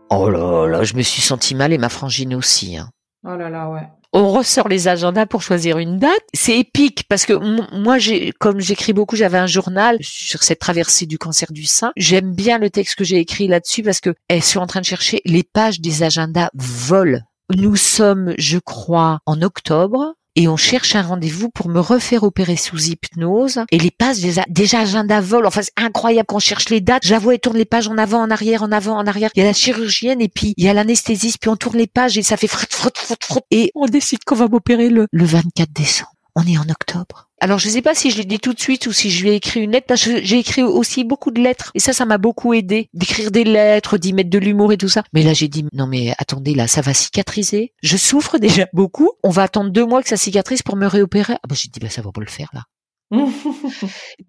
Oh 0.09 0.29
là 0.29 0.67
là, 0.67 0.83
je 0.83 0.95
me 0.95 1.01
suis 1.01 1.21
senti 1.21 1.55
mal 1.55 1.71
et 1.73 1.77
ma 1.77 1.89
frangine 1.89 2.35
aussi. 2.35 2.77
Hein. 2.77 2.89
Oh 3.25 3.35
là 3.35 3.49
là, 3.49 3.69
ouais. 3.69 3.87
On 4.13 4.29
ressort 4.29 4.67
les 4.67 4.89
agendas 4.89 5.25
pour 5.25 5.41
choisir 5.41 5.77
une 5.77 5.97
date. 5.97 6.11
C'est 6.33 6.59
épique 6.59 7.05
parce 7.07 7.25
que 7.25 7.33
moi, 7.77 7.97
j'ai, 7.97 8.33
comme 8.39 8.59
j'écris 8.59 8.91
beaucoup, 8.91 9.15
j'avais 9.15 9.37
un 9.37 9.47
journal 9.47 9.97
sur 10.01 10.43
cette 10.43 10.59
traversée 10.59 11.05
du 11.05 11.17
cancer 11.17 11.51
du 11.51 11.63
sein. 11.63 11.93
J'aime 11.95 12.33
bien 12.33 12.57
le 12.57 12.69
texte 12.69 12.95
que 12.95 13.05
j'ai 13.05 13.19
écrit 13.19 13.47
là-dessus 13.47 13.83
parce 13.83 14.01
que 14.01 14.13
elles 14.27 14.43
sont 14.43 14.59
en 14.59 14.67
train 14.67 14.81
de 14.81 14.85
chercher 14.85 15.21
les 15.23 15.43
pages 15.43 15.79
des 15.79 16.03
agendas 16.03 16.49
volent. 16.53 17.21
Nous 17.55 17.77
sommes, 17.77 18.33
je 18.37 18.59
crois, 18.59 19.19
en 19.25 19.41
octobre 19.41 20.13
et 20.35 20.47
on 20.47 20.57
cherche 20.57 20.95
un 20.95 21.01
rendez-vous 21.01 21.49
pour 21.49 21.69
me 21.69 21.79
refaire 21.79 22.23
opérer 22.23 22.55
sous 22.55 22.77
hypnose. 22.77 23.61
Et 23.71 23.77
les 23.77 23.91
pages 23.91 24.19
déjà, 24.19 24.43
déjà 24.47 24.81
agenda 24.81 25.19
vol. 25.21 25.45
Enfin, 25.45 25.61
c'est 25.61 25.73
incroyable 25.77 26.27
qu'on 26.27 26.39
cherche 26.39 26.69
les 26.69 26.81
dates. 26.81 27.05
J'avoue, 27.05 27.31
elle 27.31 27.39
tourne 27.39 27.57
les 27.57 27.65
pages 27.65 27.87
en 27.87 27.97
avant, 27.97 28.21
en 28.21 28.29
arrière, 28.29 28.63
en 28.63 28.71
avant, 28.71 28.97
en 28.97 29.05
arrière. 29.05 29.29
Il 29.35 29.39
y 29.39 29.43
a 29.43 29.45
la 29.45 29.53
chirurgienne 29.53 30.21
et 30.21 30.29
puis 30.29 30.53
il 30.57 30.63
y 30.63 30.69
a 30.69 30.73
l'anesthésiste, 30.73 31.39
puis 31.39 31.49
on 31.49 31.57
tourne 31.57 31.77
les 31.77 31.87
pages 31.87 32.17
et 32.17 32.23
ça 32.23 32.37
fait 32.37 32.47
frot, 32.47 32.67
frot, 32.69 32.89
frot, 32.95 33.15
frot. 33.21 33.41
Et 33.51 33.71
on 33.75 33.85
décide 33.85 34.23
qu'on 34.23 34.35
va 34.35 34.47
m'opérer 34.47 34.89
le, 34.89 35.07
le 35.11 35.25
24 35.25 35.71
décembre. 35.73 36.13
On 36.35 36.43
est 36.43 36.57
en 36.57 36.69
octobre. 36.69 37.30
Alors 37.43 37.57
je 37.57 37.67
ne 37.69 37.73
sais 37.73 37.81
pas 37.81 37.95
si 37.95 38.11
je 38.11 38.19
l'ai 38.19 38.25
dit 38.25 38.37
tout 38.37 38.53
de 38.53 38.59
suite 38.59 38.85
ou 38.85 38.91
si 38.91 39.09
je 39.09 39.23
lui 39.23 39.31
ai 39.31 39.35
écrit 39.35 39.61
une 39.61 39.71
lettre 39.71 39.87
parce 39.87 40.05
que 40.05 40.23
j'ai 40.23 40.37
écrit 40.37 40.61
aussi 40.61 41.03
beaucoup 41.03 41.31
de 41.31 41.41
lettres 41.41 41.71
et 41.73 41.79
ça 41.79 41.91
ça 41.91 42.05
m'a 42.05 42.19
beaucoup 42.19 42.53
aidé 42.53 42.87
d'écrire 42.93 43.31
des 43.31 43.43
lettres, 43.43 43.97
d'y 43.97 44.13
mettre 44.13 44.29
de 44.29 44.37
l'humour 44.37 44.71
et 44.71 44.77
tout 44.77 44.87
ça. 44.87 45.03
Mais 45.11 45.23
là 45.23 45.33
j'ai 45.33 45.47
dit 45.47 45.65
non 45.73 45.87
mais 45.87 46.13
attendez 46.19 46.53
là 46.53 46.67
ça 46.67 46.81
va 46.81 46.93
cicatriser. 46.93 47.73
Je 47.81 47.97
souffre 47.97 48.37
déjà 48.39 48.67
beaucoup. 48.73 49.09
On 49.23 49.31
va 49.31 49.41
attendre 49.41 49.71
deux 49.71 49.85
mois 49.87 50.03
que 50.03 50.09
ça 50.09 50.17
cicatrise 50.17 50.61
pour 50.61 50.75
me 50.75 50.85
réopérer. 50.85 51.33
Ah 51.33 51.47
bah 51.49 51.55
j'ai 51.57 51.69
dit 51.69 51.79
bah 51.79 51.89
ça 51.89 52.03
va 52.03 52.11
pas 52.11 52.21
le 52.21 52.27
faire 52.27 52.51
là. 52.53 52.65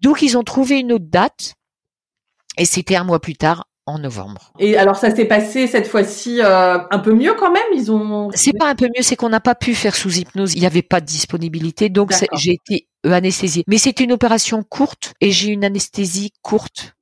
Donc 0.01 0.23
ils 0.23 0.35
ont 0.35 0.43
trouvé 0.43 0.79
une 0.79 0.91
autre 0.91 1.05
date 1.07 1.53
et 2.57 2.65
c'était 2.65 2.95
un 2.95 3.03
mois 3.03 3.21
plus 3.21 3.35
tard 3.35 3.67
en 3.85 3.99
novembre. 3.99 4.51
Et 4.59 4.77
alors 4.77 4.95
ça 4.95 5.13
s'est 5.13 5.25
passé 5.25 5.67
cette 5.67 5.87
fois-ci 5.87 6.41
euh, 6.41 6.77
un 6.89 6.99
peu 6.99 7.13
mieux 7.13 7.33
quand 7.33 7.51
même. 7.51 7.63
Ils 7.73 7.91
ont. 7.91 8.29
C'est 8.33 8.57
pas 8.57 8.69
un 8.69 8.75
peu 8.75 8.85
mieux, 8.85 9.01
c'est 9.01 9.15
qu'on 9.15 9.29
n'a 9.29 9.39
pas 9.39 9.55
pu 9.55 9.75
faire 9.75 9.95
sous 9.95 10.17
hypnose. 10.17 10.53
Il 10.53 10.61
n'y 10.61 10.65
avait 10.65 10.81
pas 10.81 11.01
de 11.01 11.05
disponibilité, 11.05 11.89
donc 11.89 12.11
j'ai 12.33 12.53
été 12.53 12.87
anesthésiée. 13.03 13.63
Mais 13.67 13.77
c'est 13.77 13.99
une 13.99 14.11
opération 14.11 14.63
courte 14.63 15.13
et 15.21 15.31
j'ai 15.31 15.49
une 15.49 15.65
anesthésie 15.65 16.31
courte. 16.41 16.95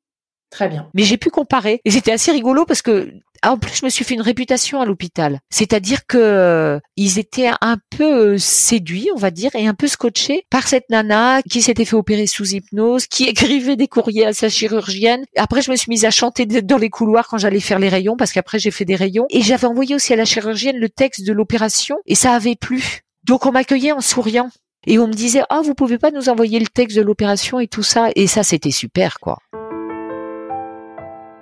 Très 0.52 0.68
bien. 0.68 0.90
Mais 0.94 1.04
j'ai 1.04 1.18
pu 1.18 1.30
comparer 1.30 1.80
et 1.86 1.92
c'était 1.92 2.12
assez 2.12 2.32
rigolo 2.32 2.66
parce 2.66 2.82
que 2.82 3.10
en 3.42 3.58
plus 3.58 3.78
je 3.78 3.86
me 3.86 3.90
suis 3.90 4.04
fait 4.04 4.16
une 4.16 4.22
réputation 4.22 4.82
à 4.82 4.86
l'hôpital. 4.86 5.40
C'est-à-dire 5.50 6.06
que 6.06 6.18
euh, 6.18 6.80
ils 6.98 7.20
étaient 7.20 7.50
un 7.62 7.78
peu 7.90 8.34
euh, 8.34 8.38
séduits, 8.38 9.10
on 9.16 9.18
va 9.18 9.32
dire, 9.32 9.52
et 9.56 9.66
un 9.66 9.74
peu 9.74 9.88
scotchés 9.88 10.44
par 10.50 10.68
cette 10.68 10.90
nana 10.90 11.42
qui 11.50 11.62
s'était 11.62 11.86
fait 11.86 11.96
opérer 11.96 12.28
sous 12.28 12.54
hypnose, 12.54 13.08
qui 13.08 13.24
écrivait 13.30 13.78
des 13.78 13.88
courriers 13.88 14.26
à 14.26 14.34
sa 14.34 14.50
chirurgienne. 14.50 15.24
Après 15.38 15.62
je 15.62 15.72
me 15.72 15.78
suis 15.78 15.90
mise 15.90 16.04
à 16.04 16.12
chanter 16.12 16.46
dans 16.46 16.78
les 16.78 16.90
couloirs 16.90 17.30
quand 17.30 17.38
j'allais 17.38 17.62
faire 17.62 17.80
les 17.80 17.90
rayons 17.90 18.18
parce 18.18 18.34
qu'après 18.34 18.60
j'ai 18.60 18.72
fait 18.72 18.86
des 18.86 18.96
rayons 18.96 19.28
et 19.30 19.42
j'avais 19.42 19.68
envoyé 19.68 19.96
aussi 19.96 20.12
à 20.12 20.18
la 20.18 20.26
chirurgienne 20.26 20.78
le 20.78 20.90
texte 20.90 21.26
de 21.26 21.32
l'opération 21.32 21.96
et 22.06 22.16
ça 22.16 22.34
avait 22.34 22.58
plu. 22.58 23.00
Donc 23.24 23.46
on 23.46 23.54
m'accueillait 23.54 23.94
en 23.94 24.02
souriant. 24.02 24.50
Et 24.88 24.98
on 24.98 25.08
me 25.08 25.14
disait, 25.14 25.44
ah, 25.50 25.62
vous 25.64 25.76
pouvez 25.76 26.00
pas 26.00 26.10
nous 26.10 26.28
envoyer 26.28 26.60
le 26.60 26.66
texte 26.66 26.98
de 26.98 27.04
l'opération 27.04 27.60
et 27.60 27.68
tout 27.68 27.84
ça? 27.84 28.10
Et 28.16 28.26
ça, 28.26 28.42
c'était 28.42 28.72
super, 28.72 29.20
quoi. 29.20 29.38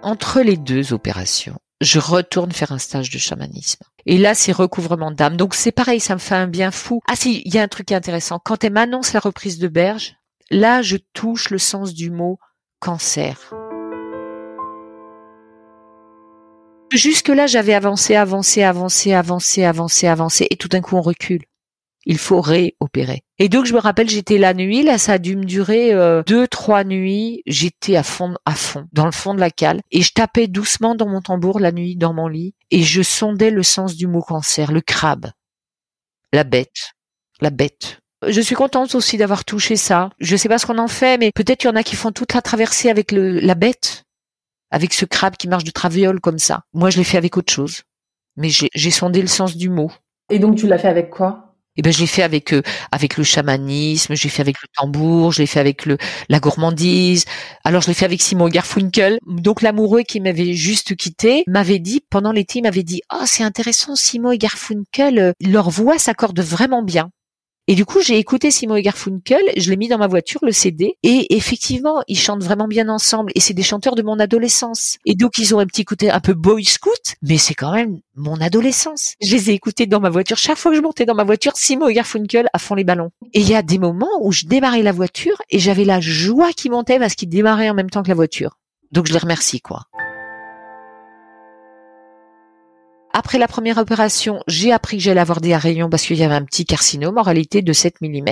Entre 0.01 0.39
les 0.39 0.55
deux 0.55 0.93
opérations, 0.93 1.59
je 1.81 1.99
retourne 1.99 2.53
faire 2.53 2.71
un 2.71 2.77
stage 2.77 3.09
de 3.09 3.17
chamanisme. 3.17 3.83
Et 4.05 4.17
là, 4.17 4.33
c'est 4.33 4.53
recouvrement 4.53 5.12
d'âme. 5.12 5.35
Donc 5.35 5.55
c'est 5.55 5.73
pareil, 5.73 5.99
ça 5.99 6.13
me 6.13 6.19
fait 6.19 6.35
un 6.35 6.47
bien 6.47 6.71
fou. 6.71 7.01
Ah 7.07 7.17
si, 7.17 7.41
il 7.43 7.53
y 7.53 7.59
a 7.59 7.63
un 7.63 7.67
truc 7.67 7.91
intéressant. 7.91 8.39
Quand 8.39 8.63
elle 8.63 8.71
m'annonce 8.71 9.12
la 9.12 9.19
reprise 9.19 9.59
de 9.59 9.67
berge, 9.67 10.15
là, 10.51 10.81
je 10.81 10.95
touche 11.13 11.49
le 11.49 11.57
sens 11.57 11.93
du 11.93 12.12
mot 12.12 12.39
cancer. 12.79 13.53
Jusque-là, 16.93 17.45
j'avais 17.45 17.73
avancé, 17.73 18.15
avancé, 18.15 18.63
avancé, 18.63 19.13
avancé, 19.13 19.65
avancé, 19.65 20.07
avancé, 20.07 20.47
et 20.49 20.55
tout 20.55 20.69
d'un 20.69 20.81
coup, 20.81 20.95
on 20.95 21.01
recule 21.01 21.43
il 22.05 22.17
faut 22.17 22.41
réopérer. 22.41 23.21
Et 23.38 23.49
donc 23.49 23.65
je 23.65 23.73
me 23.73 23.79
rappelle, 23.79 24.09
j'étais 24.09 24.38
la 24.38 24.53
nuit, 24.53 24.83
là 24.83 24.97
ça 24.97 25.13
a 25.13 25.17
dû 25.17 25.35
me 25.35 25.45
durer 25.45 25.93
euh, 25.93 26.23
deux, 26.25 26.47
trois 26.47 26.83
nuits. 26.83 27.41
J'étais 27.45 27.95
à 27.95 28.03
fond, 28.03 28.35
à 28.45 28.55
fond, 28.55 28.85
dans 28.93 29.05
le 29.05 29.12
fond 29.12 29.33
de 29.33 29.39
la 29.39 29.51
cale, 29.51 29.81
et 29.91 30.01
je 30.01 30.12
tapais 30.13 30.47
doucement 30.47 30.95
dans 30.95 31.07
mon 31.07 31.21
tambour 31.21 31.59
la 31.59 31.71
nuit 31.71 31.95
dans 31.95 32.13
mon 32.13 32.27
lit, 32.27 32.55
et 32.71 32.83
je 32.83 33.01
sondais 33.01 33.51
le 33.51 33.63
sens 33.63 33.95
du 33.95 34.07
mot 34.07 34.21
cancer, 34.21 34.71
le 34.71 34.81
crabe, 34.81 35.31
la 36.33 36.43
bête, 36.43 36.93
la 37.41 37.49
bête. 37.49 37.99
Je 38.27 38.41
suis 38.41 38.55
contente 38.55 38.95
aussi 38.95 39.17
d'avoir 39.17 39.45
touché 39.45 39.77
ça. 39.77 40.09
Je 40.19 40.35
sais 40.35 40.49
pas 40.49 40.57
ce 40.57 40.65
qu'on 40.65 40.77
en 40.77 40.89
fait, 40.89 41.17
mais 41.17 41.31
peut-être 41.33 41.63
il 41.63 41.67
y 41.67 41.69
en 41.69 41.75
a 41.77 41.83
qui 41.83 41.95
font 41.95 42.12
toute 42.12 42.33
la 42.33 42.41
traversée 42.41 42.89
avec 42.89 43.13
la 43.13 43.55
bête, 43.55 44.03
avec 44.71 44.93
ce 44.93 45.05
crabe 45.05 45.38
qui 45.38 45.47
marche 45.47 45.63
de 45.63 45.71
traviole 45.71 46.19
comme 46.19 46.38
ça. 46.38 46.63
Moi, 46.73 46.89
je 46.89 46.97
l'ai 46.97 47.05
fait 47.05 47.17
avec 47.17 47.38
autre 47.38 47.53
chose, 47.53 47.83
mais 48.35 48.49
j'ai 48.49 48.91
sondé 48.91 49.21
le 49.21 49.27
sens 49.27 49.55
du 49.55 49.69
mot. 49.69 49.91
Et 50.29 50.39
donc 50.39 50.57
tu 50.57 50.67
l'as 50.67 50.77
fait 50.77 50.89
avec 50.89 51.09
quoi? 51.09 51.48
Et 51.79 51.81
eh 51.81 51.83
ben 51.83 51.93
je 51.93 51.99
l'ai 52.01 52.07
fait 52.07 52.23
avec 52.23 52.51
euh, 52.51 52.61
avec 52.91 53.15
le 53.15 53.23
chamanisme, 53.23 54.13
j'ai 54.13 54.27
fait 54.27 54.41
avec 54.41 54.57
le 54.61 54.67
tambour, 54.75 55.31
je 55.31 55.39
l'ai 55.39 55.47
fait 55.47 55.61
avec 55.61 55.85
le 55.85 55.97
la 56.27 56.41
gourmandise. 56.41 57.23
Alors 57.63 57.81
je 57.81 57.87
l'ai 57.87 57.93
fait 57.93 58.03
avec 58.03 58.21
Simon 58.21 58.49
Garfunkel. 58.49 59.17
Donc 59.25 59.61
l'amoureux 59.61 60.01
qui 60.01 60.19
m'avait 60.19 60.51
juste 60.55 60.97
quitté 60.97 61.45
m'avait 61.47 61.79
dit 61.79 62.01
pendant 62.09 62.33
l'été, 62.33 62.59
il 62.59 62.63
m'avait 62.63 62.83
dit 62.83 63.01
"Ah, 63.07 63.19
oh, 63.21 63.25
c'est 63.25 63.43
intéressant 63.43 63.95
Simon 63.95 64.31
et 64.31 64.37
Garfunkel, 64.37 65.19
euh, 65.19 65.31
leur 65.39 65.69
voix 65.69 65.97
s'accorde 65.97 66.41
vraiment 66.41 66.83
bien." 66.83 67.11
Et 67.71 67.75
du 67.75 67.86
coup, 67.86 68.01
j'ai 68.01 68.17
écouté 68.17 68.49
Simon 68.49 68.77
et 68.77 68.82
Garfunkel, 68.82 69.43
je 69.55 69.69
l'ai 69.69 69.77
mis 69.77 69.88
dans 69.88 69.99
ma 69.99 70.08
voiture, 70.08 70.39
le 70.41 70.51
CD, 70.51 70.95
et 71.03 71.36
effectivement, 71.36 72.01
ils 72.08 72.17
chantent 72.17 72.41
vraiment 72.41 72.67
bien 72.67 72.89
ensemble, 72.89 73.32
et 73.36 73.39
c'est 73.39 73.53
des 73.53 73.62
chanteurs 73.62 73.93
de 73.93 74.01
mon 74.01 74.17
adolescence. 74.19 74.97
Et 75.05 75.13
donc, 75.13 75.38
ils 75.38 75.53
ont 75.53 75.60
un 75.60 75.67
petit 75.67 75.86
côté 75.86 76.10
un 76.10 76.19
peu 76.19 76.34
boy 76.34 76.65
scout, 76.65 77.13
mais 77.21 77.38
c'est 77.38 77.53
quand 77.53 77.71
même 77.71 77.99
mon 78.15 78.41
adolescence. 78.41 79.13
Je 79.21 79.36
les 79.36 79.51
ai 79.51 79.53
écoutés 79.53 79.86
dans 79.86 79.99
ma 79.99 80.10
voiture. 80.10 80.36
Chaque 80.36 80.58
fois 80.58 80.71
que 80.71 80.77
je 80.77 80.82
montais 80.82 81.05
dans 81.05 81.13
ma 81.13 81.23
voiture, 81.23 81.51
Simon 81.58 81.89
et 81.89 81.93
Garfunkel 81.93 82.49
à 82.53 82.58
fond 82.58 82.73
les 82.73 82.84
ballons. 82.84 83.12
Et 83.34 83.41
il 83.41 83.47
y 83.47 83.53
a 83.53 83.62
des 83.62 83.77
moments 83.77 84.19
où 84.21 84.32
je 84.32 84.47
démarrais 84.47 84.82
la 84.82 84.91
voiture 84.91 85.39
et 85.51 85.60
j'avais 85.60 85.86
la 85.86 85.99
joie 85.99 86.53
qui 86.53 86.71
montait 86.71 86.97
parce 86.97 87.13
qu'ils 87.13 87.29
démarraient 87.29 87.69
en 87.69 87.75
même 87.75 87.91
temps 87.91 88.01
que 88.01 88.10
la 88.10 88.15
voiture. 88.15 88.58
Donc, 88.91 89.05
je 89.05 89.13
les 89.13 89.19
remercie, 89.19 89.62
quoi. 89.62 89.84
Après 93.13 93.38
la 93.38 93.48
première 93.48 93.78
opération, 93.78 94.41
j'ai 94.48 94.72
appris 94.72 94.98
que 94.98 95.04
j'allais 95.04 95.19
avoir 95.19 95.41
des 95.41 95.56
rayons 95.56 95.89
parce 95.89 96.06
qu'il 96.06 96.17
y 96.17 96.24
avait 96.24 96.36
un 96.36 96.45
petit 96.45 96.65
carcinome 96.65 97.17
en 97.17 97.24
réalité 97.24 97.62
de 97.62 97.74
7 97.74 98.02
mm. 98.02 98.24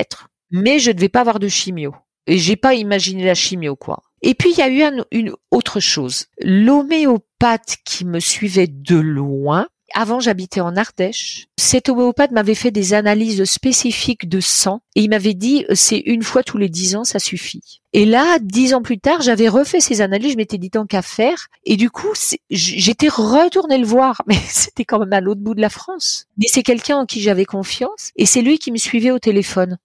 Mais 0.51 0.79
je 0.79 0.91
ne 0.91 0.95
devais 0.95 1.09
pas 1.09 1.21
avoir 1.21 1.39
de 1.39 1.47
chimio. 1.47 1.93
Et 2.27 2.37
j'ai 2.37 2.55
pas 2.55 2.73
imaginé 2.73 3.25
la 3.25 3.35
chimio, 3.35 3.75
quoi. 3.75 4.01
Et 4.21 4.33
puis 4.33 4.51
il 4.51 4.57
y 4.57 4.61
a 4.61 4.69
eu 4.69 5.01
une 5.11 5.33
autre 5.51 5.79
chose. 5.79 6.25
L'homéopathe 6.41 7.77
qui 7.85 8.05
me 8.05 8.19
suivait 8.19 8.67
de 8.67 8.97
loin 8.97 9.67
avant, 9.93 10.19
j'habitais 10.19 10.59
en 10.59 10.75
Ardèche. 10.75 11.47
Cet 11.57 11.89
homéopathe 11.89 12.31
m'avait 12.31 12.55
fait 12.55 12.71
des 12.71 12.93
analyses 12.93 13.43
spécifiques 13.45 14.27
de 14.27 14.39
sang 14.39 14.81
et 14.95 15.01
il 15.01 15.09
m'avait 15.09 15.33
dit 15.33 15.65
euh, 15.69 15.75
c'est 15.75 15.99
une 15.99 16.23
fois 16.23 16.43
tous 16.43 16.57
les 16.57 16.69
dix 16.69 16.95
ans, 16.95 17.03
ça 17.03 17.19
suffit. 17.19 17.81
Et 17.93 18.05
là, 18.05 18.37
dix 18.39 18.73
ans 18.73 18.81
plus 18.81 18.99
tard, 18.99 19.21
j'avais 19.21 19.47
refait 19.47 19.79
ces 19.79 20.01
analyses, 20.01 20.33
je 20.33 20.37
m'étais 20.37 20.57
dit 20.57 20.69
tant 20.69 20.85
qu'à 20.85 21.01
faire. 21.01 21.47
Et 21.63 21.77
du 21.77 21.89
coup, 21.89 22.13
j'étais 22.49 23.07
retournée 23.07 23.77
le 23.77 23.87
voir, 23.87 24.21
mais 24.27 24.37
c'était 24.47 24.85
quand 24.85 24.99
même 24.99 25.13
à 25.13 25.21
l'autre 25.21 25.41
bout 25.41 25.55
de 25.55 25.61
la 25.61 25.69
France. 25.69 26.27
Mais 26.37 26.47
c'est 26.47 26.63
quelqu'un 26.63 26.97
en 26.97 27.05
qui 27.05 27.21
j'avais 27.21 27.45
confiance 27.45 28.11
et 28.15 28.25
c'est 28.25 28.41
lui 28.41 28.59
qui 28.59 28.71
me 28.71 28.77
suivait 28.77 29.11
au 29.11 29.19
téléphone 29.19 29.77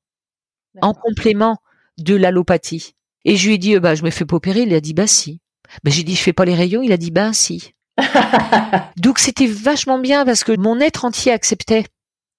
en 0.81 0.95
complément 0.95 1.59
de 1.99 2.15
l'allopathie. 2.15 2.95
Et 3.25 3.37
je 3.37 3.47
lui 3.47 3.55
ai 3.55 3.59
dit, 3.59 3.77
euh, 3.77 3.81
bah, 3.81 3.95
je 3.95 4.03
me 4.03 4.11
fais 4.11 4.25
pas 4.25 4.37
opérer. 4.37 4.63
Il 4.63 4.75
a 4.75 4.81
dit, 4.81 4.95
bah 4.95 5.07
si. 5.07 5.41
Ben, 5.85 5.93
j'ai 5.93 6.03
dit, 6.03 6.15
je 6.15 6.23
fais 6.23 6.33
pas 6.33 6.45
les 6.45 6.55
rayons. 6.55 6.83
Il 6.83 6.93
a 6.93 6.97
dit, 6.97 7.11
bah 7.11 7.33
si. 7.33 7.75
Donc 8.97 9.19
c'était 9.19 9.47
vachement 9.47 9.99
bien 9.99 10.25
parce 10.25 10.45
que 10.45 10.57
mon 10.59 10.81
être 10.81 11.05
entier 11.05 11.33
acceptait. 11.33 11.87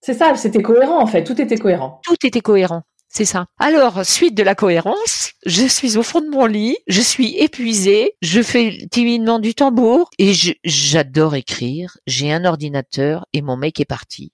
C'est 0.01 0.13
ça, 0.13 0.35
c'était 0.35 0.61
cohérent 0.61 1.01
en 1.01 1.07
fait, 1.07 1.23
tout 1.23 1.39
était 1.41 1.57
cohérent. 1.57 2.01
Tout 2.03 2.17
était 2.23 2.41
cohérent. 2.41 2.83
c'est 3.07 3.25
ça. 3.25 3.45
Alors, 3.59 4.05
suite 4.05 4.35
de 4.35 4.43
la 4.43 4.55
cohérence, 4.55 5.31
je 5.45 5.65
suis 5.65 5.97
au 5.97 6.03
fond 6.03 6.19
de 6.21 6.29
mon 6.29 6.45
lit, 6.45 6.77
je 6.87 7.01
suis 7.01 7.37
épuisée, 7.37 8.15
je 8.21 8.41
fais 8.41 8.87
timidement 8.91 9.39
du 9.39 9.53
tambour 9.53 10.09
et 10.17 10.33
j'adore 10.63 11.35
écrire. 11.35 11.97
J'ai 12.07 12.33
un 12.33 12.43
ordinateur 12.43 13.25
et 13.33 13.41
mon 13.41 13.55
mec 13.55 13.79
est 13.79 13.85
parti. 13.85 14.33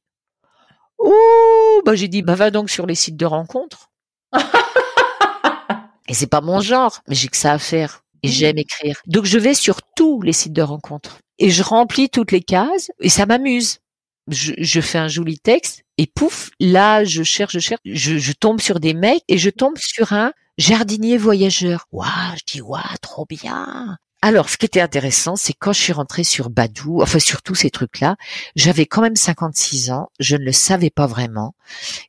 Oh, 0.97 1.81
bah 1.85 1.95
j'ai 1.95 2.07
dit, 2.07 2.21
bah 2.21 2.35
va 2.35 2.51
donc 2.51 2.69
sur 2.69 2.85
les 2.85 2.95
sites 2.95 3.17
de 3.17 3.25
rencontres. 3.25 3.89
et 6.07 6.13
c'est 6.13 6.27
pas 6.27 6.41
mon 6.41 6.59
genre, 6.59 6.99
mais 7.07 7.15
j'ai 7.15 7.27
que 7.27 7.37
ça 7.37 7.53
à 7.53 7.57
faire. 7.59 8.03
Et 8.23 8.27
j'aime 8.27 8.57
écrire. 8.57 9.01
Donc 9.07 9.25
je 9.25 9.39
vais 9.39 9.53
sur 9.53 9.81
tous 9.95 10.21
les 10.21 10.33
sites 10.33 10.53
de 10.53 10.61
rencontres. 10.61 11.19
Et 11.37 11.49
je 11.49 11.63
remplis 11.63 12.09
toutes 12.09 12.31
les 12.31 12.41
cases 12.41 12.91
et 12.99 13.09
ça 13.09 13.25
m'amuse. 13.25 13.79
Je, 14.27 14.53
je, 14.57 14.81
fais 14.81 14.99
un 14.99 15.07
joli 15.07 15.39
texte 15.39 15.83
et 15.97 16.05
pouf, 16.05 16.51
là 16.59 17.03
je 17.03 17.23
cherche, 17.23 17.53
je 17.53 17.59
cherche, 17.59 17.81
je, 17.85 18.17
je 18.17 18.31
tombe 18.33 18.61
sur 18.61 18.79
des 18.79 18.93
mecs 18.93 19.23
et 19.27 19.39
je 19.39 19.49
tombe 19.49 19.77
sur 19.77 20.13
un 20.13 20.33
jardinier 20.59 21.17
voyageur. 21.17 21.85
Waouh, 21.91 22.35
je 22.37 22.53
dis 22.53 22.61
waouh, 22.61 22.83
trop 23.01 23.25
bien. 23.27 23.97
Alors, 24.21 24.49
ce 24.49 24.57
qui 24.57 24.65
était 24.65 24.81
intéressant, 24.81 25.37
c'est 25.37 25.53
quand 25.53 25.71
je 25.71 25.79
suis 25.79 25.93
rentrée 25.93 26.25
sur 26.25 26.49
Badou, 26.49 27.01
enfin 27.01 27.19
sur 27.19 27.41
tous 27.41 27.55
ces 27.55 27.69
trucs-là, 27.69 28.17
j'avais 28.53 28.85
quand 28.85 29.01
même 29.01 29.15
56 29.15 29.91
ans, 29.91 30.09
je 30.19 30.35
ne 30.35 30.43
le 30.43 30.51
savais 30.51 30.89
pas 30.89 31.07
vraiment, 31.07 31.55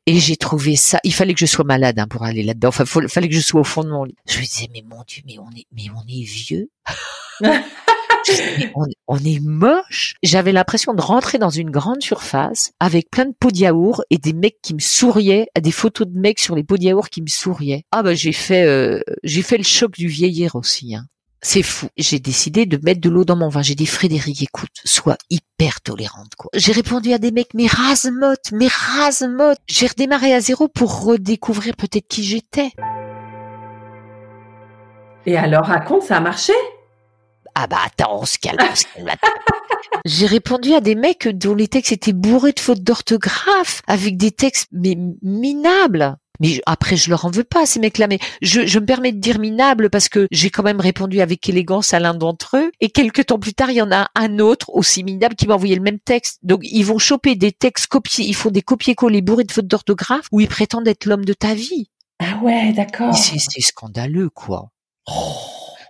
et 0.07 0.19
j'ai 0.19 0.37
trouvé 0.37 0.75
ça. 0.75 0.99
Il 1.05 1.15
fallait 1.15 1.35
que 1.35 1.41
je 1.41 1.47
sois 1.47 1.65
malade 1.65 2.01
hein, 2.01 2.09
pour 2.09 2.25
aller 2.25 2.43
là-dedans. 2.43 2.69
Enfin, 2.69 2.85
il 3.01 3.09
fallait 3.09 3.29
que 3.29 3.35
je 3.35 3.41
sois 3.41 3.61
au 3.61 3.65
fond 3.65 3.85
de 3.85 3.91
mon 3.91 4.03
lit. 4.03 4.17
Je 4.29 4.39
me 4.39 4.43
disais, 4.43 4.69
mais 4.73 4.83
mon 4.83 5.05
Dieu, 5.07 5.23
mais 5.25 5.39
on 5.39 5.51
est, 5.57 5.67
mais 5.73 5.89
on 5.95 6.03
est 6.09 6.25
vieux. 6.25 6.69
on, 8.75 8.87
on, 9.07 9.19
est 9.19 9.41
moche. 9.41 10.15
J'avais 10.25 10.51
l'impression 10.51 10.95
de 10.95 11.01
rentrer 11.01 11.39
dans 11.39 11.49
une 11.49 11.71
grande 11.71 12.03
surface 12.03 12.73
avec 12.81 13.09
plein 13.09 13.27
de 13.27 13.35
pots 13.39 13.53
de 13.53 13.59
yaourt 13.59 14.03
et 14.11 14.19
des 14.19 14.33
mecs 14.33 14.61
qui 14.63 14.75
me 14.75 14.81
souriaient, 14.81 15.47
des 15.61 15.73
photos 15.73 16.09
de 16.09 16.19
mecs 16.19 16.41
sur 16.41 16.57
les 16.57 16.65
pots 16.65 16.77
de 16.77 16.83
yaourt 16.83 17.09
qui 17.09 17.23
me 17.23 17.29
souriaient. 17.29 17.85
Ah 17.93 18.03
bah 18.03 18.15
j'ai 18.15 18.33
fait, 18.33 18.65
euh, 18.65 19.01
j'ai 19.23 19.43
fait 19.43 19.59
le 19.59 19.65
choc 19.65 19.93
du 19.93 20.09
vieillir 20.09 20.57
aussi. 20.57 20.97
Hein. 20.97 21.05
C'est 21.43 21.63
fou. 21.63 21.89
J'ai 21.97 22.19
décidé 22.19 22.67
de 22.67 22.79
mettre 22.85 23.01
de 23.01 23.09
l'eau 23.09 23.25
dans 23.25 23.37
mon 23.37 23.49
vin. 23.49 23.63
J'ai 23.63 23.75
dit 23.75 23.87
Frédéric, 23.87 24.43
écoute, 24.43 24.71
sois 24.85 25.17
hyper 25.31 25.81
tolérante, 25.81 26.35
quoi. 26.37 26.51
J'ai 26.55 26.73
répondu 26.73 27.13
à 27.15 27.19
des 27.19 27.31
mecs, 27.31 27.55
mais 27.55 27.67
rasemote, 27.67 28.53
mais 28.53 28.69
rasemote. 28.69 29.59
J'ai 29.67 29.87
redémarré 29.87 30.35
à 30.35 30.41
zéro 30.41 30.69
pour 30.69 31.05
redécouvrir 31.05 31.77
peut-être 31.77 32.07
qui 32.09 32.25
j'étais. 32.25 32.71
Et 35.25 35.37
alors, 35.37 35.65
raconte, 35.65 36.03
ça 36.03 36.19
a 36.19 36.21
marché? 36.21 36.53
Ah 37.55 37.67
bah 37.67 37.79
attends, 37.85 38.21
on 38.21 38.25
se 38.25 38.39
calme, 38.39 38.59
on 38.61 38.75
se 38.75 38.85
calme. 38.95 39.11
J'ai 40.05 40.27
répondu 40.27 40.73
à 40.75 40.81
des 40.81 40.95
mecs 40.95 41.29
dont 41.29 41.55
les 41.55 41.69
textes 41.69 41.93
étaient 41.93 42.13
bourrés 42.13 42.53
de 42.53 42.61
fautes 42.61 42.83
d'orthographe, 42.83 43.83
avec 43.87 44.17
des 44.17 44.31
textes 44.31 44.69
mais 44.73 44.97
minables. 45.23 46.17
Mais 46.41 46.61
après, 46.67 46.97
je 46.97 47.11
leur 47.11 47.25
en 47.25 47.31
veux 47.31 47.45
pas, 47.45 47.67
ces 47.67 47.81
mecs-là. 47.81 48.07
Mais 48.09 48.19
je, 48.43 48.67
je 48.67 48.79
me 48.79 48.87
permets 48.87 49.13
de 49.13 49.21
dire 49.21 49.39
minable 49.39 49.91
parce 49.91 50.09
que 50.09 50.27
j'ai 50.31 50.51
quand 50.51 50.63
même 50.63 50.81
répondu 50.81 51.21
avec 51.21 51.49
élégance 51.49 51.95
à 51.95 52.01
l'un 52.01 52.15
d'entre 52.15 52.57
eux. 52.57 52.71
Et 52.81 52.91
quelques 52.91 53.27
temps 53.27 53.39
plus 53.39 53.55
tard, 53.55 53.71
il 53.71 53.77
y 53.77 53.83
en 53.83 53.93
a 53.93 54.09
un 54.15 54.39
autre 54.39 54.71
aussi 54.75 55.05
minable 55.05 55.35
qui 55.35 55.47
m'a 55.47 55.55
envoyé 55.55 55.77
le 55.77 55.83
même 55.83 56.01
texte. 56.01 56.39
Donc, 56.43 56.61
ils 56.65 56.85
vont 56.85 56.99
choper 56.99 57.37
des 57.37 57.53
textes 57.53 57.87
copiés, 57.87 58.27
ils 58.27 58.35
font 58.35 58.51
des 58.51 58.63
copier-coller 58.63 59.23
bourrés 59.23 59.45
de 59.45 59.53
fautes 59.53 59.67
d'orthographe 59.67 60.27
où 60.33 60.41
ils 60.41 60.49
prétendent 60.49 60.89
être 60.89 61.07
l'homme 61.07 61.25
de 61.25 61.33
ta 61.35 61.55
vie. 61.55 61.91
Ah 62.19 62.39
ouais, 62.43 62.73
d'accord. 62.73 63.15
C'est 63.15 63.61
scandaleux, 63.61 64.31
quoi. 64.31 64.71
Oh 65.07 65.37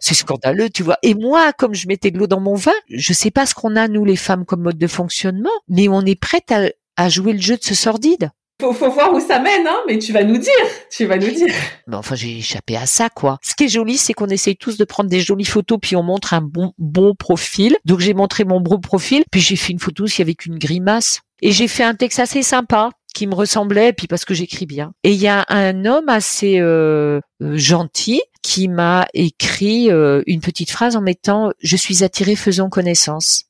c'est 0.01 0.15
scandaleux, 0.15 0.71
tu 0.71 0.83
vois. 0.83 0.99
Et 1.03 1.15
moi, 1.15 1.53
comme 1.53 1.75
je 1.75 1.87
mettais 1.87 2.11
de 2.11 2.19
l'eau 2.19 2.27
dans 2.27 2.41
mon 2.41 2.55
vin, 2.55 2.73
je 2.89 3.13
sais 3.13 3.31
pas 3.31 3.47
ce 3.47 3.55
qu'on 3.55 3.77
a 3.77 3.87
nous 3.87 4.05
les 4.05 4.17
femmes 4.17 4.47
comme 4.47 4.63
mode 4.63 4.79
de 4.79 4.87
fonctionnement, 4.87 5.51
mais 5.69 5.89
on 5.89 6.01
est 6.01 6.19
prête 6.19 6.51
à, 6.51 6.71
à 6.97 7.09
jouer 7.09 7.35
le 7.35 7.41
jeu 7.41 7.57
de 7.57 7.63
ce 7.63 7.75
sordide. 7.75 8.31
Faut, 8.61 8.75
faut 8.75 8.91
voir 8.91 9.13
où 9.15 9.21
ça 9.21 9.39
mène, 9.39 9.67
hein, 9.67 9.79
mais 9.87 9.99
tu 9.99 10.13
vas 10.13 10.23
nous 10.23 10.37
dire, 10.37 10.53
tu 10.91 11.07
vas 11.07 11.17
nous 11.17 11.31
dire. 11.31 11.55
Mais 11.87 11.97
enfin, 11.97 12.15
j'ai 12.15 12.39
échappé 12.39 12.77
à 12.77 12.85
ça, 12.85 13.09
quoi. 13.09 13.39
Ce 13.43 13.55
qui 13.55 13.65
est 13.65 13.69
joli, 13.69 13.97
c'est 13.97 14.13
qu'on 14.13 14.29
essaye 14.29 14.57
tous 14.57 14.77
de 14.77 14.85
prendre 14.85 15.09
des 15.09 15.21
jolies 15.21 15.47
photos, 15.47 15.79
puis 15.81 15.97
on 15.97 16.03
montre 16.03 16.35
un 16.35 16.43
bon, 16.43 16.73
bon 16.77 17.15
profil. 17.15 17.77
Donc 17.87 18.01
j'ai 18.01 18.13
montré 18.13 18.45
mon 18.45 18.61
beau 18.61 18.79
profil, 18.79 19.25
puis 19.31 19.41
j'ai 19.41 19.57
fait 19.57 19.73
une 19.73 19.79
photo 19.79 20.05
aussi 20.05 20.21
avec 20.21 20.45
une 20.45 20.59
grimace. 20.59 21.21
Et 21.43 21.53
j'ai 21.53 21.69
fait 21.69 21.85
un 21.85 21.95
texte 21.95 22.21
assez 22.21 22.43
sympa 22.43 22.91
qui 23.15 23.27
me 23.27 23.35
ressemblait, 23.35 23.93
puis 23.93 24.07
parce 24.07 24.25
que 24.25 24.35
j'écris 24.35 24.67
bien. 24.67 24.93
Et 25.05 25.13
il 25.13 25.21
y 25.21 25.29
a 25.29 25.45
un 25.49 25.85
homme 25.87 26.09
assez 26.09 26.61
euh, 26.61 27.21
euh 27.43 27.57
gentil 27.57 28.23
qui 28.43 28.69
m'a 28.69 29.07
écrit 29.15 29.91
euh, 29.91 30.23
une 30.27 30.41
petite 30.41 30.71
phrase 30.71 30.97
en 30.97 31.01
mettant 31.01 31.51
"Je 31.63 31.77
suis 31.77 32.05
attiré, 32.05 32.37
faisons 32.37 32.69
connaissance". 32.69 33.47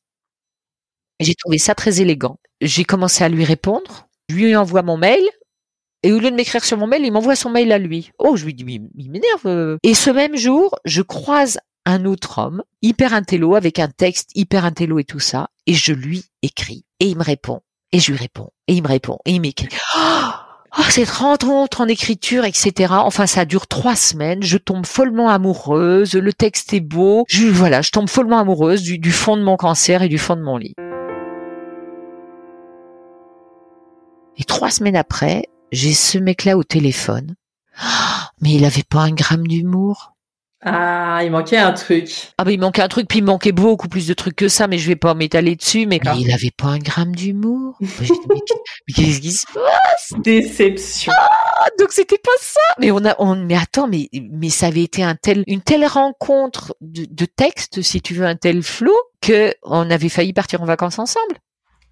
J'ai 1.19 1.35
trouvé 1.35 1.59
ça 1.59 1.75
très 1.75 2.01
élégant. 2.01 2.39
J'ai 2.61 2.85
commencé 2.85 3.25
à 3.25 3.29
lui 3.29 3.45
répondre 3.45 4.07
je 4.31 4.37
lui 4.37 4.57
envoie 4.57 4.83
mon 4.83 4.97
mail. 4.97 5.23
Et 6.03 6.13
au 6.13 6.19
lieu 6.19 6.31
de 6.31 6.37
m'écrire 6.37 6.65
sur 6.65 6.79
mon 6.79 6.87
mail, 6.87 7.05
il 7.05 7.13
m'envoie 7.13 7.37
son 7.37 7.51
mail 7.51 7.73
à 7.73 7.79
lui. 7.79 8.11
Oh, 8.19 8.37
je 8.37 8.47
lui 8.47 8.55
dis, 8.55 8.65
il 8.97 9.11
m'énerve. 9.11 9.47
Euh. 9.47 9.77
Et 9.83 9.95
ce 9.95 10.11
même 10.11 10.37
jour, 10.37 10.79
je 10.87 11.03
croise 11.03 11.59
un 11.85 12.05
autre 12.05 12.39
homme, 12.39 12.63
hyper 12.81 13.13
intello, 13.13 13.55
avec 13.55 13.79
un 13.79 13.89
texte 13.89 14.31
hyper 14.35 14.65
intello 14.65 14.99
et 14.99 15.05
tout 15.05 15.19
ça, 15.21 15.49
et 15.67 15.75
je 15.75 15.93
lui 15.93 16.25
écris. 16.43 16.85
Et 17.01 17.07
il 17.07 17.19
me 17.19 17.23
répond. 17.23 17.61
Et 17.93 17.99
je 17.99 18.13
lui 18.13 18.19
réponds. 18.19 18.51
Et 18.69 18.75
il 18.75 18.83
me 18.83 18.89
répond. 18.89 19.19
Et 19.27 19.33
il 19.33 19.41
m'écrit. 19.41 19.69
Oh, 20.79 20.83
cette 20.89 21.11
rencontre 21.11 21.81
en 21.81 21.89
écriture, 21.89 22.45
etc. 22.45 22.95
Enfin, 22.99 23.27
ça 23.27 23.45
dure 23.45 23.67
trois 23.67 23.97
semaines. 23.97 24.45
Je 24.45 24.57
tombe 24.57 24.87
follement 24.87 25.29
amoureuse. 25.29 26.15
Le 26.15 26.33
texte 26.33 26.73
est 26.73 26.81
beau. 26.81 27.25
Je, 27.27 27.49
voilà, 27.49 27.83
je 27.83 27.91
tombe 27.91 28.09
follement 28.09 28.39
amoureuse 28.39 28.83
du, 28.83 28.99
du 28.99 29.11
fond 29.11 29.37
de 29.37 29.43
mon 29.43 29.57
cancer 29.57 30.03
et 30.03 30.09
du 30.09 30.17
fond 30.17 30.37
de 30.37 30.43
mon 30.43 30.57
lit. 30.57 30.77
Et 34.41 34.45
trois 34.45 34.71
semaines 34.71 34.97
après, 34.97 35.45
j'ai 35.71 35.93
ce 35.93 36.17
mec-là 36.17 36.57
au 36.57 36.65
téléphone. 36.65 37.37
Mais 38.41 38.55
il 38.55 38.65
avait 38.65 38.83
pas 38.89 39.01
un 39.01 39.13
gramme 39.13 39.47
d'humour. 39.47 40.15
Ah, 40.63 41.21
il 41.23 41.31
manquait 41.31 41.57
un 41.57 41.73
truc. 41.73 42.11
Ah 42.37 42.45
ben 42.45 42.51
il 42.51 42.61
manquait 42.61 42.83
un 42.83 42.89
truc, 42.89 43.09
puis 43.09 43.21
il 43.21 43.25
manquait 43.25 43.53
beaucoup 43.53 43.89
plus 43.89 44.07
de 44.07 44.13
trucs 44.13 44.37
que 44.37 44.49
ça, 44.49 44.67
mais 44.67 44.77
je 44.77 44.89
vais 44.89 44.97
pas 44.97 45.15
m'étaler 45.15 45.57
dessus. 45.57 45.87
Mais, 45.87 45.99
il 46.19 46.31
avait 46.31 46.51
pas 46.55 46.67
un 46.67 46.79
gramme 46.79 47.17
d'humour. 47.17 47.79
mais, 47.81 48.95
qu'est-ce 48.95 49.21
qui 49.21 49.33
se 49.33 49.47
passe? 49.47 50.21
Déception. 50.23 51.15
Ah, 51.17 51.67
donc 51.79 51.93
c'était 51.93 52.19
pas 52.19 52.31
ça. 52.41 52.61
Mais 52.79 52.91
on 52.91 53.03
a, 53.07 53.15
on, 53.19 53.37
mais 53.37 53.57
attends, 53.57 53.89
mais 53.89 54.11
mais 54.13 54.51
ça 54.51 54.67
avait 54.67 54.83
été 54.83 55.03
un 55.03 55.15
tel, 55.15 55.45
une 55.47 55.63
telle 55.63 55.87
rencontre 55.87 56.77
de, 56.83 57.07
de 57.11 57.25
texte, 57.25 57.81
si 57.81 58.03
tu 58.03 58.13
veux, 58.13 58.27
un 58.27 58.37
tel 58.37 58.63
flot, 58.63 58.93
que 59.23 59.55
on 59.63 59.91
avait 59.91 60.11
failli 60.11 60.35
partir 60.35 60.61
en 60.61 60.67
vacances 60.67 60.99
ensemble. 60.99 61.37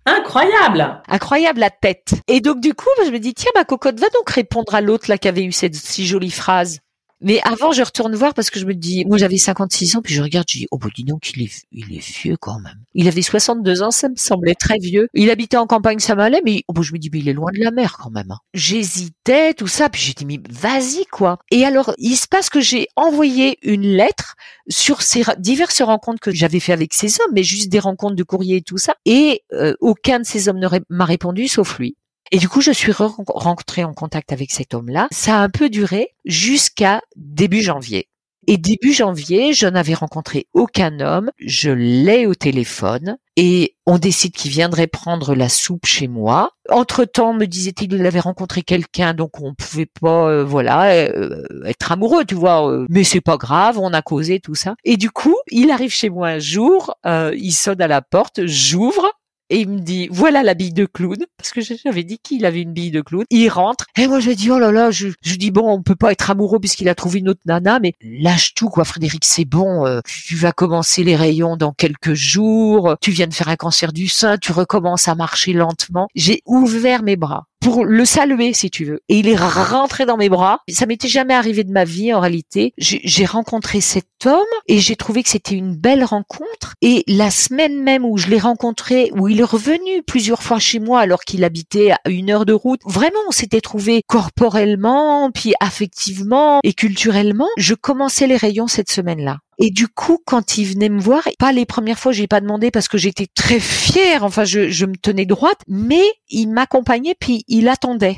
Incroyable 0.09 1.03
Incroyable 1.07 1.61
la 1.61 1.69
tête. 1.71 2.15
Et 2.29 2.41
donc 2.41 2.61
du 2.61 2.73
coup, 2.73 2.89
je 3.05 3.11
me 3.11 3.19
dis, 3.19 3.35
tiens, 3.35 3.51
ma 3.55 3.65
cocotte, 3.65 4.01
va 4.01 4.09
donc 4.15 4.31
répondre 4.31 4.75
à 4.75 4.81
l'autre 4.81 5.11
là 5.11 5.19
qui 5.19 5.29
avait 5.29 5.45
eu 5.45 5.53
cette 5.53 5.75
si 5.75 6.07
jolie 6.07 6.31
phrase. 6.31 6.81
Mais 7.21 7.41
avant, 7.43 7.73
je 7.73 7.83
retourne 7.83 8.15
voir 8.15 8.35
parce 8.35 8.51
que 8.51 8.61
je 8.61 8.67
me 8.67 8.75
dis, 8.75 9.05
moi 9.07 9.19
j'avais 9.19 9.39
56 9.39 9.97
ans, 9.97 10.03
puis 10.03 10.15
je 10.15 10.23
regarde, 10.23 10.47
je 10.49 10.59
dis, 10.59 10.67
oh 10.71 10.79
bah 10.79 10.89
dis 10.95 11.05
donc, 11.05 11.31
il 11.31 11.43
est, 11.43 11.67
il 11.73 11.95
est 11.95 12.23
vieux 12.23 12.37
quand 12.37 12.61
même. 12.61 12.79
Il 12.95 13.09
avait 13.09 13.23
62 13.23 13.83
ans, 13.83 13.91
ça 13.91 14.09
me 14.09 14.17
semblait 14.17 14.55
très 14.55 14.79
vieux. 14.79 15.09
Il 15.15 15.31
habitait 15.31 15.57
en 15.57 15.67
campagne, 15.67 15.99
ça 15.99 16.15
m'allait, 16.15 16.43
mais 16.45 16.63
oh 16.69 16.73
bah, 16.73 16.83
je 16.83 16.93
me 16.93 16.99
dis, 16.99 17.11
mais 17.13 17.19
il 17.19 17.29
est 17.29 17.33
loin 17.33 17.51
de 17.53 17.63
la 17.63 17.71
mer 17.71 17.99
quand 17.99 18.11
même. 18.11 18.31
Hein. 18.31 18.39
J'hésitais, 18.55 19.55
tout 19.55 19.67
ça, 19.67 19.89
puis 19.89 20.01
j'ai 20.01 20.13
dit, 20.13 20.27
mais 20.27 20.41
vas-y 20.49 21.05
quoi. 21.07 21.39
Et 21.51 21.65
alors, 21.65 21.93
il 21.99 22.17
se 22.17 22.29
passe 22.29 22.51
que 22.51 22.61
j'ai 22.61 22.87
envoyé 22.97 23.59
une 23.63 23.83
lettre 23.83 24.37
sur 24.69 25.03
ces 25.03 25.25
diverses 25.39 25.83
rencontres 25.83 26.21
que 26.21 26.31
j'avais 26.31 26.61
fait 26.61 26.73
avec 26.73 26.95
ces 26.95 27.21
hommes, 27.21 27.33
mais 27.35 27.43
juste 27.43 27.69
des 27.69 27.81
rencontres 27.81 28.17
de 28.17 28.23
courrier 28.23 28.57
et 28.57 28.63
tout 28.63 28.79
ça. 28.79 28.95
Et 29.05 29.43
euh, 29.53 29.75
aucun 29.81 30.21
de 30.21 30.25
ces 30.25 30.49
hommes 30.49 30.59
ne 30.59 30.69
m'a 30.89 31.05
répondu, 31.05 31.49
sauf 31.49 31.79
lui. 31.79 31.97
Et 32.31 32.39
du 32.39 32.49
coup, 32.49 32.61
je 32.61 32.73
suis 32.73 32.93
rentrée 32.93 33.85
en 33.85 33.95
contact 33.95 34.33
avec 34.33 34.51
cet 34.51 34.75
homme-là. 34.75 35.09
Ça 35.11 35.41
a 35.41 35.43
un 35.43 35.51
peu 35.51 35.71
duré 35.71 36.15
jusqu'à 36.25 37.01
début 37.17 37.63
janvier. 37.63 38.09
Et 38.51 38.57
début 38.57 38.95
janvier, 38.95 39.53
je 39.53 39.67
n'avais 39.67 39.93
rencontré 39.93 40.47
aucun 40.55 41.01
homme. 41.01 41.31
Je 41.39 41.71
l'ai 41.71 42.25
au 42.25 42.35
téléphone 42.35 43.19
et 43.37 43.77
on 43.87 43.99
décide 43.99 44.33
qu'il 44.33 44.51
viendrait 44.51 44.87
prendre 44.87 45.35
la 45.35 45.51
soupe 45.51 45.85
chez 45.85 46.09
moi. 46.09 46.53
Entre 46.71 47.05
temps, 47.05 47.35
me 47.35 47.45
disait-il, 47.45 47.93
il 47.93 48.07
avait 48.07 48.21
rencontré 48.21 48.63
quelqu'un, 48.63 49.13
donc 49.13 49.41
on 49.41 49.53
pouvait 49.55 49.87
pas, 50.01 50.31
euh, 50.31 50.45
voilà, 50.45 50.91
euh, 50.91 51.45
être 51.67 51.93
amoureux, 51.93 52.25
tu 52.25 52.35
vois. 52.35 52.69
Euh, 52.69 52.87
mais 52.89 53.05
c'est 53.05 53.21
pas 53.21 53.37
grave, 53.37 53.79
on 53.79 53.93
a 53.93 54.01
causé 54.01 54.41
tout 54.41 54.55
ça. 54.55 54.77
Et 54.83 54.97
du 54.97 55.11
coup, 55.11 55.37
il 55.51 55.71
arrive 55.71 55.93
chez 55.93 56.09
moi 56.09 56.29
un 56.29 56.39
jour, 56.39 56.95
il 57.05 57.53
sonne 57.53 57.83
à 57.83 57.87
la 57.87 58.01
porte, 58.01 58.47
j'ouvre 58.47 59.09
et 59.51 59.61
il 59.61 59.69
me 59.69 59.81
dit 59.81 60.09
voilà 60.11 60.43
la 60.43 60.55
bille 60.55 60.73
de 60.73 60.87
clown 60.87 61.19
parce 61.37 61.51
que 61.51 61.61
j'avais 61.61 62.05
dit 62.05 62.19
qu'il 62.19 62.45
avait 62.45 62.63
une 62.63 62.73
bille 62.73 62.91
de 62.91 63.01
clown. 63.01 63.25
Il 63.31 63.49
rentre 63.49 63.87
et 63.97 64.07
moi 64.07 64.21
je 64.21 64.31
dis 64.31 64.51
oh 64.51 64.59
là 64.59 64.71
là, 64.71 64.91
je, 64.91 65.09
je 65.23 65.37
dis 65.37 65.51
bon 65.51 65.69
on 65.71 65.83
peut 65.83 65.97
pas 65.97 66.13
être 66.13 66.31
amoureux 66.31 66.59
puisqu'il 66.59 66.89
a 66.89 66.95
trouvé 66.95 67.21
une 67.21 67.29
autre 67.29 67.41
nana 67.47 67.81
mais 67.81 67.95
lâche 68.01 68.55
tout 68.55 68.69
quoi 68.69 68.85
Frédéric 68.85 69.25
c'est 69.25 69.45
bon, 69.45 69.87
euh, 69.87 70.01
tu 70.05 70.37
vas 70.37 70.53
commencer 70.53 71.05
les 71.05 71.17
rayons 71.17 71.57
dans 71.57 71.73
quelques 71.73 72.15
jours, 72.15 72.97
tu 73.01 73.11
viens 73.11 73.27
de 73.27 73.35
faire 73.35 73.49
un 73.49 73.57
cancer 73.57 73.93
du 73.93 74.09
sein, 74.09 74.39
tu 74.39 74.53
recommences 74.53 75.09
à 75.09 75.15
marcher 75.15 75.53
lentement. 75.53 76.09
J'ai 76.15 76.43
ouvert 76.47 77.03
mes 77.03 77.17
bras 77.17 77.48
pour 77.61 77.85
le 77.85 78.05
saluer, 78.05 78.53
si 78.53 78.71
tu 78.71 78.85
veux. 78.85 79.01
Et 79.09 79.19
il 79.19 79.29
est 79.29 79.37
rentré 79.37 80.07
dans 80.07 80.17
mes 80.17 80.29
bras. 80.29 80.61
Ça 80.69 80.87
m'était 80.87 81.09
jamais 81.09 81.35
arrivé 81.35 81.65
de 81.65 81.73
ma 81.73 81.85
vie, 81.85 82.13
en 82.15 82.21
réalité. 82.21 82.73
J'ai 82.79 83.25
rencontré 83.25 83.81
cet 83.81 84.27
homme 84.27 84.45
et 84.67 84.79
j'ai 84.79 84.97
trouvé 84.97 85.23
que 85.23 85.29
c'était 85.29 85.55
une 85.55 85.77
belle 85.77 86.05
rencontre. 86.05 86.75
Et 86.83 87.05
la 87.07 87.31
semaine 87.31 87.83
même 87.83 88.05
où 88.05 88.17
je 88.17 88.29
l'ai 88.29 88.39
rencontré, 88.39 89.11
où 89.17 89.29
il 89.29 89.41
est 89.41 89.45
revenu 89.45 90.03
plusieurs 90.07 90.43
fois 90.43 90.59
chez 90.59 90.79
moi 90.79 91.01
alors 91.01 91.21
qu'il 91.21 91.45
habitait 91.45 91.93
à 91.93 92.01
une 92.09 92.31
heure 92.31 92.47
de 92.47 92.53
route, 92.53 92.81
vraiment, 92.85 93.21
on 93.29 93.33
s'était 93.33 93.61
trouvé 93.61 94.03
corporellement, 94.07 95.31
puis 95.31 95.55
affectivement 95.61 96.61
et 96.63 96.73
culturellement. 96.73 97.49
Je 97.57 97.75
commençais 97.75 98.27
les 98.27 98.37
rayons 98.37 98.67
cette 98.67 98.91
semaine-là. 98.91 99.39
Et 99.59 99.71
du 99.71 99.89
coup, 99.89 100.19
quand 100.25 100.57
il 100.57 100.67
venait 100.67 100.89
me 100.89 101.01
voir, 101.01 101.29
pas 101.39 101.53
les 101.53 101.67
premières 101.67 101.99
fois, 101.99 102.13
j'ai 102.13 102.29
pas 102.29 102.41
demandé 102.41 102.71
parce 102.71 102.89
que 102.89 102.99
j'étais 102.99 103.27
très 103.27 103.59
fière. 103.59 104.25
Enfin, 104.25 104.45
je, 104.45 104.87
me 104.87 104.97
tenais 104.97 105.27
droite, 105.27 105.61
mais 105.67 106.05
il 106.29 106.49
m'accompagnait 106.49 107.17
puis 107.19 107.45
il 107.49 107.69
attendait 107.69 108.17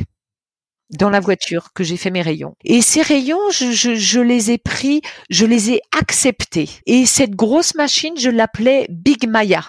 dans 0.90 1.08
la 1.08 1.20
voiture 1.20 1.72
que 1.72 1.84
j'ai 1.84 1.96
fait 1.96 2.10
mes 2.10 2.20
rayons. 2.20 2.56
Et 2.64 2.82
ces 2.82 3.00
rayons, 3.00 3.50
je, 3.52 3.70
je, 3.72 3.94
je, 3.94 4.20
les 4.20 4.50
ai 4.50 4.58
pris, 4.58 5.02
je 5.30 5.46
les 5.46 5.70
ai 5.70 5.80
acceptés. 5.98 6.68
Et 6.86 7.06
cette 7.06 7.36
grosse 7.36 7.74
machine, 7.74 8.14
je 8.18 8.28
l'appelais 8.28 8.86
Big 8.90 9.28
Maya. 9.28 9.64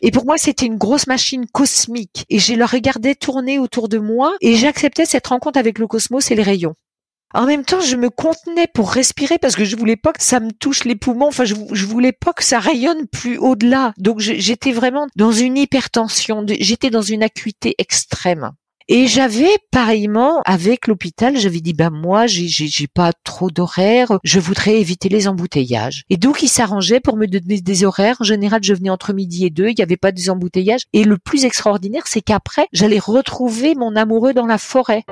Et 0.00 0.10
pour 0.10 0.24
moi, 0.24 0.38
c'était 0.38 0.66
une 0.66 0.78
grosse 0.78 1.06
machine 1.06 1.46
cosmique. 1.46 2.24
Et 2.28 2.38
je 2.38 2.54
la 2.54 2.66
regardais 2.66 3.14
tourner 3.14 3.58
autour 3.58 3.88
de 3.88 3.98
moi 3.98 4.36
et 4.40 4.54
j'acceptais 4.54 5.06
cette 5.06 5.26
rencontre 5.26 5.58
avec 5.58 5.78
le 5.78 5.86
cosmos 5.86 6.30
et 6.30 6.34
les 6.34 6.42
rayons. 6.42 6.74
En 7.34 7.46
même 7.46 7.64
temps, 7.64 7.80
je 7.80 7.96
me 7.96 8.10
contenais 8.10 8.68
pour 8.72 8.92
respirer 8.92 9.38
parce 9.38 9.56
que 9.56 9.64
je 9.64 9.74
voulais 9.74 9.96
pas 9.96 10.12
que 10.12 10.22
ça 10.22 10.38
me 10.38 10.52
touche 10.52 10.84
les 10.84 10.94
poumons. 10.94 11.26
Enfin, 11.26 11.44
je, 11.44 11.84
voulais 11.84 12.12
pas 12.12 12.32
que 12.32 12.44
ça 12.44 12.60
rayonne 12.60 13.08
plus 13.08 13.38
au-delà. 13.38 13.92
Donc, 13.98 14.20
j'étais 14.20 14.70
vraiment 14.70 15.08
dans 15.16 15.32
une 15.32 15.58
hypertension. 15.58 16.46
J'étais 16.60 16.90
dans 16.90 17.02
une 17.02 17.24
acuité 17.24 17.74
extrême. 17.78 18.52
Et 18.86 19.08
j'avais 19.08 19.50
pareillement 19.72 20.42
avec 20.44 20.86
l'hôpital, 20.88 21.38
j'avais 21.38 21.62
dit 21.62 21.72
ben 21.72 21.88
moi 21.88 22.26
j'ai 22.26 22.48
j'ai 22.48 22.86
pas 22.86 23.12
trop 23.24 23.50
d'horaires, 23.50 24.18
je 24.24 24.38
voudrais 24.38 24.78
éviter 24.78 25.08
les 25.08 25.26
embouteillages. 25.26 26.04
Et 26.10 26.18
donc 26.18 26.42
il 26.42 26.48
s'arrangeait 26.48 27.00
pour 27.00 27.16
me 27.16 27.26
donner 27.26 27.62
des 27.62 27.84
horaires. 27.84 28.18
En 28.20 28.24
général, 28.24 28.62
je 28.62 28.74
venais 28.74 28.90
entre 28.90 29.14
midi 29.14 29.46
et 29.46 29.50
deux, 29.50 29.70
il 29.70 29.74
n'y 29.74 29.82
avait 29.82 29.96
pas 29.96 30.12
des 30.12 30.28
embouteillages. 30.28 30.82
Et 30.92 31.04
le 31.04 31.16
plus 31.16 31.46
extraordinaire, 31.46 32.02
c'est 32.04 32.20
qu'après, 32.20 32.66
j'allais 32.74 32.98
retrouver 32.98 33.74
mon 33.74 33.96
amoureux 33.96 34.34
dans 34.34 34.46
la 34.46 34.58
forêt. 34.58 35.04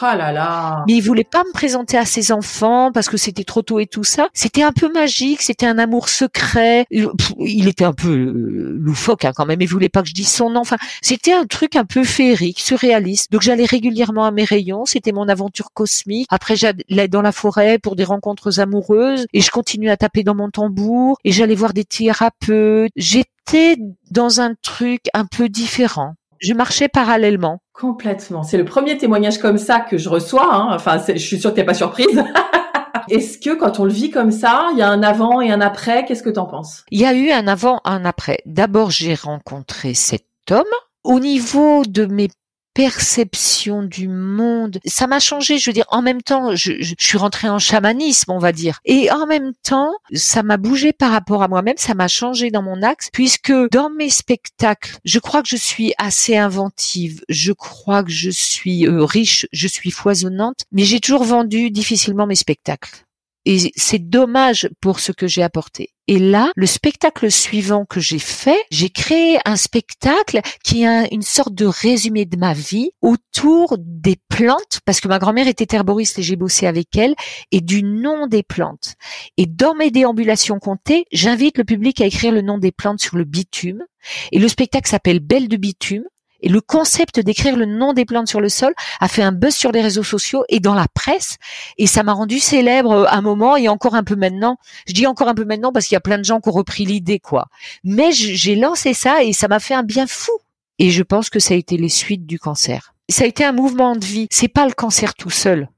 Oh. 0.00 0.84
Mais 0.86 0.94
il 0.94 1.00
voulait 1.00 1.24
pas 1.24 1.42
me 1.44 1.52
présenter 1.52 1.96
à 1.96 2.04
ses 2.04 2.32
enfants 2.32 2.92
parce 2.92 3.08
que 3.08 3.16
c'était 3.16 3.44
trop 3.44 3.62
tôt 3.62 3.80
et 3.80 3.86
tout 3.86 4.04
ça. 4.04 4.28
C'était 4.32 4.62
un 4.62 4.72
peu 4.72 4.92
magique, 4.92 5.42
c'était 5.42 5.66
un 5.66 5.78
amour 5.78 6.08
secret. 6.08 6.86
Il 6.90 7.68
était 7.68 7.84
un 7.84 7.92
peu 7.92 8.08
euh, 8.08 8.76
loufoque 8.78 9.24
hein, 9.24 9.32
quand 9.34 9.46
même. 9.46 9.60
Il 9.60 9.68
voulait 9.68 9.88
pas 9.88 10.02
que 10.02 10.08
je 10.08 10.14
dise 10.14 10.30
son 10.30 10.50
nom. 10.50 10.60
Enfin, 10.60 10.76
c'était 11.02 11.32
un 11.32 11.46
truc 11.46 11.76
un 11.76 11.84
peu 11.84 12.04
féerique, 12.04 12.60
surréaliste. 12.60 13.32
Donc 13.32 13.42
j'allais 13.42 13.64
régulièrement 13.64 14.24
à 14.24 14.30
mes 14.30 14.44
rayons. 14.44 14.84
C'était 14.86 15.12
mon 15.12 15.28
aventure 15.28 15.72
cosmique. 15.72 16.28
Après 16.30 16.56
j'allais 16.56 17.08
dans 17.08 17.22
la 17.22 17.32
forêt 17.32 17.78
pour 17.78 17.96
des 17.96 18.04
rencontres 18.04 18.60
amoureuses 18.60 19.26
et 19.32 19.40
je 19.40 19.50
continuais 19.50 19.90
à 19.90 19.96
taper 19.96 20.22
dans 20.22 20.34
mon 20.34 20.50
tambour 20.50 21.18
et 21.24 21.32
j'allais 21.32 21.54
voir 21.54 21.72
des 21.72 21.84
thérapeutes. 21.84 22.92
J'étais 22.96 23.76
dans 24.10 24.40
un 24.40 24.54
truc 24.62 25.02
un 25.14 25.24
peu 25.24 25.48
différent 25.48 26.14
je 26.40 26.54
marchais 26.54 26.88
parallèlement. 26.88 27.60
Complètement. 27.72 28.42
C'est 28.42 28.58
le 28.58 28.64
premier 28.64 28.96
témoignage 28.98 29.38
comme 29.38 29.58
ça 29.58 29.80
que 29.80 29.98
je 29.98 30.08
reçois. 30.08 30.52
Hein. 30.52 30.68
Enfin, 30.72 31.00
je 31.06 31.18
suis 31.18 31.38
sûre 31.40 31.50
que 31.50 31.56
t'es 31.56 31.64
pas 31.64 31.74
surprise. 31.74 32.24
Est-ce 33.10 33.38
que 33.38 33.54
quand 33.54 33.80
on 33.80 33.84
le 33.84 33.92
vit 33.92 34.10
comme 34.10 34.30
ça, 34.30 34.68
il 34.72 34.78
y 34.78 34.82
a 34.82 34.88
un 34.88 35.02
avant 35.02 35.40
et 35.40 35.50
un 35.50 35.60
après? 35.60 36.04
Qu'est-ce 36.04 36.22
que 36.22 36.30
t'en 36.30 36.46
penses? 36.46 36.84
Il 36.90 37.00
y 37.00 37.06
a 37.06 37.14
eu 37.14 37.30
un 37.30 37.46
avant, 37.46 37.80
un 37.84 38.04
après. 38.04 38.38
D'abord, 38.44 38.90
j'ai 38.90 39.14
rencontré 39.14 39.94
cet 39.94 40.26
homme. 40.50 40.64
Au 41.04 41.20
niveau 41.20 41.84
de 41.86 42.04
mes 42.04 42.28
perception 42.74 43.82
du 43.82 44.08
monde. 44.08 44.78
Ça 44.84 45.06
m'a 45.06 45.20
changé, 45.20 45.58
je 45.58 45.68
veux 45.68 45.74
dire, 45.74 45.86
en 45.88 46.02
même 46.02 46.22
temps, 46.22 46.54
je, 46.54 46.74
je, 46.80 46.94
suis 46.98 47.18
rentrée 47.18 47.48
en 47.48 47.58
chamanisme, 47.58 48.30
on 48.30 48.38
va 48.38 48.52
dire. 48.52 48.80
Et 48.84 49.10
en 49.10 49.26
même 49.26 49.52
temps, 49.62 49.92
ça 50.12 50.42
m'a 50.42 50.56
bougé 50.56 50.92
par 50.92 51.10
rapport 51.10 51.42
à 51.42 51.48
moi-même, 51.48 51.76
ça 51.76 51.94
m'a 51.94 52.08
changé 52.08 52.50
dans 52.50 52.62
mon 52.62 52.82
axe, 52.82 53.10
puisque 53.12 53.52
dans 53.72 53.90
mes 53.90 54.10
spectacles, 54.10 54.98
je 55.04 55.18
crois 55.18 55.42
que 55.42 55.48
je 55.48 55.56
suis 55.56 55.92
assez 55.98 56.36
inventive, 56.36 57.22
je 57.28 57.52
crois 57.52 58.04
que 58.04 58.10
je 58.10 58.30
suis 58.30 58.86
euh, 58.86 59.04
riche, 59.04 59.46
je 59.52 59.68
suis 59.68 59.90
foisonnante, 59.90 60.60
mais 60.72 60.84
j'ai 60.84 61.00
toujours 61.00 61.24
vendu 61.24 61.70
difficilement 61.70 62.26
mes 62.26 62.36
spectacles. 62.36 63.07
Et 63.50 63.72
c'est 63.76 64.10
dommage 64.10 64.68
pour 64.82 65.00
ce 65.00 65.10
que 65.10 65.26
j'ai 65.26 65.42
apporté. 65.42 65.94
Et 66.06 66.18
là, 66.18 66.52
le 66.54 66.66
spectacle 66.66 67.30
suivant 67.30 67.86
que 67.86 67.98
j'ai 67.98 68.18
fait, 68.18 68.58
j'ai 68.70 68.90
créé 68.90 69.38
un 69.46 69.56
spectacle 69.56 70.42
qui 70.62 70.84
est 70.84 71.08
une 71.14 71.22
sorte 71.22 71.54
de 71.54 71.64
résumé 71.64 72.26
de 72.26 72.36
ma 72.36 72.52
vie 72.52 72.90
autour 73.00 73.78
des 73.78 74.16
plantes, 74.28 74.80
parce 74.84 75.00
que 75.00 75.08
ma 75.08 75.18
grand-mère 75.18 75.48
était 75.48 75.74
herboriste 75.74 76.18
et 76.18 76.22
j'ai 76.22 76.36
bossé 76.36 76.66
avec 76.66 76.94
elle, 76.94 77.14
et 77.50 77.62
du 77.62 77.82
nom 77.82 78.26
des 78.26 78.42
plantes. 78.42 78.96
Et 79.38 79.46
dans 79.46 79.74
mes 79.74 79.90
déambulations 79.90 80.58
comptées, 80.58 81.06
j'invite 81.10 81.56
le 81.56 81.64
public 81.64 82.02
à 82.02 82.06
écrire 82.06 82.32
le 82.32 82.42
nom 82.42 82.58
des 82.58 82.72
plantes 82.72 83.00
sur 83.00 83.16
le 83.16 83.24
bitume. 83.24 83.82
Et 84.30 84.38
le 84.38 84.48
spectacle 84.48 84.90
s'appelle 84.90 85.20
Belle 85.20 85.48
de 85.48 85.56
bitume. 85.56 86.04
Et 86.40 86.48
le 86.48 86.60
concept 86.60 87.20
d'écrire 87.20 87.56
le 87.56 87.66
nom 87.66 87.92
des 87.92 88.04
plantes 88.04 88.28
sur 88.28 88.40
le 88.40 88.48
sol 88.48 88.72
a 89.00 89.08
fait 89.08 89.22
un 89.22 89.32
buzz 89.32 89.54
sur 89.54 89.72
les 89.72 89.80
réseaux 89.80 90.02
sociaux 90.02 90.44
et 90.48 90.60
dans 90.60 90.74
la 90.74 90.86
presse. 90.88 91.38
Et 91.78 91.86
ça 91.86 92.02
m'a 92.02 92.12
rendu 92.12 92.38
célèbre 92.38 92.92
euh, 92.92 93.06
un 93.10 93.20
moment 93.20 93.56
et 93.56 93.68
encore 93.68 93.94
un 93.94 94.04
peu 94.04 94.16
maintenant. 94.16 94.58
Je 94.86 94.92
dis 94.92 95.06
encore 95.06 95.28
un 95.28 95.34
peu 95.34 95.44
maintenant 95.44 95.72
parce 95.72 95.86
qu'il 95.86 95.94
y 95.94 95.96
a 95.96 96.00
plein 96.00 96.18
de 96.18 96.24
gens 96.24 96.40
qui 96.40 96.48
ont 96.48 96.52
repris 96.52 96.84
l'idée, 96.84 97.18
quoi. 97.18 97.48
Mais 97.84 98.12
j'ai 98.12 98.56
lancé 98.56 98.94
ça 98.94 99.22
et 99.22 99.32
ça 99.32 99.48
m'a 99.48 99.60
fait 99.60 99.74
un 99.74 99.82
bien 99.82 100.06
fou. 100.06 100.32
Et 100.78 100.90
je 100.90 101.02
pense 101.02 101.28
que 101.28 101.40
ça 101.40 101.54
a 101.54 101.56
été 101.56 101.76
les 101.76 101.88
suites 101.88 102.26
du 102.26 102.38
cancer. 102.38 102.94
Ça 103.08 103.24
a 103.24 103.26
été 103.26 103.44
un 103.44 103.52
mouvement 103.52 103.96
de 103.96 104.04
vie. 104.04 104.28
C'est 104.30 104.48
pas 104.48 104.66
le 104.66 104.72
cancer 104.72 105.14
tout 105.14 105.30
seul. 105.30 105.68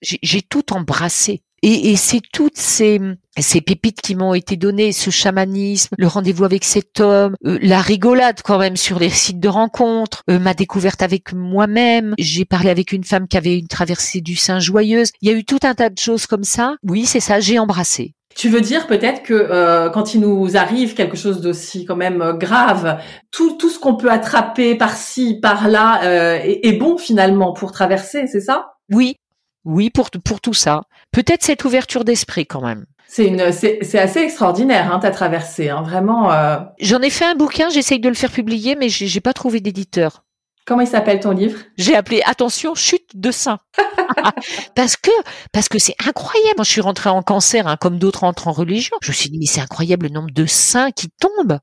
J'ai 0.00 0.40
tout 0.40 0.72
embrassé. 0.72 1.42
Et, 1.62 1.90
et 1.90 1.96
c'est 1.96 2.22
toutes 2.32 2.56
ces, 2.56 2.98
ces 3.38 3.60
pépites 3.60 4.00
qui 4.00 4.14
m'ont 4.14 4.34
été 4.34 4.56
données, 4.56 4.92
ce 4.92 5.10
chamanisme, 5.10 5.94
le 5.98 6.06
rendez-vous 6.06 6.44
avec 6.44 6.64
cet 6.64 7.00
homme, 7.00 7.34
euh, 7.44 7.58
la 7.60 7.80
rigolade 7.80 8.40
quand 8.42 8.58
même 8.58 8.76
sur 8.76 8.98
les 8.98 9.10
sites 9.10 9.40
de 9.40 9.48
rencontres, 9.48 10.22
euh, 10.30 10.38
ma 10.38 10.54
découverte 10.54 11.02
avec 11.02 11.34
moi-même. 11.34 12.14
J'ai 12.18 12.46
parlé 12.46 12.70
avec 12.70 12.92
une 12.92 13.04
femme 13.04 13.28
qui 13.28 13.36
avait 13.36 13.58
une 13.58 13.68
traversée 13.68 14.22
du 14.22 14.36
sein 14.36 14.58
joyeuse. 14.58 15.10
Il 15.20 15.28
y 15.28 15.32
a 15.32 15.36
eu 15.36 15.44
tout 15.44 15.58
un 15.62 15.74
tas 15.74 15.90
de 15.90 15.98
choses 15.98 16.26
comme 16.26 16.44
ça. 16.44 16.76
Oui, 16.82 17.04
c'est 17.04 17.20
ça, 17.20 17.40
j'ai 17.40 17.58
embrassé. 17.58 18.14
Tu 18.34 18.48
veux 18.48 18.60
dire 18.60 18.86
peut-être 18.86 19.22
que 19.22 19.34
euh, 19.34 19.90
quand 19.90 20.14
il 20.14 20.20
nous 20.20 20.56
arrive 20.56 20.94
quelque 20.94 21.16
chose 21.16 21.42
d'aussi 21.42 21.84
quand 21.84 21.96
même 21.96 22.38
grave, 22.38 23.00
tout, 23.32 23.56
tout 23.58 23.68
ce 23.68 23.78
qu'on 23.78 23.96
peut 23.96 24.10
attraper 24.10 24.76
par-ci, 24.76 25.40
par-là 25.42 26.00
est, 26.44 26.66
est 26.66 26.72
bon 26.72 26.96
finalement 26.96 27.52
pour 27.52 27.72
traverser, 27.72 28.28
c'est 28.28 28.40
ça? 28.40 28.68
Oui, 28.88 29.16
oui, 29.64 29.90
pour, 29.90 30.10
pour 30.24 30.40
tout 30.40 30.54
ça. 30.54 30.82
Peut-être 31.12 31.42
cette 31.42 31.64
ouverture 31.64 32.04
d'esprit 32.04 32.46
quand 32.46 32.62
même. 32.62 32.86
C'est 33.06 33.26
une, 33.26 33.50
c'est 33.50 33.98
assez 33.98 34.20
extraordinaire, 34.20 34.92
hein, 34.92 35.00
ta 35.00 35.10
traversée, 35.10 35.68
hein, 35.68 35.82
vraiment. 35.82 36.32
Euh... 36.32 36.58
J'en 36.80 37.00
ai 37.00 37.10
fait 37.10 37.24
un 37.24 37.34
bouquin, 37.34 37.68
j'essaye 37.68 37.98
de 37.98 38.08
le 38.08 38.14
faire 38.14 38.30
publier, 38.30 38.76
mais 38.76 38.88
j'ai 38.88 39.20
pas 39.20 39.32
trouvé 39.32 39.60
d'éditeur. 39.60 40.22
Comment 40.64 40.82
il 40.82 40.86
s'appelle 40.86 41.18
ton 41.18 41.32
livre? 41.32 41.58
J'ai 41.76 41.96
appelé 41.96 42.22
attention 42.24 42.76
chute 42.76 43.10
de 43.16 43.32
sein. 43.32 43.58
parce 44.76 44.96
que 44.96 45.10
parce 45.52 45.68
que 45.68 45.80
c'est 45.80 45.96
incroyable. 46.06 46.54
Moi, 46.58 46.64
je 46.64 46.70
suis 46.70 46.80
rentrée 46.80 47.10
en 47.10 47.22
cancer, 47.22 47.66
hein, 47.66 47.76
comme 47.80 47.98
d'autres 47.98 48.22
entrent 48.22 48.46
en 48.46 48.52
religion. 48.52 48.96
Je 49.02 49.10
me 49.10 49.14
suis 49.14 49.30
dit 49.30 49.38
mais 49.38 49.46
c'est 49.46 49.60
incroyable 49.60 50.06
le 50.06 50.12
nombre 50.12 50.30
de 50.30 50.46
seins 50.46 50.92
qui 50.92 51.08
tombent. 51.08 51.58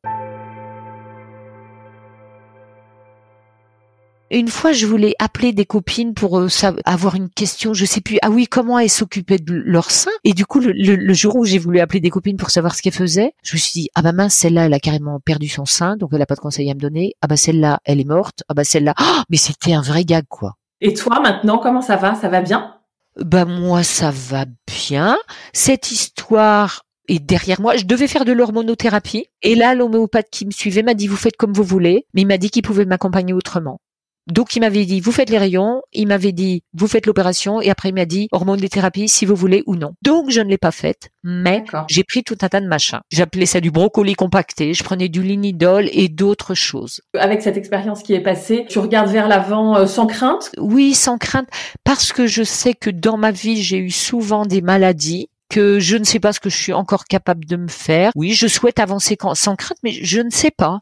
Une 4.30 4.50
fois, 4.50 4.74
je 4.74 4.86
voulais 4.86 5.14
appeler 5.20 5.54
des 5.54 5.66
copines 5.66 6.14
pour 6.14 6.38
euh, 6.38 6.48
avoir 6.84 7.16
une 7.16 7.30
question. 7.30 7.74
Je 7.74 7.86
sais 7.86 8.02
plus. 8.02 8.18
Ah 8.22 8.30
oui, 8.30 8.46
comment 8.48 8.78
elles 8.78 8.90
s'occupaient 8.90 9.38
de 9.38 9.54
leur 9.54 9.90
sein? 9.90 10.12
Et 10.26 10.34
du 10.34 10.46
coup, 10.46 10.60
le, 10.60 11.14
jour 11.14 11.38
où 11.38 11.46
j'ai 11.46 11.58
voulu 11.58 11.80
appeler 11.80 12.02
des 12.02 12.10
copines 12.10 12.36
pour 12.36 12.50
savoir 12.50 12.76
ce 12.76 12.82
qu'elles 12.82 12.94
faisaient, 12.94 13.34
je 13.44 13.56
me 13.56 13.60
suis 13.60 13.72
dit 13.74 13.90
ah 13.96 14.02
bah 14.02 14.12
mince, 14.12 14.34
celle-là, 14.34 14.66
elle 14.66 14.74
a 14.74 14.80
carrément 14.80 15.20
perdu 15.22 15.48
son 15.48 15.66
sein, 15.66 15.96
donc 15.96 16.10
elle 16.14 16.22
a 16.22 16.26
pas 16.26 16.36
de 16.36 16.42
conseil 16.42 16.70
à 16.70 16.74
me 16.74 16.80
donner. 16.80 17.14
Ah 17.22 17.28
bah 17.28 17.38
celle-là, 17.38 17.80
elle 17.86 18.02
est 18.02 18.08
morte. 18.08 18.44
Ah 18.50 18.54
bah 18.54 18.66
celle-là. 18.66 18.94
Oh, 19.00 19.22
mais 19.30 19.38
c'était 19.38 19.74
un 19.74 19.82
vrai 19.82 20.04
gag 20.04 20.26
quoi. 20.28 20.56
Et 20.82 20.94
toi 20.94 21.22
maintenant, 21.22 21.58
comment 21.58 21.82
ça 21.82 21.96
va? 21.96 22.14
Ça 22.16 22.28
va 22.28 22.42
bien? 22.42 22.76
Bah 23.24 23.46
moi, 23.46 23.82
ça 23.84 24.12
va 24.12 24.46
bien. 24.68 25.18
Cette 25.54 25.92
histoire 25.92 26.84
est 27.08 27.20
derrière 27.20 27.62
moi. 27.62 27.78
Je 27.78 27.86
devais 27.86 28.08
faire 28.08 28.26
de 28.26 28.34
l'hormonothérapie. 28.34 29.28
Et 29.42 29.56
là, 29.56 29.74
l'homéopathe 29.74 30.30
qui 30.30 30.46
me 30.46 30.52
suivait 30.52 30.84
m'a 30.84 30.94
dit, 30.94 31.08
vous 31.08 31.16
faites 31.16 31.38
comme 31.38 31.54
vous 31.54 31.64
voulez. 31.64 32.06
Mais 32.14 32.22
il 32.22 32.28
m'a 32.28 32.38
dit 32.38 32.50
qu'il 32.50 32.62
pouvait 32.62 32.86
m'accompagner 32.86 33.34
autrement. 33.34 33.80
Donc 34.28 34.56
il 34.56 34.60
m'avait 34.60 34.86
dit 34.86 35.00
vous 35.00 35.12
faites 35.12 35.30
les 35.30 35.38
rayons, 35.38 35.82
il 35.94 36.08
m'avait 36.08 36.32
dit 36.32 36.64
vous 36.74 36.88
faites 36.88 37.06
l'opération 37.06 37.62
et 37.62 37.70
après 37.70 37.90
il 37.90 37.96
m'a 37.96 38.06
dit 38.06 38.28
hormones 38.32 38.60
de 38.60 38.68
thérapie 38.68 39.08
si 39.08 39.26
vous 39.26 39.36
voulez 39.36 39.64
ou 39.66 39.76
non. 39.76 39.94
Donc 40.02 40.30
je 40.30 40.42
ne 40.42 40.50
l'ai 40.50 40.58
pas 40.58 40.72
faite, 40.72 41.10
mais 41.24 41.64
j'ai 41.90 42.04
pris 42.04 42.24
tout 42.24 42.38
un 42.42 42.50
tas 42.50 42.62
de 42.62 42.68
machins. 42.68 43.00
J'appelais 43.10 43.46
ça 43.46 43.62
du 43.62 43.72
brocoli 43.72 44.14
compacté, 44.14 44.74
je 44.74 44.84
prenais 44.84 45.10
du 45.10 45.24
linidol 45.24 45.90
et 45.92 46.10
d'autres 46.10 46.54
choses. 46.54 47.02
Avec 47.18 47.42
cette 47.42 47.58
expérience 47.58 48.04
qui 48.04 48.14
est 48.14 48.22
passée, 48.22 48.66
tu 48.70 48.80
regardes 48.80 49.10
vers 49.10 49.28
l'avant 49.28 49.78
euh, 49.78 49.86
sans 49.88 50.08
crainte? 50.08 50.52
Oui, 50.58 50.94
sans 50.94 51.18
crainte 51.18 51.48
parce 51.84 52.12
que 52.12 52.28
je 52.28 52.44
sais 52.44 52.74
que 52.74 52.90
dans 52.90 53.18
ma 53.18 53.32
vie, 53.32 53.62
j'ai 53.62 53.78
eu 53.78 53.92
souvent 53.92 54.46
des 54.46 54.62
maladies 54.62 55.30
que 55.50 55.80
je 55.80 55.96
ne 55.96 56.04
sais 56.04 56.20
pas 56.20 56.34
ce 56.34 56.40
que 56.40 56.50
je 56.50 56.58
suis 56.58 56.74
encore 56.74 57.06
capable 57.06 57.46
de 57.46 57.56
me 57.56 57.70
faire. 57.70 58.12
Oui, 58.16 58.34
je 58.34 58.48
souhaite 58.48 58.80
avancer 58.80 59.18
sans 59.34 59.56
crainte, 59.56 59.78
mais 59.84 59.92
je 59.92 60.20
ne 60.20 60.30
sais 60.30 60.52
pas. 60.52 60.82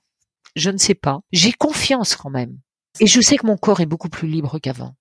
Je 0.55 0.71
ne 0.71 0.77
sais 0.77 0.95
pas. 0.95 1.19
J'ai 1.31 1.51
confiance 1.51 2.15
quand 2.15 2.29
même. 2.29 2.57
Et 2.99 3.07
je 3.07 3.21
sais 3.21 3.37
que 3.37 3.47
mon 3.47 3.57
corps 3.57 3.81
est 3.81 3.85
beaucoup 3.85 4.09
plus 4.09 4.27
libre 4.27 4.59
qu'avant. 4.59 4.93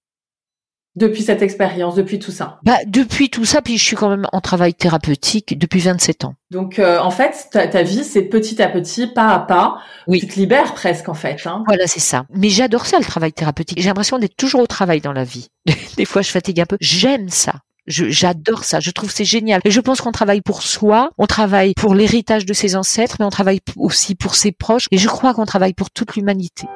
Depuis 0.97 1.23
cette 1.23 1.43
expérience, 1.43 1.97
depuis 1.97 2.21
tout 2.21 2.31
ça 2.31 2.61
bah, 2.63 2.79
Depuis 2.87 3.29
tout 3.29 3.45
ça, 3.45 3.61
puis 3.61 3.79
je 3.79 3.85
suis 3.85 3.97
quand 3.97 4.09
même 4.09 4.29
en 4.33 4.41
travail 4.41 4.75
thérapeutique 4.75 5.59
depuis 5.59 5.81
27 5.81 6.25
ans. 6.25 6.35
Donc 6.53 6.79
euh, 6.79 7.01
en 7.01 7.11
fait, 7.11 7.49
ta, 7.51 7.83
vie, 7.83 8.05
c'est 8.05 8.23
petit 8.23 8.63
à 8.63 8.69
petit, 8.69 9.09
pas 9.09 9.31
à 9.31 9.41
pas. 9.41 9.79
Oui. 10.07 10.21
Tu 10.21 10.29
te 10.29 10.37
libères 10.37 10.73
presque 10.73 11.09
en 11.09 11.15
fait. 11.15 11.45
Hein. 11.47 11.65
Voilà, 11.67 11.89
c'est 11.89 12.01
ça. 12.01 12.27
Mais 12.33 12.49
j'adore 12.49 12.87
ça, 12.87 12.99
le 12.99 13.05
travail 13.05 13.33
thérapeutique. 13.33 13.81
J'ai 13.81 13.89
l'impression 13.89 14.21
d'être 14.21 14.37
toujours 14.37 14.61
au 14.61 14.69
travail 14.69 15.01
dans 15.01 15.13
la 15.13 15.25
vie. 15.25 15.49
Des 15.97 16.05
fois, 16.05 16.23
je 16.23 16.31
fatigue 16.31 16.61
un 16.61 16.67
peu. 16.67 16.77
J'aime 16.81 17.29
ça. 17.29 17.55
J'adore 17.87 18.65
ça, 18.65 18.81
je 18.81 18.91
trouve 18.91 19.11
c'est 19.11 19.27
génial. 19.27 19.61
Et 19.65 19.71
je 19.71 19.81
pense 19.81 20.01
qu'on 20.01 20.13
travaille 20.13 20.41
pour 20.41 20.63
soi, 20.63 21.11
on 21.19 21.27
travaille 21.27 21.75
pour 21.75 21.95
l'héritage 21.95 22.47
de 22.47 22.55
ses 22.55 22.77
ancêtres, 22.77 23.17
mais 23.19 23.27
on 23.27 23.31
travaille 23.31 23.61
aussi 23.77 24.15
pour 24.15 24.37
ses 24.37 24.53
proches. 24.53 24.87
Et 24.91 24.97
je 24.97 25.09
crois 25.09 25.35
qu'on 25.35 25.45
travaille 25.45 25.75
pour 25.75 25.91
toute 25.91 26.17
l'humanité. 26.17 26.67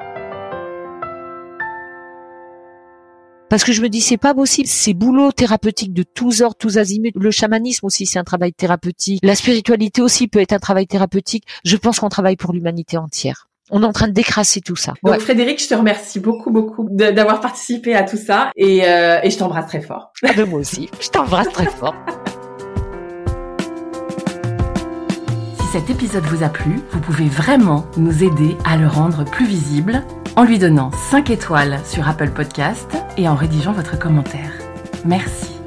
Parce 3.49 3.63
que 3.63 3.73
je 3.73 3.81
me 3.81 3.89
dis, 3.89 4.01
c'est 4.01 4.17
pas 4.17 4.33
possible. 4.33 4.67
Ces 4.67 4.93
boulots 4.93 5.31
thérapeutiques 5.31 5.93
de 5.93 6.03
tous 6.03 6.41
ordres, 6.41 6.55
tous 6.57 6.77
azimuts. 6.77 7.11
Le 7.15 7.31
chamanisme 7.31 7.85
aussi, 7.85 8.05
c'est 8.05 8.19
un 8.19 8.23
travail 8.23 8.53
thérapeutique. 8.53 9.19
La 9.23 9.35
spiritualité 9.35 10.01
aussi 10.01 10.27
peut 10.27 10.39
être 10.39 10.53
un 10.53 10.59
travail 10.59 10.85
thérapeutique. 10.85 11.45
Je 11.65 11.75
pense 11.75 11.99
qu'on 11.99 12.09
travaille 12.09 12.35
pour 12.35 12.53
l'humanité 12.53 12.97
entière. 12.97 13.47
On 13.71 13.83
est 13.83 13.85
en 13.85 13.91
train 13.91 14.07
de 14.07 14.13
décrasser 14.13 14.61
tout 14.61 14.75
ça. 14.75 14.93
Donc 15.03 15.19
Frédéric, 15.19 15.61
je 15.61 15.67
te 15.67 15.75
remercie 15.75 16.19
beaucoup, 16.19 16.51
beaucoup 16.51 16.87
d'avoir 16.89 17.39
participé 17.39 17.95
à 17.95 18.03
tout 18.03 18.17
ça 18.17 18.51
et, 18.55 18.83
euh, 18.87 19.19
et 19.21 19.29
je 19.29 19.37
t'embrasse 19.37 19.67
très 19.67 19.81
fort. 19.81 20.11
Ah 20.23 20.33
ben 20.35 20.49
moi 20.49 20.59
aussi, 20.59 20.89
je 20.99 21.09
t'embrasse 21.09 21.49
très 21.49 21.67
fort. 21.67 21.93
Si 25.59 25.67
cet 25.71 25.89
épisode 25.91 26.23
vous 26.23 26.43
a 26.43 26.49
plu, 26.49 26.79
vous 26.91 26.99
pouvez 26.99 27.25
vraiment 27.25 27.85
nous 27.97 28.23
aider 28.23 28.57
à 28.65 28.75
le 28.75 28.87
rendre 28.87 29.23
plus 29.23 29.45
visible 29.45 30.03
en 30.39 30.45
lui 30.45 30.57
donnant 30.57 30.89
5 30.91 31.31
étoiles 31.31 31.81
sur 31.85 32.07
Apple 32.07 32.29
Podcast 32.29 32.95
et 33.17 33.27
en 33.27 33.35
rédigeant 33.35 33.73
votre 33.73 33.99
commentaire. 33.99 34.53
Merci. 35.03 35.58